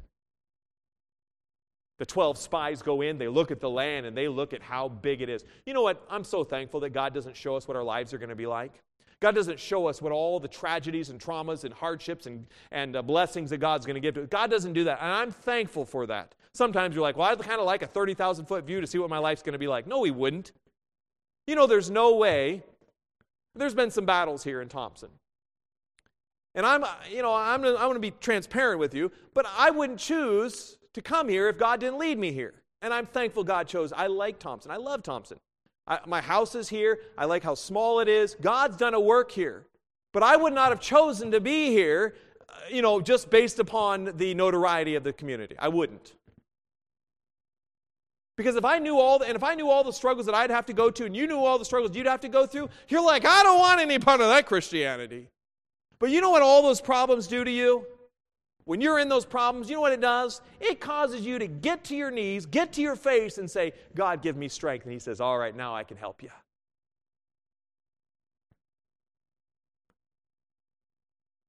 The 1.97 2.05
12 2.05 2.37
spies 2.37 2.81
go 2.81 3.01
in, 3.01 3.17
they 3.17 3.27
look 3.27 3.49
at 3.49 3.59
the 3.59 3.69
land, 3.69 4.05
and 4.05 4.15
they 4.15 4.27
look 4.27 4.53
at 4.53 4.61
how 4.61 4.87
big 4.87 5.21
it 5.21 5.29
is. 5.29 5.45
You 5.65 5.73
know 5.73 5.81
what? 5.81 6.05
I'm 6.09 6.23
so 6.23 6.43
thankful 6.43 6.79
that 6.81 6.91
God 6.91 7.13
doesn't 7.13 7.35
show 7.35 7.55
us 7.55 7.67
what 7.67 7.75
our 7.75 7.83
lives 7.83 8.13
are 8.13 8.19
going 8.19 8.29
to 8.29 8.35
be 8.35 8.45
like. 8.45 8.81
God 9.19 9.33
doesn't 9.33 9.59
show 9.59 9.87
us 9.87 9.99
what 9.99 10.11
all 10.11 10.39
the 10.39 10.47
tragedies 10.47 11.09
and 11.09 11.19
traumas 11.19 11.63
and 11.63 11.73
hardships 11.73 12.27
and, 12.27 12.45
and 12.71 12.95
uh, 12.95 13.01
blessings 13.01 13.49
that 13.49 13.57
God's 13.57 13.85
going 13.85 13.95
to 13.95 13.99
give 13.99 14.13
to 14.13 14.21
us. 14.21 14.27
God 14.29 14.51
doesn't 14.51 14.73
do 14.73 14.83
that. 14.83 14.99
And 15.01 15.11
I'm 15.11 15.31
thankful 15.31 15.85
for 15.85 16.05
that. 16.05 16.35
Sometimes 16.53 16.93
you're 16.93 17.01
like, 17.01 17.17
well, 17.17 17.27
I'd 17.27 17.39
kind 17.39 17.59
of 17.59 17.65
like 17.65 17.81
a 17.81 17.87
30,000 17.87 18.45
foot 18.45 18.65
view 18.65 18.79
to 18.79 18.85
see 18.85 18.99
what 18.99 19.09
my 19.09 19.17
life's 19.17 19.41
going 19.41 19.53
to 19.53 19.59
be 19.59 19.67
like. 19.67 19.87
No, 19.87 19.99
we 19.99 20.11
wouldn't. 20.11 20.51
You 21.47 21.55
know, 21.55 21.65
there's 21.65 21.89
no 21.89 22.15
way. 22.15 22.61
There's 23.55 23.73
been 23.73 23.89
some 23.89 24.05
battles 24.05 24.43
here 24.43 24.61
in 24.61 24.69
Thompson. 24.69 25.09
And 26.53 26.65
I'm, 26.65 26.83
uh, 26.83 26.89
you 27.09 27.23
know, 27.23 27.33
I'm, 27.33 27.63
I'm 27.63 27.75
going 27.75 27.93
to 27.95 27.99
be 27.99 28.11
transparent 28.11 28.79
with 28.79 28.93
you, 28.93 29.11
but 29.33 29.47
I 29.57 29.71
wouldn't 29.71 29.99
choose 29.99 30.76
to 30.97 31.01
come 31.01 31.29
here 31.29 31.47
if 31.47 31.57
God 31.57 31.79
didn't 31.79 31.99
lead 31.99 32.17
me 32.17 32.31
here. 32.31 32.53
And 32.81 32.93
I'm 32.93 33.05
thankful 33.05 33.43
God 33.43 33.67
chose. 33.67 33.93
I 33.93 34.07
like 34.07 34.39
Thompson. 34.39 34.71
I 34.71 34.77
love 34.77 35.03
Thompson. 35.03 35.39
I, 35.87 35.99
my 36.05 36.21
house 36.21 36.55
is 36.55 36.67
here. 36.67 36.99
I 37.17 37.25
like 37.25 37.43
how 37.43 37.55
small 37.55 37.99
it 37.99 38.07
is. 38.07 38.35
God's 38.41 38.77
done 38.77 38.93
a 38.93 38.99
work 38.99 39.31
here. 39.31 39.65
But 40.11 40.23
I 40.23 40.35
would 40.35 40.53
not 40.53 40.69
have 40.69 40.79
chosen 40.79 41.31
to 41.31 41.39
be 41.39 41.69
here, 41.69 42.15
uh, 42.49 42.53
you 42.71 42.81
know, 42.81 42.99
just 42.99 43.29
based 43.29 43.59
upon 43.59 44.17
the 44.17 44.33
notoriety 44.33 44.95
of 44.95 45.03
the 45.03 45.13
community. 45.13 45.55
I 45.59 45.67
wouldn't. 45.67 46.13
Because 48.37 48.55
if 48.55 48.65
I 48.65 48.79
knew 48.79 48.99
all 48.99 49.19
the, 49.19 49.25
and 49.25 49.35
if 49.35 49.43
I 49.43 49.55
knew 49.55 49.69
all 49.69 49.83
the 49.83 49.93
struggles 49.93 50.25
that 50.25 50.35
I'd 50.35 50.51
have 50.51 50.65
to 50.67 50.73
go 50.73 50.89
to, 50.91 51.05
and 51.05 51.15
you 51.15 51.27
knew 51.27 51.39
all 51.39 51.57
the 51.57 51.65
struggles 51.65 51.95
you'd 51.95 52.05
have 52.07 52.21
to 52.21 52.29
go 52.29 52.45
through, 52.45 52.69
you're 52.87 53.03
like, 53.03 53.25
I 53.25 53.43
don't 53.43 53.59
want 53.59 53.79
any 53.81 53.99
part 53.99 54.21
of 54.21 54.27
that 54.27 54.45
Christianity. 54.45 55.27
But 55.99 56.09
you 56.09 56.21
know 56.21 56.29
what 56.29 56.41
all 56.41 56.61
those 56.61 56.81
problems 56.81 57.27
do 57.27 57.43
to 57.43 57.51
you? 57.51 57.85
When 58.67 58.81
you're 58.81 58.99
in 58.99 59.07
those 59.07 59.25
problems, 59.25 59.69
you 59.69 59.75
know 59.75 59.81
what 59.81 59.93
it 59.93 60.01
does? 60.01 60.41
It 60.59 60.81
causes 60.81 61.25
you 61.25 61.39
to 61.39 61.47
get 61.47 61.85
to 61.85 61.95
your 61.95 62.11
knees, 62.11 62.45
get 62.45 62.73
to 62.73 62.81
your 62.81 62.97
face, 62.97 63.37
and 63.37 63.49
say, 63.49 63.71
God, 63.95 64.21
give 64.21 64.35
me 64.35 64.49
strength. 64.49 64.83
And 64.83 64.91
He 64.91 64.99
says, 64.99 65.21
All 65.21 65.39
right, 65.39 65.55
now 65.55 65.73
I 65.73 65.83
can 65.83 65.95
help 65.95 66.21
you. 66.21 66.29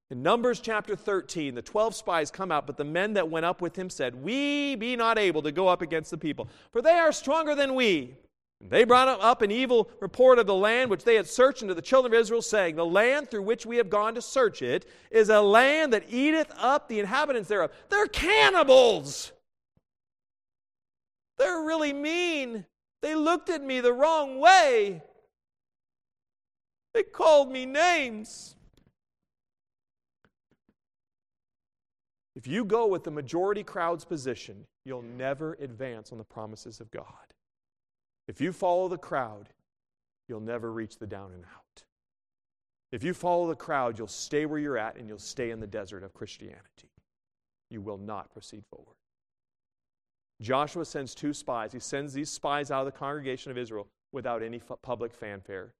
In 0.09 0.23
Numbers 0.23 0.61
chapter 0.61 0.95
13, 0.95 1.55
the 1.55 1.61
12 1.61 1.93
spies 1.93 2.31
come 2.31 2.53
out, 2.53 2.65
but 2.65 2.77
the 2.77 2.85
men 2.85 3.13
that 3.13 3.29
went 3.29 3.45
up 3.45 3.61
with 3.61 3.75
him 3.75 3.89
said, 3.89 4.15
We 4.15 4.75
be 4.75 4.95
not 4.95 5.19
able 5.19 5.41
to 5.41 5.51
go 5.51 5.67
up 5.67 5.81
against 5.81 6.09
the 6.11 6.17
people, 6.17 6.47
for 6.71 6.81
they 6.81 6.93
are 6.93 7.11
stronger 7.11 7.53
than 7.53 7.75
we. 7.75 8.15
They 8.61 8.83
brought 8.83 9.07
up 9.07 9.41
an 9.41 9.51
evil 9.51 9.89
report 10.01 10.37
of 10.37 10.45
the 10.45 10.53
land 10.53 10.91
which 10.91 11.05
they 11.05 11.15
had 11.15 11.27
searched 11.27 11.61
unto 11.61 11.73
the 11.73 11.81
children 11.81 12.13
of 12.13 12.19
Israel, 12.19 12.41
saying, 12.41 12.75
The 12.75 12.85
land 12.85 13.31
through 13.31 13.43
which 13.43 13.65
we 13.65 13.77
have 13.77 13.89
gone 13.89 14.15
to 14.15 14.21
search 14.21 14.61
it 14.61 14.85
is 15.11 15.29
a 15.29 15.41
land 15.41 15.93
that 15.93 16.09
eateth 16.09 16.51
up 16.57 16.89
the 16.89 16.99
inhabitants 16.99 17.47
thereof. 17.47 17.71
They're 17.87 18.07
cannibals. 18.07 19.31
They're 21.37 21.63
really 21.63 21.93
mean. 21.93 22.65
They 23.01 23.15
looked 23.15 23.49
at 23.49 23.63
me 23.63 23.79
the 23.79 23.93
wrong 23.93 24.39
way. 24.39 25.01
They 26.93 27.03
called 27.03 27.49
me 27.49 27.65
names. 27.65 28.55
If 32.35 32.45
you 32.45 32.65
go 32.65 32.87
with 32.87 33.05
the 33.05 33.11
majority 33.11 33.63
crowd's 33.63 34.03
position, 34.03 34.65
you'll 34.83 35.01
never 35.01 35.53
advance 35.61 36.11
on 36.11 36.17
the 36.17 36.23
promises 36.25 36.81
of 36.81 36.91
God. 36.91 37.28
If 38.29 38.39
you 38.39 38.53
follow 38.53 38.87
the 38.87 38.97
crowd, 38.97 39.49
you'll 40.27 40.39
never 40.39 40.71
reach 40.71 40.99
the 40.99 41.07
down 41.07 41.31
and 41.33 41.43
out. 41.43 41.83
If 42.91 43.03
you 43.03 43.15
follow 43.15 43.47
the 43.47 43.55
crowd, 43.55 43.97
you'll 43.97 44.07
stay 44.07 44.45
where 44.45 44.59
you're 44.59 44.77
at 44.77 44.97
and 44.97 45.07
you'll 45.07 45.17
stay 45.17 45.49
in 45.49 45.59
the 45.59 45.65
desert 45.65 46.03
of 46.03 46.13
Christianity. 46.13 46.91
You 47.71 47.81
will 47.81 47.97
not 47.97 48.31
proceed 48.31 48.63
forward. 48.69 48.93
Joshua 50.43 50.85
sends 50.85 51.15
two 51.15 51.33
spies. 51.33 51.73
He 51.73 51.79
sends 51.79 52.13
these 52.13 52.29
spies 52.29 52.69
out 52.69 52.85
of 52.85 52.93
the 52.93 52.99
congregation 52.99 53.49
of 53.49 53.57
Israel 53.57 53.87
without 54.11 54.43
any 54.43 54.57
f- 54.57 54.77
public 54.83 55.15
fanfare. 55.15 55.73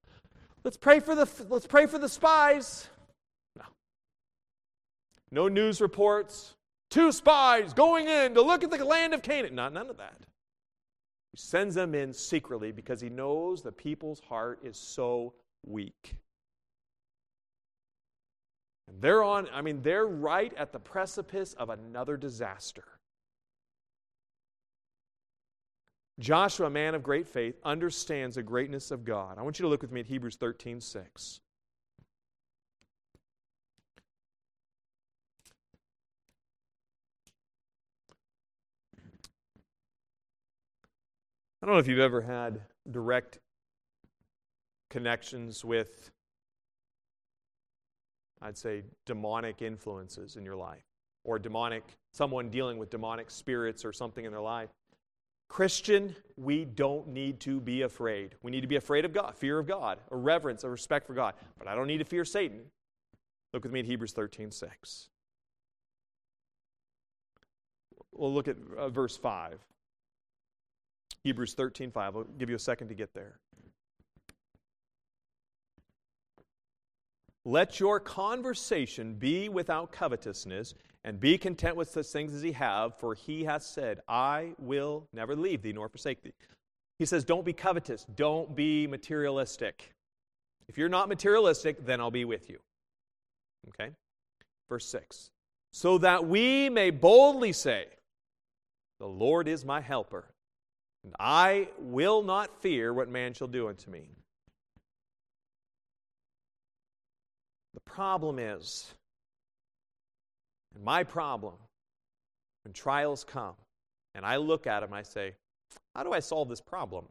Let's 0.64 0.76
pray 0.76 0.98
for 0.98 1.14
the 1.14 1.28
let's 1.48 1.68
pray 1.68 1.86
for 1.86 1.98
the 1.98 2.08
spies. 2.08 2.88
No. 3.56 3.64
No 5.30 5.46
news 5.46 5.80
reports. 5.80 6.54
Two 6.90 7.12
spies 7.12 7.72
going 7.72 8.08
in 8.08 8.34
to 8.34 8.42
look 8.42 8.64
at 8.64 8.72
the 8.72 8.84
land 8.84 9.14
of 9.14 9.22
Canaan. 9.22 9.54
Not 9.54 9.72
none 9.72 9.88
of 9.88 9.98
that. 9.98 10.26
He 11.32 11.38
sends 11.38 11.74
them 11.74 11.94
in 11.94 12.12
secretly 12.12 12.72
because 12.72 13.00
he 13.00 13.08
knows 13.08 13.62
the 13.62 13.72
people's 13.72 14.20
heart 14.20 14.60
is 14.64 14.76
so 14.76 15.34
weak. 15.64 16.16
And 18.88 19.00
they're 19.00 19.22
on, 19.22 19.48
I 19.52 19.62
mean, 19.62 19.82
they're 19.82 20.06
right 20.06 20.52
at 20.56 20.72
the 20.72 20.80
precipice 20.80 21.54
of 21.54 21.70
another 21.70 22.16
disaster. 22.16 22.84
Joshua, 26.18 26.66
a 26.66 26.70
man 26.70 26.94
of 26.94 27.02
great 27.02 27.26
faith, 27.26 27.56
understands 27.64 28.36
the 28.36 28.42
greatness 28.42 28.90
of 28.90 29.04
God. 29.04 29.38
I 29.38 29.42
want 29.42 29.58
you 29.58 29.62
to 29.62 29.68
look 29.68 29.82
with 29.82 29.92
me 29.92 30.00
at 30.00 30.06
Hebrews 30.06 30.36
13 30.36 30.80
6. 30.80 31.40
I 41.62 41.66
don't 41.66 41.74
know 41.74 41.80
if 41.80 41.88
you've 41.88 41.98
ever 41.98 42.22
had 42.22 42.62
direct 42.90 43.38
connections 44.88 45.62
with, 45.62 46.10
I'd 48.40 48.56
say, 48.56 48.82
demonic 49.04 49.60
influences 49.60 50.36
in 50.36 50.44
your 50.44 50.56
life, 50.56 50.84
or 51.22 51.38
demonic, 51.38 51.84
someone 52.12 52.48
dealing 52.48 52.78
with 52.78 52.88
demonic 52.88 53.30
spirits 53.30 53.84
or 53.84 53.92
something 53.92 54.24
in 54.24 54.32
their 54.32 54.40
life. 54.40 54.70
Christian, 55.50 56.16
we 56.36 56.64
don't 56.64 57.08
need 57.08 57.40
to 57.40 57.60
be 57.60 57.82
afraid. 57.82 58.36
We 58.42 58.50
need 58.50 58.62
to 58.62 58.66
be 58.66 58.76
afraid 58.76 59.04
of 59.04 59.12
God, 59.12 59.36
fear 59.36 59.58
of 59.58 59.66
God, 59.66 59.98
a 60.10 60.16
reverence, 60.16 60.64
a 60.64 60.70
respect 60.70 61.06
for 61.06 61.12
God. 61.12 61.34
But 61.58 61.68
I 61.68 61.74
don't 61.74 61.88
need 61.88 61.98
to 61.98 62.04
fear 62.04 62.24
Satan. 62.24 62.60
Look 63.52 63.64
with 63.64 63.72
me 63.72 63.80
at 63.80 63.86
Hebrews 63.86 64.12
13 64.12 64.50
6. 64.50 65.08
We'll 68.12 68.32
look 68.32 68.48
at 68.48 68.56
uh, 68.78 68.88
verse 68.88 69.16
5. 69.16 69.58
Hebrews 71.24 71.54
13 71.54 71.90
5. 71.90 72.16
I'll 72.16 72.24
give 72.24 72.48
you 72.48 72.56
a 72.56 72.60
second 72.60 72.88
to 72.88 72.94
get 72.94 73.14
there. 73.14 73.38
Let 77.44 77.80
your 77.80 78.00
conversation 78.00 79.14
be 79.14 79.48
without 79.48 79.92
covetousness, 79.92 80.74
and 81.04 81.18
be 81.18 81.38
content 81.38 81.76
with 81.76 81.88
such 81.88 82.06
things 82.06 82.34
as 82.34 82.44
ye 82.44 82.52
have, 82.52 82.98
for 82.98 83.14
he 83.14 83.44
hath 83.44 83.62
said, 83.62 84.00
I 84.06 84.52
will 84.58 85.08
never 85.12 85.34
leave 85.34 85.62
thee 85.62 85.72
nor 85.72 85.88
forsake 85.88 86.22
thee. 86.22 86.34
He 86.98 87.06
says, 87.06 87.24
Don't 87.24 87.44
be 87.44 87.52
covetous, 87.52 88.04
don't 88.14 88.54
be 88.54 88.86
materialistic. 88.86 89.92
If 90.68 90.76
you're 90.76 90.88
not 90.88 91.08
materialistic, 91.08 91.84
then 91.84 92.00
I'll 92.00 92.10
be 92.10 92.24
with 92.24 92.48
you. 92.50 92.58
Okay? 93.68 93.90
Verse 94.68 94.86
6. 94.86 95.30
So 95.72 95.98
that 95.98 96.26
we 96.26 96.68
may 96.68 96.90
boldly 96.90 97.52
say, 97.52 97.86
The 98.98 99.06
Lord 99.06 99.48
is 99.48 99.64
my 99.64 99.80
helper. 99.80 100.26
And 101.04 101.14
I 101.18 101.68
will 101.78 102.22
not 102.22 102.62
fear 102.62 102.92
what 102.92 103.08
man 103.08 103.32
shall 103.32 103.48
do 103.48 103.68
unto 103.68 103.90
me. 103.90 104.10
The 107.74 107.80
problem 107.80 108.38
is, 108.38 108.92
and 110.74 110.84
my 110.84 111.04
problem, 111.04 111.54
when 112.64 112.72
trials 112.72 113.24
come, 113.24 113.54
and 114.14 114.26
I 114.26 114.36
look 114.36 114.66
at 114.66 114.80
them 114.80 114.92
I 114.92 115.02
say, 115.02 115.34
How 115.94 116.02
do 116.02 116.12
I 116.12 116.20
solve 116.20 116.48
this 116.48 116.60
problem? 116.60 117.06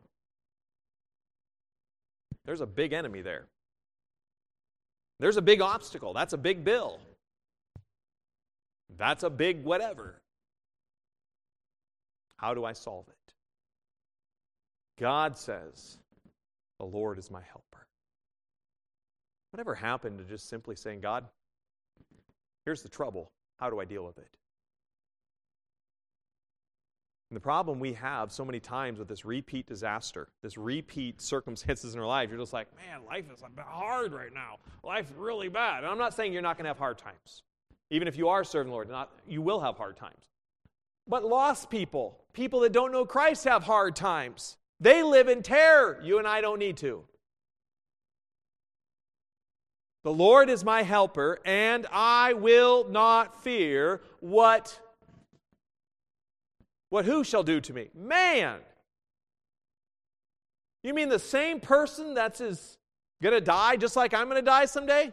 There's 2.45 2.61
a 2.61 2.67
big 2.67 2.93
enemy 2.93 3.21
there. 3.21 3.45
There's 5.19 5.37
a 5.37 5.41
big 5.41 5.61
obstacle. 5.61 6.13
That's 6.13 6.33
a 6.33 6.37
big 6.37 6.63
bill. 6.63 6.99
That's 8.97 9.23
a 9.23 9.29
big 9.29 9.63
whatever. 9.63 10.21
How 12.37 12.53
do 12.53 12.65
I 12.65 12.73
solve 12.73 13.05
it? 13.09 13.18
God 14.99 15.37
says, 15.37 15.97
The 16.79 16.85
Lord 16.85 17.17
is 17.17 17.31
my 17.31 17.41
helper. 17.41 17.87
Whatever 19.51 19.73
happened 19.73 20.19
to 20.19 20.25
just 20.25 20.49
simply 20.49 20.75
saying, 20.75 21.01
God, 21.01 21.25
here's 22.65 22.83
the 22.83 22.89
trouble. 22.89 23.31
How 23.57 23.69
do 23.69 23.79
I 23.79 23.85
deal 23.85 24.05
with 24.05 24.17
it? 24.17 24.27
And 27.29 27.37
the 27.37 27.41
problem 27.41 27.79
we 27.79 27.93
have 27.93 28.31
so 28.31 28.43
many 28.43 28.59
times 28.59 28.97
with 28.97 29.07
this 29.07 29.23
repeat 29.23 29.67
disaster, 29.67 30.29
this 30.41 30.57
repeat 30.57 31.21
circumstances 31.21 31.93
in 31.93 31.99
our 31.99 32.07
life, 32.07 32.29
you're 32.29 32.39
just 32.39 32.53
like, 32.53 32.67
man, 32.75 33.05
life 33.05 33.25
is 33.31 33.43
hard 33.57 34.13
right 34.13 34.33
now. 34.33 34.57
Life 34.83 35.11
is 35.11 35.15
really 35.15 35.47
bad. 35.47 35.83
And 35.83 35.87
I'm 35.87 35.99
not 35.99 36.15
saying 36.15 36.33
you're 36.33 36.41
not 36.41 36.57
going 36.57 36.65
to 36.65 36.69
have 36.69 36.79
hard 36.79 36.97
times. 36.97 37.43
Even 37.91 38.07
if 38.07 38.17
you 38.17 38.29
are 38.29 38.43
serving 38.43 38.71
the 38.71 38.73
Lord, 38.73 38.89
not, 38.89 39.11
you 39.27 39.41
will 39.41 39.59
have 39.59 39.77
hard 39.77 39.95
times. 39.95 40.29
But 41.07 41.23
lost 41.23 41.69
people, 41.69 42.19
people 42.33 42.61
that 42.61 42.71
don't 42.71 42.91
know 42.91 43.05
Christ, 43.05 43.45
have 43.45 43.63
hard 43.63 43.95
times. 43.95 44.57
They 44.79 45.03
live 45.03 45.27
in 45.27 45.43
terror. 45.43 45.99
You 46.03 46.19
and 46.19 46.27
I 46.27 46.41
don't 46.41 46.59
need 46.59 46.77
to. 46.77 47.03
The 50.03 50.13
Lord 50.13 50.49
is 50.49 50.63
my 50.63 50.83
helper, 50.83 51.39
and 51.43 51.85
I 51.91 52.33
will 52.33 52.87
not 52.89 53.43
fear 53.43 54.01
what 54.21 54.79
what 56.89 57.05
who 57.05 57.23
shall 57.23 57.43
do 57.43 57.61
to 57.61 57.73
me? 57.73 57.89
Man. 57.93 58.59
You 60.83 60.93
mean 60.93 61.09
the 61.09 61.19
same 61.19 61.59
person 61.59 62.13
that's 62.13 62.41
is 62.41 62.77
going 63.21 63.35
to 63.35 63.41
die 63.41 63.75
just 63.75 63.95
like 63.95 64.13
I'm 64.13 64.25
going 64.29 64.37
to 64.37 64.41
die 64.41 64.65
someday? 64.65 65.11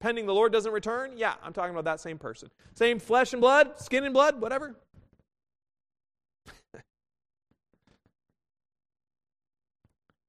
Pending 0.00 0.26
the 0.26 0.34
Lord 0.34 0.52
doesn't 0.52 0.72
return? 0.72 1.12
Yeah, 1.16 1.34
I'm 1.42 1.52
talking 1.52 1.72
about 1.72 1.84
that 1.84 2.00
same 2.00 2.18
person. 2.18 2.50
Same 2.74 2.98
flesh 2.98 3.32
and 3.32 3.40
blood, 3.40 3.78
skin 3.78 4.04
and 4.04 4.14
blood, 4.14 4.40
whatever. 4.40 4.76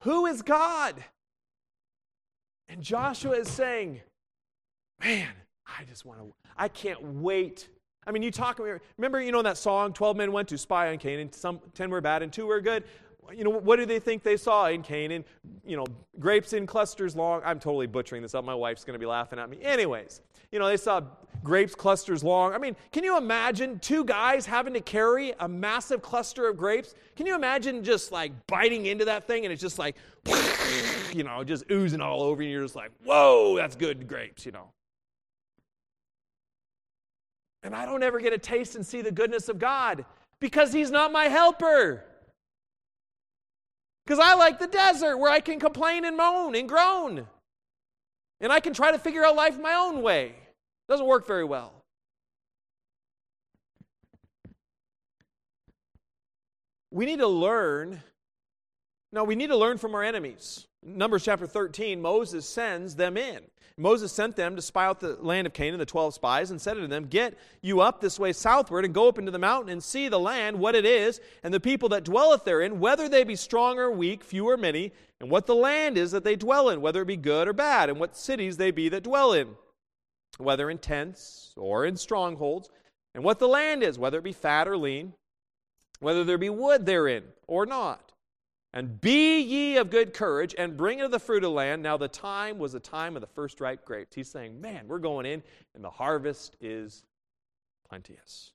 Who 0.04 0.26
is 0.26 0.42
God? 0.42 1.04
And 2.68 2.82
Joshua 2.82 3.34
is 3.34 3.50
saying, 3.50 4.02
Man, 5.02 5.30
I 5.66 5.84
just 5.86 6.06
want 6.06 6.20
to, 6.20 6.34
I 6.58 6.68
can't 6.68 7.02
wait. 7.02 7.70
I 8.06 8.12
mean, 8.12 8.24
you 8.24 8.32
talk, 8.32 8.60
remember, 8.98 9.22
you 9.22 9.32
know, 9.32 9.42
that 9.42 9.58
song, 9.58 9.94
12 9.94 10.18
men 10.18 10.32
went 10.32 10.48
to 10.50 10.58
spy 10.58 10.92
on 10.92 10.98
Canaan, 10.98 11.32
some 11.32 11.60
10 11.74 11.90
were 11.90 12.02
bad 12.02 12.22
and 12.22 12.34
two 12.34 12.48
were 12.48 12.60
good. 12.60 12.84
You 13.32 13.44
know, 13.44 13.52
what 13.52 13.76
do 13.76 13.86
they 13.86 14.00
think 14.00 14.24
they 14.24 14.38
saw 14.38 14.68
in 14.68 14.82
Canaan? 14.82 15.24
You 15.64 15.78
know, 15.78 15.86
grapes 16.20 16.54
in 16.54 16.66
clusters 16.66 17.16
long. 17.16 17.42
I'm 17.46 17.60
totally 17.60 17.86
butchering 17.86 18.24
this 18.24 18.34
up. 18.34 18.44
My 18.44 18.56
wife's 18.56 18.84
going 18.84 18.96
to 18.96 19.00
be 19.00 19.06
laughing 19.06 19.38
at 19.38 19.50
me. 19.50 19.60
Anyways, 19.62 20.22
you 20.52 20.58
know, 20.58 20.68
they 20.68 20.78
saw 20.78 21.02
grapes 21.44 21.76
clusters 21.76 22.24
long. 22.24 22.54
I 22.54 22.58
mean, 22.58 22.76
can 22.92 23.04
you 23.04 23.18
imagine 23.18 23.80
two 23.80 24.04
guys 24.04 24.46
having 24.46 24.74
to 24.74 24.82
carry 24.82 25.34
a 25.40 25.48
massive 25.48 26.02
cluster 26.02 26.48
of 26.48 26.58
grapes? 26.58 26.96
Can 27.16 27.26
you 27.26 27.36
imagine 27.36 27.84
just 27.84 28.12
like 28.12 28.32
biting 28.48 28.86
into 28.86 29.06
that 29.06 29.28
thing 29.28 29.46
and 29.46 29.52
it's 29.52 29.62
just 29.62 29.80
like, 29.80 29.96
you 31.14 31.24
know, 31.24 31.44
just 31.44 31.64
oozing 31.72 32.02
all 32.02 32.22
over? 32.22 32.42
And 32.42 32.52
you're 32.52 32.64
just 32.64 32.76
like, 32.76 32.92
whoa, 33.04 33.56
that's 33.56 33.76
good 33.76 34.08
grapes, 34.08 34.46
you 34.46 34.52
know. 34.52 34.72
And 37.64 37.76
I 37.76 37.86
don't 37.86 38.04
ever 38.04 38.20
get 38.20 38.34
a 38.34 38.38
taste 38.38 38.76
and 38.76 38.86
see 38.86 39.02
the 39.02 39.12
goodness 39.12 39.50
of 39.50 39.60
God 39.60 40.06
because 40.40 40.72
He's 40.72 40.92
not 40.92 41.12
my 41.12 41.26
helper. 41.26 42.06
Because 44.06 44.20
I 44.20 44.34
like 44.36 44.60
the 44.60 44.68
desert 44.68 45.18
where 45.18 45.32
I 45.32 45.40
can 45.40 45.60
complain 45.60 46.06
and 46.06 46.18
moan 46.18 46.56
and 46.56 46.68
groan. 46.68 47.28
And 48.42 48.52
I 48.52 48.60
can 48.60 48.74
try 48.74 48.92
to 48.92 48.98
figure 48.98 49.24
out 49.24 49.36
life 49.36 49.60
my 49.60 49.74
own 49.74 50.02
way. 50.02 50.34
Doesn't 50.90 51.06
work 51.06 51.28
very 51.28 51.44
well. 51.44 51.72
We 56.92 57.06
need 57.06 57.20
to 57.20 57.28
learn. 57.28 58.02
No, 59.12 59.24
we 59.24 59.36
need 59.36 59.48
to 59.48 59.58
learn 59.58 59.78
from 59.78 59.94
our 59.94 60.04
enemies. 60.04 60.66
Numbers 60.84 61.24
chapter 61.24 61.46
13, 61.46 62.02
Moses 62.02 62.50
sends 62.50 62.96
them 62.96 63.18
in. 63.18 63.42
Moses 63.78 64.12
sent 64.12 64.36
them 64.36 64.56
to 64.56 64.62
spy 64.62 64.86
out 64.86 65.00
the 65.00 65.16
land 65.22 65.46
of 65.46 65.54
Canaan, 65.54 65.80
the 65.80 65.86
12 65.86 66.16
spies, 66.16 66.52
and 66.52 66.60
said 66.60 66.74
to 66.74 66.88
them, 66.88 67.06
Get 67.06 67.38
you 67.62 67.82
up 67.82 68.02
this 68.02 68.20
way 68.20 68.34
southward, 68.34 68.84
and 68.84 68.94
go 68.94 69.08
up 69.08 69.20
into 69.20 69.32
the 69.32 69.40
mountain, 69.40 69.72
and 69.72 69.84
see 69.84 70.10
the 70.10 70.20
land, 70.20 70.60
what 70.60 70.76
it 70.76 70.86
is, 70.86 71.22
and 71.44 71.54
the 71.54 71.60
people 71.60 71.88
that 71.90 72.04
dwelleth 72.04 72.44
therein, 72.46 72.80
whether 72.80 73.08
they 73.08 73.24
be 73.24 73.36
strong 73.36 73.78
or 73.78 73.92
weak, 73.92 74.24
few 74.24 74.50
or 74.50 74.58
many, 74.58 74.92
and 75.22 75.30
what 75.30 75.46
the 75.46 75.56
land 75.56 75.98
is 75.98 76.12
that 76.12 76.24
they 76.24 76.36
dwell 76.36 76.70
in, 76.70 76.82
whether 76.82 77.04
it 77.04 77.08
be 77.08 77.16
good 77.16 77.48
or 77.48 77.54
bad, 77.54 77.90
and 77.90 78.00
what 78.00 78.18
cities 78.18 78.58
they 78.58 78.72
be 78.72 78.90
that 78.90 79.04
dwell 79.04 79.34
in, 79.34 79.50
whether 80.40 80.70
in 80.70 80.78
tents 80.78 81.54
or 81.58 81.86
in 81.86 81.98
strongholds, 81.98 82.70
and 83.14 83.24
what 83.24 83.40
the 83.40 83.48
land 83.48 83.84
is, 83.84 84.00
whether 84.00 84.18
it 84.20 84.24
be 84.24 84.34
fat 84.34 84.68
or 84.68 84.78
lean, 84.78 85.14
whether 86.00 86.24
there 86.24 86.38
be 86.38 86.50
wood 86.50 86.86
therein 86.86 87.24
or 87.48 87.66
not. 87.66 88.14
And 88.72 89.02
be 89.02 89.42
ye 89.42 89.78
of 89.78 89.90
good 89.90 90.14
courage, 90.14 90.54
and 90.58 90.78
bring 90.78 91.00
into 91.00 91.10
the 91.10 91.20
fruit 91.20 91.38
of 91.38 91.50
the 91.50 91.50
land. 91.50 91.82
Now 91.82 91.98
the 91.98 92.08
time 92.08 92.60
was 92.60 92.74
the 92.74 92.80
time 92.80 93.16
of 93.16 93.22
the 93.22 93.28
first 93.28 93.60
ripe 93.60 93.84
grapes. 93.84 94.14
He's 94.14 94.30
saying, 94.30 94.62
Man, 94.62 94.88
we're 94.88 95.00
going 95.00 95.26
in, 95.26 95.42
and 95.74 95.84
the 95.84 95.90
harvest 95.90 96.56
is 96.62 97.04
plenteous. 97.88 98.52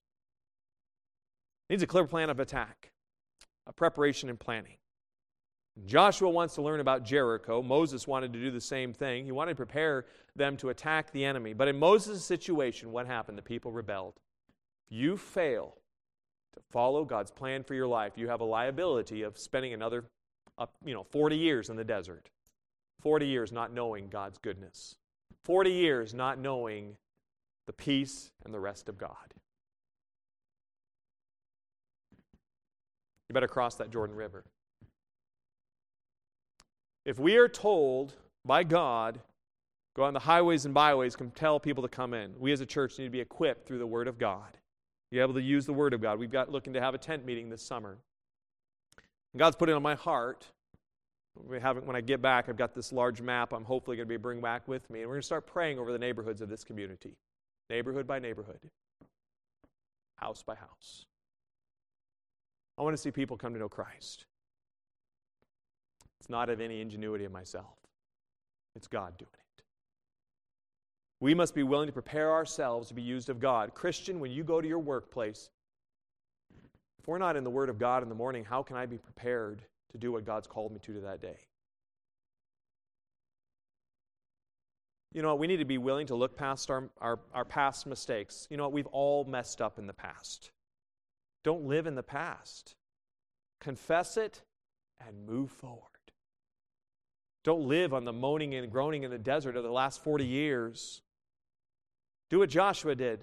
Needs 1.69 1.83
a 1.83 1.87
clear 1.87 2.07
plan 2.07 2.31
of 2.31 2.39
attack, 2.39 2.93
a 3.67 3.73
preparation 3.73 4.31
and 4.31 4.39
planning. 4.39 4.77
Joshua 5.87 6.31
wants 6.31 6.55
to 6.55 6.63
learn 6.63 6.81
about 6.81 7.05
Jericho. 7.05 7.61
Moses 7.61 8.07
wanted 8.07 8.33
to 8.33 8.39
do 8.39 8.51
the 8.51 8.61
same 8.61 8.93
thing. 8.93 9.25
He 9.25 9.33
wanted 9.33 9.53
to 9.53 9.57
prepare 9.57 10.07
them 10.37 10.57
to 10.59 10.69
attack 10.69 11.11
the 11.11 11.25
enemy. 11.25 11.53
But 11.53 11.69
in 11.69 11.79
Moses' 11.79 12.25
situation, 12.25 12.93
what 12.93 13.07
happened? 13.07 13.37
The 13.37 13.43
people 13.43 13.73
rebelled. 13.73 14.15
If 14.87 14.97
you 14.97 15.17
fail 15.17 15.77
to 16.55 16.61
follow 16.71 17.05
God's 17.05 17.33
plan 17.33 17.65
for 17.65 17.75
your 17.75 17.89
life, 17.89 18.13
you 18.17 18.29
have 18.29 18.41
a 18.41 18.45
liability 18.45 19.23
of 19.23 19.37
spending 19.37 19.73
another, 19.73 20.05
you 20.85 20.95
know, 20.95 21.05
40 21.11 21.37
years 21.37 21.69
in 21.69 21.77
the 21.77 21.85
desert. 21.85 22.29
40 23.03 23.27
years 23.27 23.51
not 23.51 23.73
knowing 23.73 24.09
God's 24.09 24.39
goodness. 24.39 24.95
40 25.45 25.73
years 25.73 26.15
not 26.15 26.39
knowing 26.39 26.97
the 27.67 27.73
peace 27.73 28.31
and 28.45 28.55
the 28.55 28.61
rest 28.61 28.89
of 28.89 28.97
God. 28.97 29.35
You 33.29 33.35
better 33.35 33.49
cross 33.49 33.75
that 33.77 33.91
Jordan 33.91 34.15
River. 34.15 34.45
If 37.05 37.19
we 37.19 37.37
are 37.37 37.49
told 37.49 38.15
by 38.45 38.65
God, 38.65 39.21
go 39.95 40.05
on 40.05 40.15
the 40.15 40.21
highways 40.21 40.65
and 40.65 40.75
byways, 40.75 41.17
compel 41.17 41.61
people 41.61 41.83
to 41.83 41.89
come 41.89 42.15
in, 42.15 42.35
we 42.39 42.53
as 42.53 42.61
a 42.61 42.67
church 42.67 42.99
need 42.99 43.05
to 43.05 43.11
be 43.11 43.21
equipped 43.21 43.67
through 43.67 43.79
the 43.79 43.87
Word 43.87 44.09
of 44.09 44.19
God 44.19 44.59
be 45.15 45.21
able 45.21 45.35
to 45.35 45.43
use 45.43 45.65
the 45.65 45.73
Word 45.73 45.95
of 45.95 46.01
God. 46.01 46.19
We've 46.19 46.31
got 46.31 46.51
looking 46.51 46.73
to 46.73 46.81
have 46.81 46.93
a 46.93 46.99
tent 46.99 47.25
meeting 47.25 47.49
this 47.49 47.63
summer. 47.63 47.99
And 49.33 49.39
God's 49.39 49.55
put 49.55 49.69
it 49.69 49.73
on 49.73 49.83
my 49.83 49.95
heart. 49.95 50.45
We 51.49 51.61
haven't, 51.61 51.87
when 51.87 51.95
I 51.95 52.01
get 52.01 52.21
back, 52.21 52.49
I've 52.49 52.57
got 52.57 52.75
this 52.75 52.93
large 52.93 53.23
map 53.23 53.53
I'm 53.53 53.65
hopefully 53.65 53.97
going 53.97 54.09
to 54.09 54.13
be 54.13 54.17
bring 54.17 54.41
back 54.41 54.67
with 54.67 54.91
me. 54.91 55.01
And 55.01 55.09
we're 55.09 55.15
going 55.15 55.23
to 55.23 55.27
start 55.27 55.47
praying 55.47 55.79
over 55.79 55.93
the 55.93 55.99
neighborhoods 56.01 56.41
of 56.41 56.49
this 56.49 56.65
community, 56.65 57.17
neighborhood 57.71 58.09
by 58.09 58.19
neighborhood, 58.19 58.59
house 60.17 60.43
by 60.43 60.57
house. 60.57 61.07
I 62.77 62.83
want 62.83 62.95
to 62.97 63.01
see 63.01 63.13
people 63.13 63.37
come 63.37 63.53
to 63.53 63.61
know 63.61 63.69
Christ. 63.69 64.27
It's 66.25 66.31
not 66.31 66.49
of 66.49 66.59
any 66.59 66.81
ingenuity 66.81 67.27
of 67.27 67.33
myself, 67.33 67.77
it's 68.75 68.87
God 68.87 69.19
doing 69.19 69.29
it. 69.31 69.63
We 71.21 71.35
must 71.35 71.55
be 71.55 71.63
willing 71.63 71.87
to 71.87 71.93
prepare 71.93 72.33
ourselves 72.33 72.89
to 72.89 72.95
be 72.95 73.03
used 73.03 73.29
of 73.29 73.41
God. 73.41 73.75
Christian, 73.75 74.21
when 74.21 74.31
you 74.31 74.43
go 74.43 74.63
to 74.63 74.67
your 74.67 74.79
workplace, 74.79 75.51
if 76.99 77.07
we're 77.07 77.19
not 77.19 77.37
in 77.37 77.45
the 77.45 77.51
Word 77.51 77.69
of 77.69 77.79
God 77.79 78.03
in 78.03 78.09
the 78.09 78.15
morning, 78.15 78.43
how 78.43 78.63
can 78.63 78.75
I 78.75 78.87
be 78.87 78.97
prepared 78.97 79.61
to 79.93 79.99
do 79.99 80.13
what 80.13 80.25
God's 80.25 80.47
called 80.47 80.73
me 80.73 80.79
to, 80.85 80.95
to 80.95 81.01
that 81.01 81.21
day? 81.21 81.37
You 85.13 85.21
know 85.21 85.29
what? 85.29 85.41
We 85.41 85.47
need 85.47 85.59
to 85.59 85.67
be 85.67 85.77
willing 85.77 86.07
to 86.07 86.15
look 86.15 86.39
past 86.39 86.71
our, 86.71 86.89
our, 87.03 87.21
our 87.35 87.45
past 87.45 87.87
mistakes. 87.87 88.49
You 88.49 88.57
know 88.57 88.63
what? 88.63 88.73
We've 88.73 88.87
all 88.87 89.25
messed 89.25 89.61
up 89.61 89.79
in 89.79 89.87
the 89.87 89.93
past. 89.93 90.53
Don't 91.43 91.67
live 91.67 91.87
in 91.87 91.97
the 91.97 92.03
past. 92.03 92.77
Confess 93.61 94.17
it 94.17 94.41
and 95.07 95.27
move 95.27 95.51
forward. 95.51 95.94
Don't 97.45 97.69
live 97.69 97.93
on 97.93 98.05
the 98.05 98.13
moaning 98.13 98.55
and 98.55 98.73
groaning 98.73 99.03
in 99.03 99.11
the 99.11 99.19
desert 99.19 99.57
of 99.57 99.63
the 99.63 99.71
last 99.71 100.03
40 100.03 100.25
years. 100.25 101.03
Do 102.31 102.39
what 102.39 102.49
Joshua 102.49 102.95
did. 102.95 103.21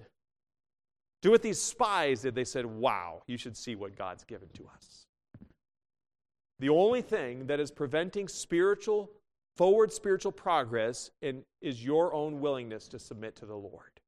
Do 1.22 1.32
what 1.32 1.42
these 1.42 1.60
spies 1.60 2.22
did. 2.22 2.34
They 2.34 2.44
said, 2.44 2.64
Wow, 2.64 3.22
you 3.26 3.36
should 3.36 3.56
see 3.56 3.74
what 3.74 3.96
God's 3.96 4.24
given 4.24 4.48
to 4.54 4.68
us. 4.74 5.06
The 6.60 6.68
only 6.68 7.02
thing 7.02 7.48
that 7.48 7.58
is 7.58 7.72
preventing 7.72 8.28
spiritual, 8.28 9.10
forward 9.56 9.92
spiritual 9.92 10.32
progress 10.32 11.10
in, 11.20 11.42
is 11.60 11.84
your 11.84 12.14
own 12.14 12.40
willingness 12.40 12.86
to 12.88 13.00
submit 13.00 13.34
to 13.36 13.46
the 13.46 13.56
Lord. 13.56 14.00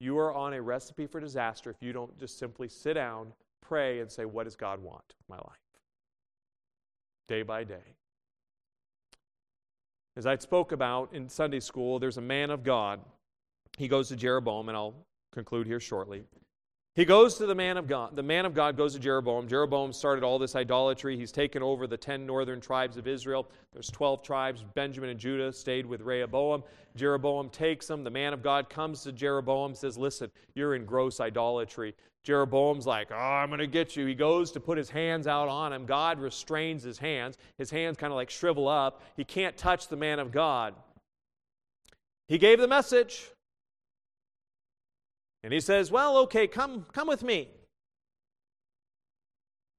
You 0.00 0.18
are 0.18 0.32
on 0.32 0.54
a 0.54 0.62
recipe 0.62 1.06
for 1.06 1.20
disaster 1.20 1.70
if 1.70 1.76
you 1.80 1.92
don't 1.92 2.18
just 2.18 2.38
simply 2.38 2.68
sit 2.68 2.94
down, 2.94 3.32
pray, 3.60 4.00
and 4.00 4.10
say, 4.10 4.24
What 4.24 4.44
does 4.44 4.56
God 4.56 4.82
want 4.82 5.04
with 5.18 5.28
my 5.28 5.36
life? 5.36 5.69
Day 7.30 7.42
by 7.42 7.62
day. 7.62 7.94
As 10.16 10.26
I 10.26 10.36
spoke 10.38 10.72
about 10.72 11.14
in 11.14 11.28
Sunday 11.28 11.60
school, 11.60 12.00
there's 12.00 12.16
a 12.16 12.20
man 12.20 12.50
of 12.50 12.64
God. 12.64 12.98
He 13.78 13.86
goes 13.86 14.08
to 14.08 14.16
Jeroboam, 14.16 14.68
and 14.68 14.76
I'll 14.76 14.96
conclude 15.32 15.68
here 15.68 15.78
shortly. 15.78 16.24
He 16.96 17.04
goes 17.04 17.36
to 17.36 17.46
the 17.46 17.54
man 17.54 17.76
of 17.76 17.86
God. 17.86 18.16
The 18.16 18.22
man 18.22 18.44
of 18.44 18.52
God 18.52 18.76
goes 18.76 18.94
to 18.94 18.98
Jeroboam. 18.98 19.46
Jeroboam 19.46 19.92
started 19.92 20.24
all 20.24 20.40
this 20.40 20.56
idolatry. 20.56 21.16
He's 21.16 21.30
taken 21.30 21.62
over 21.62 21.86
the 21.86 21.96
10 21.96 22.26
northern 22.26 22.60
tribes 22.60 22.96
of 22.96 23.06
Israel. 23.06 23.48
There's 23.72 23.90
12 23.90 24.24
tribes. 24.24 24.64
Benjamin 24.74 25.10
and 25.10 25.20
Judah 25.20 25.52
stayed 25.52 25.86
with 25.86 26.00
Rehoboam. 26.00 26.64
Jeroboam 26.96 27.48
takes 27.50 27.86
them. 27.86 28.02
The 28.02 28.10
man 28.10 28.32
of 28.32 28.42
God 28.42 28.68
comes 28.68 29.04
to 29.04 29.12
Jeroboam, 29.12 29.74
says, 29.74 29.96
Listen, 29.96 30.32
you're 30.56 30.74
in 30.74 30.84
gross 30.84 31.20
idolatry. 31.20 31.94
Jeroboam's 32.24 32.88
like, 32.88 33.12
Oh, 33.12 33.14
I'm 33.14 33.50
going 33.50 33.60
to 33.60 33.68
get 33.68 33.94
you. 33.94 34.04
He 34.06 34.14
goes 34.14 34.50
to 34.52 34.60
put 34.60 34.76
his 34.76 34.90
hands 34.90 35.28
out 35.28 35.48
on 35.48 35.72
him. 35.72 35.86
God 35.86 36.18
restrains 36.18 36.82
his 36.82 36.98
hands. 36.98 37.38
His 37.56 37.70
hands 37.70 37.98
kind 37.98 38.12
of 38.12 38.16
like 38.16 38.30
shrivel 38.30 38.66
up. 38.66 39.00
He 39.16 39.22
can't 39.22 39.56
touch 39.56 39.86
the 39.86 39.96
man 39.96 40.18
of 40.18 40.32
God. 40.32 40.74
He 42.26 42.36
gave 42.36 42.58
the 42.58 42.68
message. 42.68 43.30
And 45.42 45.52
he 45.52 45.60
says, 45.60 45.90
Well, 45.90 46.18
okay, 46.18 46.46
come, 46.46 46.86
come 46.92 47.08
with 47.08 47.22
me. 47.22 47.48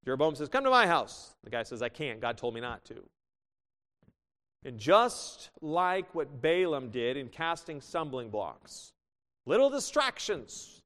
Jeroboam 0.06 0.36
says, 0.36 0.50
Come 0.50 0.64
to 0.64 0.70
my 0.70 0.88
house. 0.88 1.36
The 1.44 1.50
guy 1.50 1.64
says, 1.64 1.82
I 1.82 1.90
can't. 1.90 2.20
God 2.20 2.38
told 2.38 2.54
me 2.54 2.62
not 2.62 2.84
to. 2.86 2.96
And 4.64 4.78
just 4.78 5.50
like 5.62 6.14
what 6.14 6.42
Balaam 6.42 6.90
did 6.90 7.18
in 7.18 7.30
casting 7.30 7.82
stumbling 7.82 8.30
blocks, 8.30 8.92
little 9.46 9.70
distractions, 9.70 10.82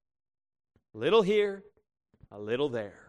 little 0.94 1.22
here, 1.22 1.64
a 2.32 2.40
little 2.40 2.70
there. 2.70 3.06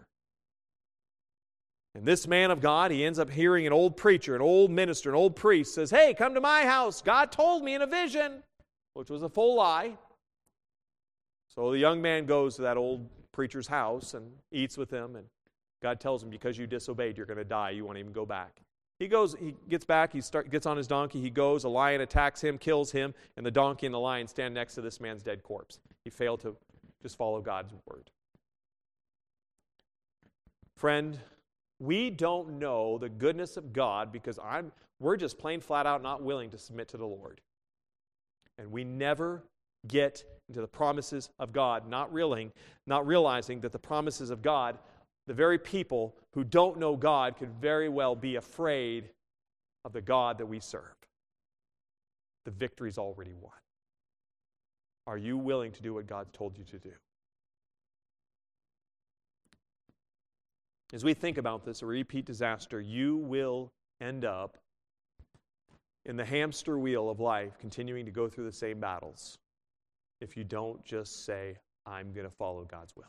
And 1.94 2.04
this 2.04 2.26
man 2.26 2.50
of 2.50 2.60
God, 2.60 2.90
he 2.90 3.04
ends 3.04 3.18
up 3.18 3.30
hearing 3.30 3.66
an 3.66 3.72
old 3.72 3.96
preacher, 3.96 4.34
an 4.34 4.42
old 4.42 4.70
minister, 4.70 5.08
an 5.08 5.16
old 5.16 5.34
priest 5.34 5.74
says, 5.74 5.90
Hey, 5.90 6.14
come 6.14 6.34
to 6.34 6.40
my 6.40 6.64
house. 6.64 7.00
God 7.00 7.32
told 7.32 7.62
me 7.62 7.74
in 7.74 7.82
a 7.82 7.86
vision, 7.86 8.42
which 8.94 9.08
was 9.08 9.22
a 9.22 9.28
full 9.28 9.56
lie. 9.56 9.96
So 11.56 11.70
the 11.70 11.78
young 11.78 12.02
man 12.02 12.26
goes 12.26 12.56
to 12.56 12.62
that 12.62 12.76
old 12.76 13.08
preacher's 13.32 13.66
house 13.66 14.14
and 14.14 14.30
eats 14.52 14.76
with 14.76 14.90
him, 14.90 15.16
and 15.16 15.26
God 15.82 16.00
tells 16.00 16.22
him, 16.22 16.30
Because 16.30 16.56
you 16.58 16.66
disobeyed, 16.66 17.16
you're 17.16 17.26
going 17.26 17.38
to 17.38 17.44
die. 17.44 17.70
You 17.70 17.84
won't 17.84 17.98
even 17.98 18.12
go 18.12 18.26
back. 18.26 18.60
He 18.98 19.08
goes, 19.08 19.36
he 19.38 19.54
gets 19.68 19.84
back, 19.84 20.12
he 20.12 20.22
start, 20.22 20.50
gets 20.50 20.64
on 20.64 20.76
his 20.76 20.86
donkey, 20.86 21.20
he 21.20 21.28
goes, 21.28 21.64
a 21.64 21.68
lion 21.68 22.00
attacks 22.00 22.42
him, 22.42 22.56
kills 22.56 22.90
him, 22.90 23.14
and 23.36 23.44
the 23.44 23.50
donkey 23.50 23.84
and 23.84 23.94
the 23.94 23.98
lion 23.98 24.26
stand 24.26 24.54
next 24.54 24.74
to 24.76 24.80
this 24.80 25.00
man's 25.00 25.22
dead 25.22 25.42
corpse. 25.42 25.80
He 26.04 26.10
failed 26.10 26.40
to 26.40 26.56
just 27.02 27.18
follow 27.18 27.42
God's 27.42 27.74
word. 27.84 28.10
Friend, 30.76 31.18
we 31.78 32.08
don't 32.08 32.58
know 32.58 32.96
the 32.96 33.10
goodness 33.10 33.58
of 33.58 33.74
God 33.74 34.12
because 34.12 34.38
I'm, 34.42 34.72
we're 34.98 35.18
just 35.18 35.38
plain 35.38 35.60
flat 35.60 35.86
out 35.86 36.02
not 36.02 36.22
willing 36.22 36.48
to 36.50 36.58
submit 36.58 36.88
to 36.88 36.96
the 36.96 37.06
Lord. 37.06 37.42
And 38.58 38.72
we 38.72 38.82
never 38.82 39.42
get 39.88 40.24
into 40.48 40.60
the 40.60 40.66
promises 40.66 41.30
of 41.38 41.52
God, 41.52 41.88
not 41.88 42.12
realizing, 42.12 42.52
not 42.86 43.06
realizing 43.06 43.60
that 43.60 43.72
the 43.72 43.78
promises 43.78 44.30
of 44.30 44.42
God, 44.42 44.78
the 45.26 45.34
very 45.34 45.58
people 45.58 46.14
who 46.34 46.44
don't 46.44 46.78
know 46.78 46.96
God 46.96 47.36
could 47.36 47.50
very 47.60 47.88
well 47.88 48.14
be 48.14 48.36
afraid 48.36 49.10
of 49.84 49.92
the 49.92 50.00
God 50.00 50.38
that 50.38 50.46
we 50.46 50.60
serve. 50.60 50.94
The 52.44 52.50
victory's 52.52 52.98
already 52.98 53.34
won. 53.40 53.52
Are 55.06 55.18
you 55.18 55.36
willing 55.36 55.72
to 55.72 55.82
do 55.82 55.94
what 55.94 56.06
God's 56.06 56.30
told 56.32 56.56
you 56.56 56.64
to 56.64 56.78
do? 56.78 56.92
As 60.92 61.04
we 61.04 61.14
think 61.14 61.38
about 61.38 61.64
this, 61.64 61.82
a 61.82 61.86
repeat 61.86 62.24
disaster, 62.24 62.80
you 62.80 63.16
will 63.16 63.72
end 64.00 64.24
up 64.24 64.58
in 66.04 66.16
the 66.16 66.24
hamster 66.24 66.78
wheel 66.78 67.10
of 67.10 67.18
life, 67.18 67.58
continuing 67.58 68.04
to 68.04 68.12
go 68.12 68.28
through 68.28 68.44
the 68.44 68.52
same 68.52 68.78
battles 68.78 69.38
if 70.20 70.36
you 70.36 70.44
don't 70.44 70.84
just 70.84 71.24
say, 71.24 71.56
I'm 71.86 72.12
going 72.12 72.26
to 72.26 72.34
follow 72.34 72.64
God's 72.64 72.94
will. 72.96 73.04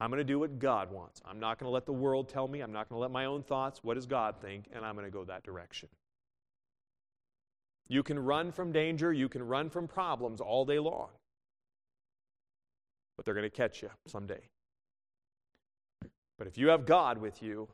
I'm 0.00 0.10
going 0.10 0.18
to 0.18 0.24
do 0.24 0.38
what 0.38 0.58
God 0.58 0.92
wants. 0.92 1.22
I'm 1.24 1.38
not 1.38 1.58
going 1.58 1.68
to 1.68 1.72
let 1.72 1.86
the 1.86 1.92
world 1.92 2.28
tell 2.28 2.48
me. 2.48 2.60
I'm 2.60 2.72
not 2.72 2.88
going 2.88 2.98
to 2.98 3.00
let 3.00 3.10
my 3.10 3.26
own 3.26 3.42
thoughts. 3.42 3.82
What 3.82 3.94
does 3.94 4.06
God 4.06 4.34
think? 4.42 4.66
And 4.74 4.84
I'm 4.84 4.94
going 4.94 5.06
to 5.06 5.10
go 5.10 5.24
that 5.24 5.44
direction. 5.44 5.88
You 7.88 8.02
can 8.02 8.18
run 8.18 8.50
from 8.50 8.72
danger, 8.72 9.12
you 9.12 9.28
can 9.28 9.42
run 9.42 9.68
from 9.68 9.86
problems 9.86 10.40
all 10.40 10.64
day 10.64 10.78
long, 10.78 11.08
but 13.16 13.24
they're 13.24 13.34
going 13.34 13.48
to 13.48 13.54
catch 13.54 13.82
you 13.82 13.90
someday. 14.06 14.40
But 16.38 16.46
if 16.46 16.56
you 16.56 16.68
have 16.68 16.86
God 16.86 17.18
with 17.18 17.42
you, 17.42 17.68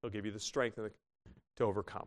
He'll 0.00 0.10
give 0.10 0.24
you 0.24 0.32
the 0.32 0.40
strength 0.40 0.78
to 1.56 1.64
overcome. 1.64 2.06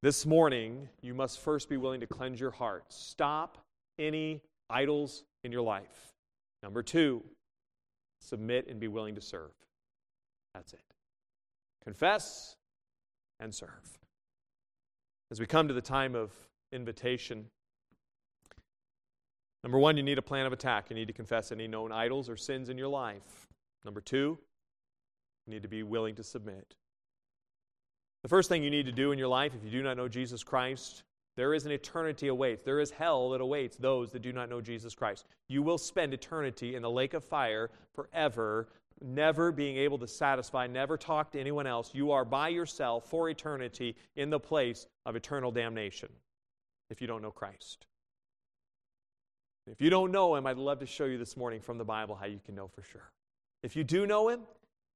This 0.00 0.24
morning, 0.24 0.88
you 1.02 1.12
must 1.12 1.40
first 1.40 1.68
be 1.68 1.76
willing 1.76 2.00
to 2.00 2.06
cleanse 2.06 2.38
your 2.38 2.52
heart. 2.52 2.84
Stop 2.88 3.58
any 3.98 4.40
idols 4.70 5.24
in 5.42 5.50
your 5.50 5.62
life. 5.62 6.12
Number 6.62 6.84
two, 6.84 7.24
submit 8.20 8.68
and 8.68 8.78
be 8.78 8.86
willing 8.86 9.16
to 9.16 9.20
serve. 9.20 9.50
That's 10.54 10.72
it. 10.72 10.84
Confess 11.82 12.54
and 13.40 13.52
serve. 13.52 13.98
As 15.32 15.40
we 15.40 15.46
come 15.46 15.66
to 15.66 15.74
the 15.74 15.80
time 15.80 16.14
of 16.14 16.30
invitation, 16.72 17.46
number 19.64 19.80
one, 19.80 19.96
you 19.96 20.04
need 20.04 20.18
a 20.18 20.22
plan 20.22 20.46
of 20.46 20.52
attack. 20.52 20.90
You 20.90 20.96
need 20.96 21.08
to 21.08 21.12
confess 21.12 21.50
any 21.50 21.66
known 21.66 21.90
idols 21.90 22.28
or 22.28 22.36
sins 22.36 22.68
in 22.68 22.78
your 22.78 22.88
life. 22.88 23.48
Number 23.84 24.00
two, 24.00 24.38
you 25.46 25.54
need 25.54 25.62
to 25.62 25.68
be 25.68 25.82
willing 25.82 26.14
to 26.14 26.22
submit. 26.22 26.76
The 28.22 28.28
first 28.28 28.48
thing 28.48 28.62
you 28.62 28.70
need 28.70 28.86
to 28.86 28.92
do 28.92 29.12
in 29.12 29.18
your 29.18 29.28
life, 29.28 29.52
if 29.54 29.64
you 29.64 29.70
do 29.70 29.82
not 29.82 29.96
know 29.96 30.08
Jesus 30.08 30.42
Christ, 30.42 31.04
there 31.36 31.54
is 31.54 31.66
an 31.66 31.72
eternity 31.72 32.28
awaits. 32.28 32.64
There 32.64 32.80
is 32.80 32.90
hell 32.90 33.30
that 33.30 33.40
awaits 33.40 33.76
those 33.76 34.10
that 34.10 34.22
do 34.22 34.32
not 34.32 34.50
know 34.50 34.60
Jesus 34.60 34.94
Christ. 34.94 35.24
You 35.48 35.62
will 35.62 35.78
spend 35.78 36.12
eternity 36.12 36.74
in 36.74 36.82
the 36.82 36.90
lake 36.90 37.14
of 37.14 37.24
fire 37.24 37.70
forever, 37.94 38.68
never 39.00 39.52
being 39.52 39.76
able 39.76 39.98
to 39.98 40.08
satisfy, 40.08 40.66
never 40.66 40.96
talk 40.96 41.30
to 41.32 41.40
anyone 41.40 41.66
else. 41.66 41.94
You 41.94 42.10
are 42.10 42.24
by 42.24 42.48
yourself 42.48 43.08
for 43.08 43.30
eternity 43.30 43.94
in 44.16 44.30
the 44.30 44.40
place 44.40 44.88
of 45.06 45.14
eternal 45.14 45.52
damnation 45.52 46.08
if 46.90 47.00
you 47.00 47.06
don't 47.06 47.22
know 47.22 47.30
Christ. 47.30 47.86
If 49.70 49.80
you 49.80 49.90
don't 49.90 50.10
know 50.10 50.34
him, 50.34 50.46
I'd 50.46 50.56
love 50.56 50.80
to 50.80 50.86
show 50.86 51.04
you 51.04 51.18
this 51.18 51.36
morning 51.36 51.60
from 51.60 51.78
the 51.78 51.84
Bible 51.84 52.16
how 52.16 52.26
you 52.26 52.40
can 52.44 52.54
know 52.54 52.66
for 52.66 52.82
sure. 52.82 53.12
If 53.62 53.76
you 53.76 53.84
do 53.84 54.06
know 54.06 54.28
him, 54.28 54.40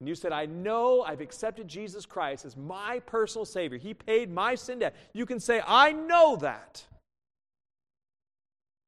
and 0.03 0.09
you 0.09 0.17
said, 0.17 0.33
I 0.33 0.47
know 0.47 1.03
I've 1.03 1.21
accepted 1.21 1.69
Jesus 1.69 2.07
Christ 2.07 2.45
as 2.45 2.57
my 2.57 2.99
personal 3.07 3.45
Savior, 3.45 3.79
He 3.79 3.95
paid 3.95 4.33
my 4.33 4.57
sin 4.57 4.81
debt, 4.81 4.97
you 5.13 5.25
can 5.25 5.39
say, 5.39 5.63
I 5.65 5.93
know 5.93 6.35
that. 6.41 6.85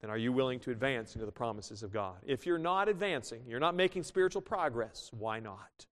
Then 0.00 0.10
are 0.10 0.18
you 0.18 0.32
willing 0.32 0.58
to 0.58 0.72
advance 0.72 1.14
into 1.14 1.24
the 1.24 1.30
promises 1.30 1.84
of 1.84 1.92
God? 1.92 2.16
If 2.26 2.46
you're 2.46 2.58
not 2.58 2.88
advancing, 2.88 3.42
you're 3.46 3.60
not 3.60 3.76
making 3.76 4.02
spiritual 4.02 4.42
progress, 4.42 5.08
why 5.16 5.38
not? 5.38 5.86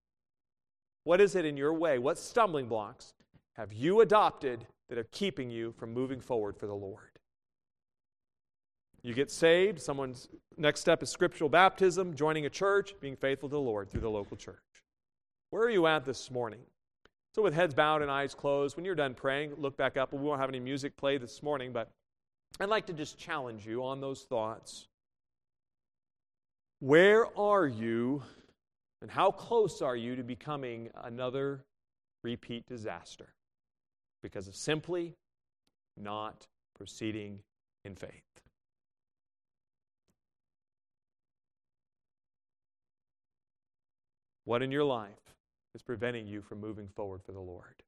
What 1.05 1.21
is 1.21 1.37
it 1.37 1.45
in 1.45 1.57
your 1.57 1.73
way? 1.73 2.01
What 2.01 2.19
stumbling 2.19 2.67
blocks 2.67 3.15
have 3.53 3.73
you 3.73 4.01
adopted 4.01 4.67
that 4.89 4.99
are 4.99 5.07
keeping 5.13 5.53
you 5.53 5.71
from 5.79 5.93
moving 5.93 6.21
forward 6.21 6.57
for 6.57 6.67
the 6.67 6.75
Lord? 6.75 7.21
You 9.05 9.15
get 9.15 9.31
saved, 9.31 9.81
someone's 9.81 10.29
next 10.57 10.81
step 10.81 11.01
is 11.01 11.11
scriptural 11.11 11.49
baptism, 11.49 12.17
joining 12.17 12.45
a 12.45 12.51
church, 12.51 12.95
being 13.01 13.15
faithful 13.15 13.49
to 13.49 13.55
the 13.55 13.61
Lord 13.61 13.89
through 13.89 14.01
the 14.01 14.11
local 14.11 14.37
church. 14.37 14.72
Where 15.53 15.65
are 15.65 15.71
you 15.71 15.87
at 15.87 16.07
this 16.07 16.31
morning? 16.31 16.61
So, 17.35 17.43
with 17.43 17.53
heads 17.53 17.75
bowed 17.75 18.01
and 18.01 18.11
eyes 18.11 18.35
closed, 18.35 18.75
when 18.75 18.87
you're 18.87 18.95
done 18.95 19.13
praying, 19.13 19.53
look 19.59 19.77
back 19.77 19.99
up. 19.99 20.11
We 20.11 20.19
won't 20.19 20.41
have 20.41 20.49
any 20.49 20.61
music 20.61 20.97
play 20.97 21.19
this 21.19 21.43
morning, 21.43 21.73
but 21.73 21.91
I'd 22.59 22.71
like 22.71 22.87
to 22.87 22.95
just 22.95 23.19
challenge 23.19 23.67
you 23.67 23.85
on 23.85 24.01
those 24.01 24.23
thoughts. 24.23 24.89
Where 26.81 27.27
are 27.39 27.67
you, 27.67 28.23
and 29.03 29.11
how 29.11 29.31
close 29.31 29.83
are 29.83 29.95
you 29.95 30.17
to 30.17 30.23
becoming 30.23 30.89
another 31.05 31.67
repeat 32.25 32.67
disaster? 32.67 33.29
Because 34.23 34.49
of 34.49 34.57
simply 34.57 35.13
not 35.99 36.47
proceeding 36.79 37.41
in 37.85 37.95
faith. 37.95 38.23
What 44.45 44.63
in 44.63 44.73
your 44.73 44.85
life 44.85 45.22
is 45.75 45.83
preventing 45.83 46.27
you 46.27 46.43
from 46.43 46.61
moving 46.61 46.89
forward 46.89 47.23
for 47.23 47.33
the 47.33 47.41
Lord. 47.41 47.83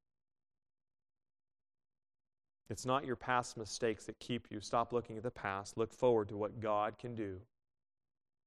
It's 2.70 2.86
not 2.86 3.06
your 3.06 3.16
past 3.16 3.56
mistakes 3.56 4.04
that 4.06 4.18
keep 4.20 4.48
you. 4.50 4.60
Stop 4.60 4.92
looking 4.92 5.16
at 5.16 5.22
the 5.22 5.30
past. 5.30 5.78
Look 5.78 5.92
forward 5.92 6.28
to 6.30 6.36
what 6.36 6.60
God 6.60 6.98
can 6.98 7.14
do. 7.14 7.40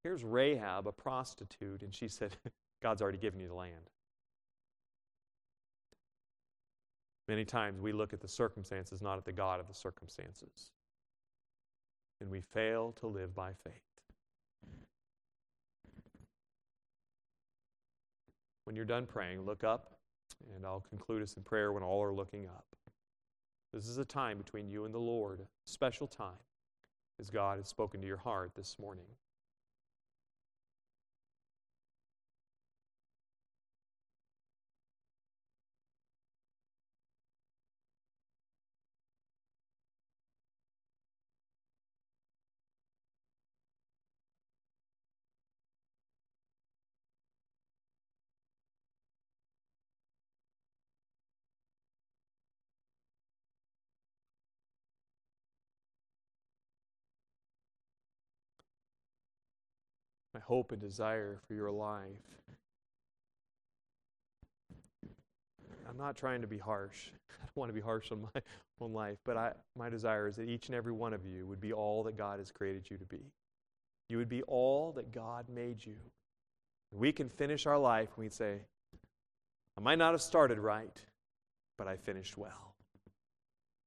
Here's 0.03 0.23
Rahab, 0.23 0.87
a 0.87 0.91
prostitute, 0.91 1.83
and 1.83 1.93
she 1.93 2.07
said, 2.07 2.37
God's 2.83 3.01
already 3.01 3.19
given 3.19 3.39
you 3.39 3.47
the 3.49 3.55
land. 3.55 3.91
Many 7.27 7.45
times 7.45 7.81
we 7.81 7.91
look 7.93 8.13
at 8.13 8.21
the 8.21 8.27
circumstances, 8.27 9.01
not 9.01 9.17
at 9.17 9.25
the 9.25 9.33
God 9.33 9.59
of 9.59 9.67
the 9.67 9.73
circumstances. 9.73 10.71
and 12.21 12.29
we 12.31 12.41
fail 12.41 12.93
to 12.93 13.07
live 13.07 13.35
by 13.35 13.51
faith. 13.63 13.73
When 18.67 18.75
you're 18.75 18.83
done 18.83 19.05
praying, 19.05 19.45
look 19.45 19.63
up, 19.63 19.93
and 20.53 20.65
I'll 20.65 20.83
conclude 20.89 21.23
us 21.23 21.35
in 21.37 21.43
prayer 21.43 21.71
when 21.71 21.83
all 21.83 22.03
are 22.03 22.13
looking 22.13 22.47
up. 22.47 22.65
This 23.71 23.87
is 23.87 23.97
a 23.97 24.03
time 24.03 24.37
between 24.37 24.67
you 24.67 24.83
and 24.83 24.93
the 24.93 24.99
Lord, 24.99 25.47
special 25.63 26.05
time, 26.05 26.43
as 27.17 27.29
God 27.29 27.59
has 27.59 27.69
spoken 27.69 28.01
to 28.01 28.07
your 28.07 28.17
heart 28.17 28.51
this 28.57 28.75
morning. 28.77 29.05
My 60.37 60.41
hope 60.45 60.71
and 60.71 60.79
desire 60.79 61.39
for 61.47 61.55
your 61.55 61.71
life. 61.71 62.03
I'm 65.89 65.97
not 65.97 66.15
trying 66.15 66.41
to 66.41 66.47
be 66.47 66.59
harsh. 66.59 67.07
I 67.41 67.45
don't 67.45 67.57
want 67.57 67.69
to 67.69 67.73
be 67.73 67.81
harsh 67.81 68.11
on 68.11 68.27
my 68.35 68.41
own 68.79 68.93
life, 68.93 69.17
but 69.25 69.35
I, 69.35 69.53
my 69.75 69.89
desire 69.89 70.27
is 70.27 70.35
that 70.35 70.47
each 70.47 70.67
and 70.67 70.75
every 70.75 70.91
one 70.91 71.13
of 71.13 71.25
you 71.25 71.47
would 71.47 71.59
be 71.59 71.73
all 71.73 72.03
that 72.03 72.17
God 72.17 72.37
has 72.37 72.51
created 72.51 72.85
you 72.91 72.97
to 72.97 73.05
be. 73.05 73.31
You 74.09 74.17
would 74.17 74.29
be 74.29 74.43
all 74.43 74.91
that 74.91 75.11
God 75.11 75.45
made 75.49 75.83
you. 75.83 75.95
We 76.91 77.11
can 77.11 77.29
finish 77.29 77.65
our 77.65 77.79
life 77.79 78.09
and 78.15 78.23
we'd 78.23 78.33
say, 78.33 78.59
I 79.75 79.81
might 79.81 79.97
not 79.97 80.11
have 80.11 80.21
started 80.21 80.59
right, 80.59 81.01
but 81.79 81.87
I 81.87 81.95
finished 81.95 82.37
well. 82.37 82.75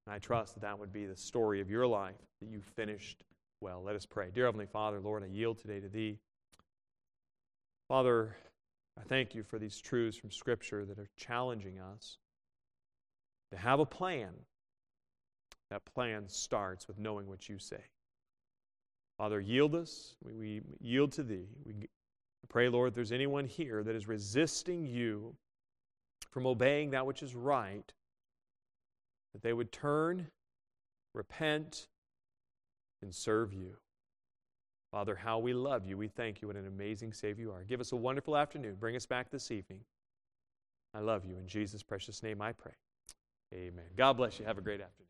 And 0.06 0.14
I 0.14 0.18
trust 0.18 0.54
that 0.54 0.62
that 0.62 0.78
would 0.78 0.92
be 0.92 1.06
the 1.06 1.16
story 1.16 1.60
of 1.60 1.70
your 1.70 1.86
life, 1.86 2.16
that 2.40 2.48
you 2.48 2.60
finished 2.74 3.22
well. 3.60 3.82
Let 3.84 3.94
us 3.94 4.06
pray. 4.06 4.30
Dear 4.34 4.46
Heavenly 4.46 4.66
Father, 4.66 4.98
Lord, 4.98 5.22
I 5.22 5.26
yield 5.26 5.58
today 5.58 5.78
to 5.78 5.88
Thee. 5.88 6.18
Father, 7.90 8.36
I 8.96 9.02
thank 9.02 9.34
you 9.34 9.42
for 9.42 9.58
these 9.58 9.80
truths 9.80 10.16
from 10.16 10.30
Scripture 10.30 10.84
that 10.84 10.96
are 10.96 11.08
challenging 11.16 11.80
us 11.80 12.18
to 13.50 13.58
have 13.58 13.80
a 13.80 13.84
plan. 13.84 14.28
That 15.70 15.84
plan 15.84 16.28
starts 16.28 16.86
with 16.86 17.00
knowing 17.00 17.26
what 17.26 17.48
you 17.48 17.58
say. 17.58 17.82
Father, 19.18 19.40
yield 19.40 19.74
us. 19.74 20.14
We, 20.24 20.34
we 20.34 20.62
yield 20.78 21.10
to 21.14 21.24
Thee. 21.24 21.48
We 21.66 21.88
pray, 22.48 22.68
Lord, 22.68 22.90
if 22.90 22.94
there's 22.94 23.10
anyone 23.10 23.44
here 23.44 23.82
that 23.82 23.96
is 23.96 24.06
resisting 24.06 24.86
you 24.86 25.34
from 26.30 26.46
obeying 26.46 26.92
that 26.92 27.06
which 27.06 27.24
is 27.24 27.34
right, 27.34 27.92
that 29.32 29.42
they 29.42 29.52
would 29.52 29.72
turn, 29.72 30.28
repent, 31.12 31.88
and 33.02 33.12
serve 33.12 33.52
you. 33.52 33.78
Father, 34.90 35.14
how 35.14 35.38
we 35.38 35.52
love 35.52 35.86
you. 35.86 35.96
We 35.96 36.08
thank 36.08 36.42
you. 36.42 36.48
What 36.48 36.56
an 36.56 36.66
amazing 36.66 37.12
Savior 37.12 37.44
you 37.44 37.52
are. 37.52 37.62
Give 37.62 37.80
us 37.80 37.92
a 37.92 37.96
wonderful 37.96 38.36
afternoon. 38.36 38.74
Bring 38.74 38.96
us 38.96 39.06
back 39.06 39.30
this 39.30 39.50
evening. 39.50 39.80
I 40.94 40.98
love 40.98 41.24
you. 41.24 41.36
In 41.36 41.46
Jesus' 41.46 41.82
precious 41.82 42.22
name 42.22 42.42
I 42.42 42.52
pray. 42.52 42.72
Amen. 43.54 43.84
God 43.96 44.14
bless 44.14 44.38
you. 44.40 44.46
Have 44.46 44.58
a 44.58 44.62
great 44.62 44.80
afternoon. 44.80 45.09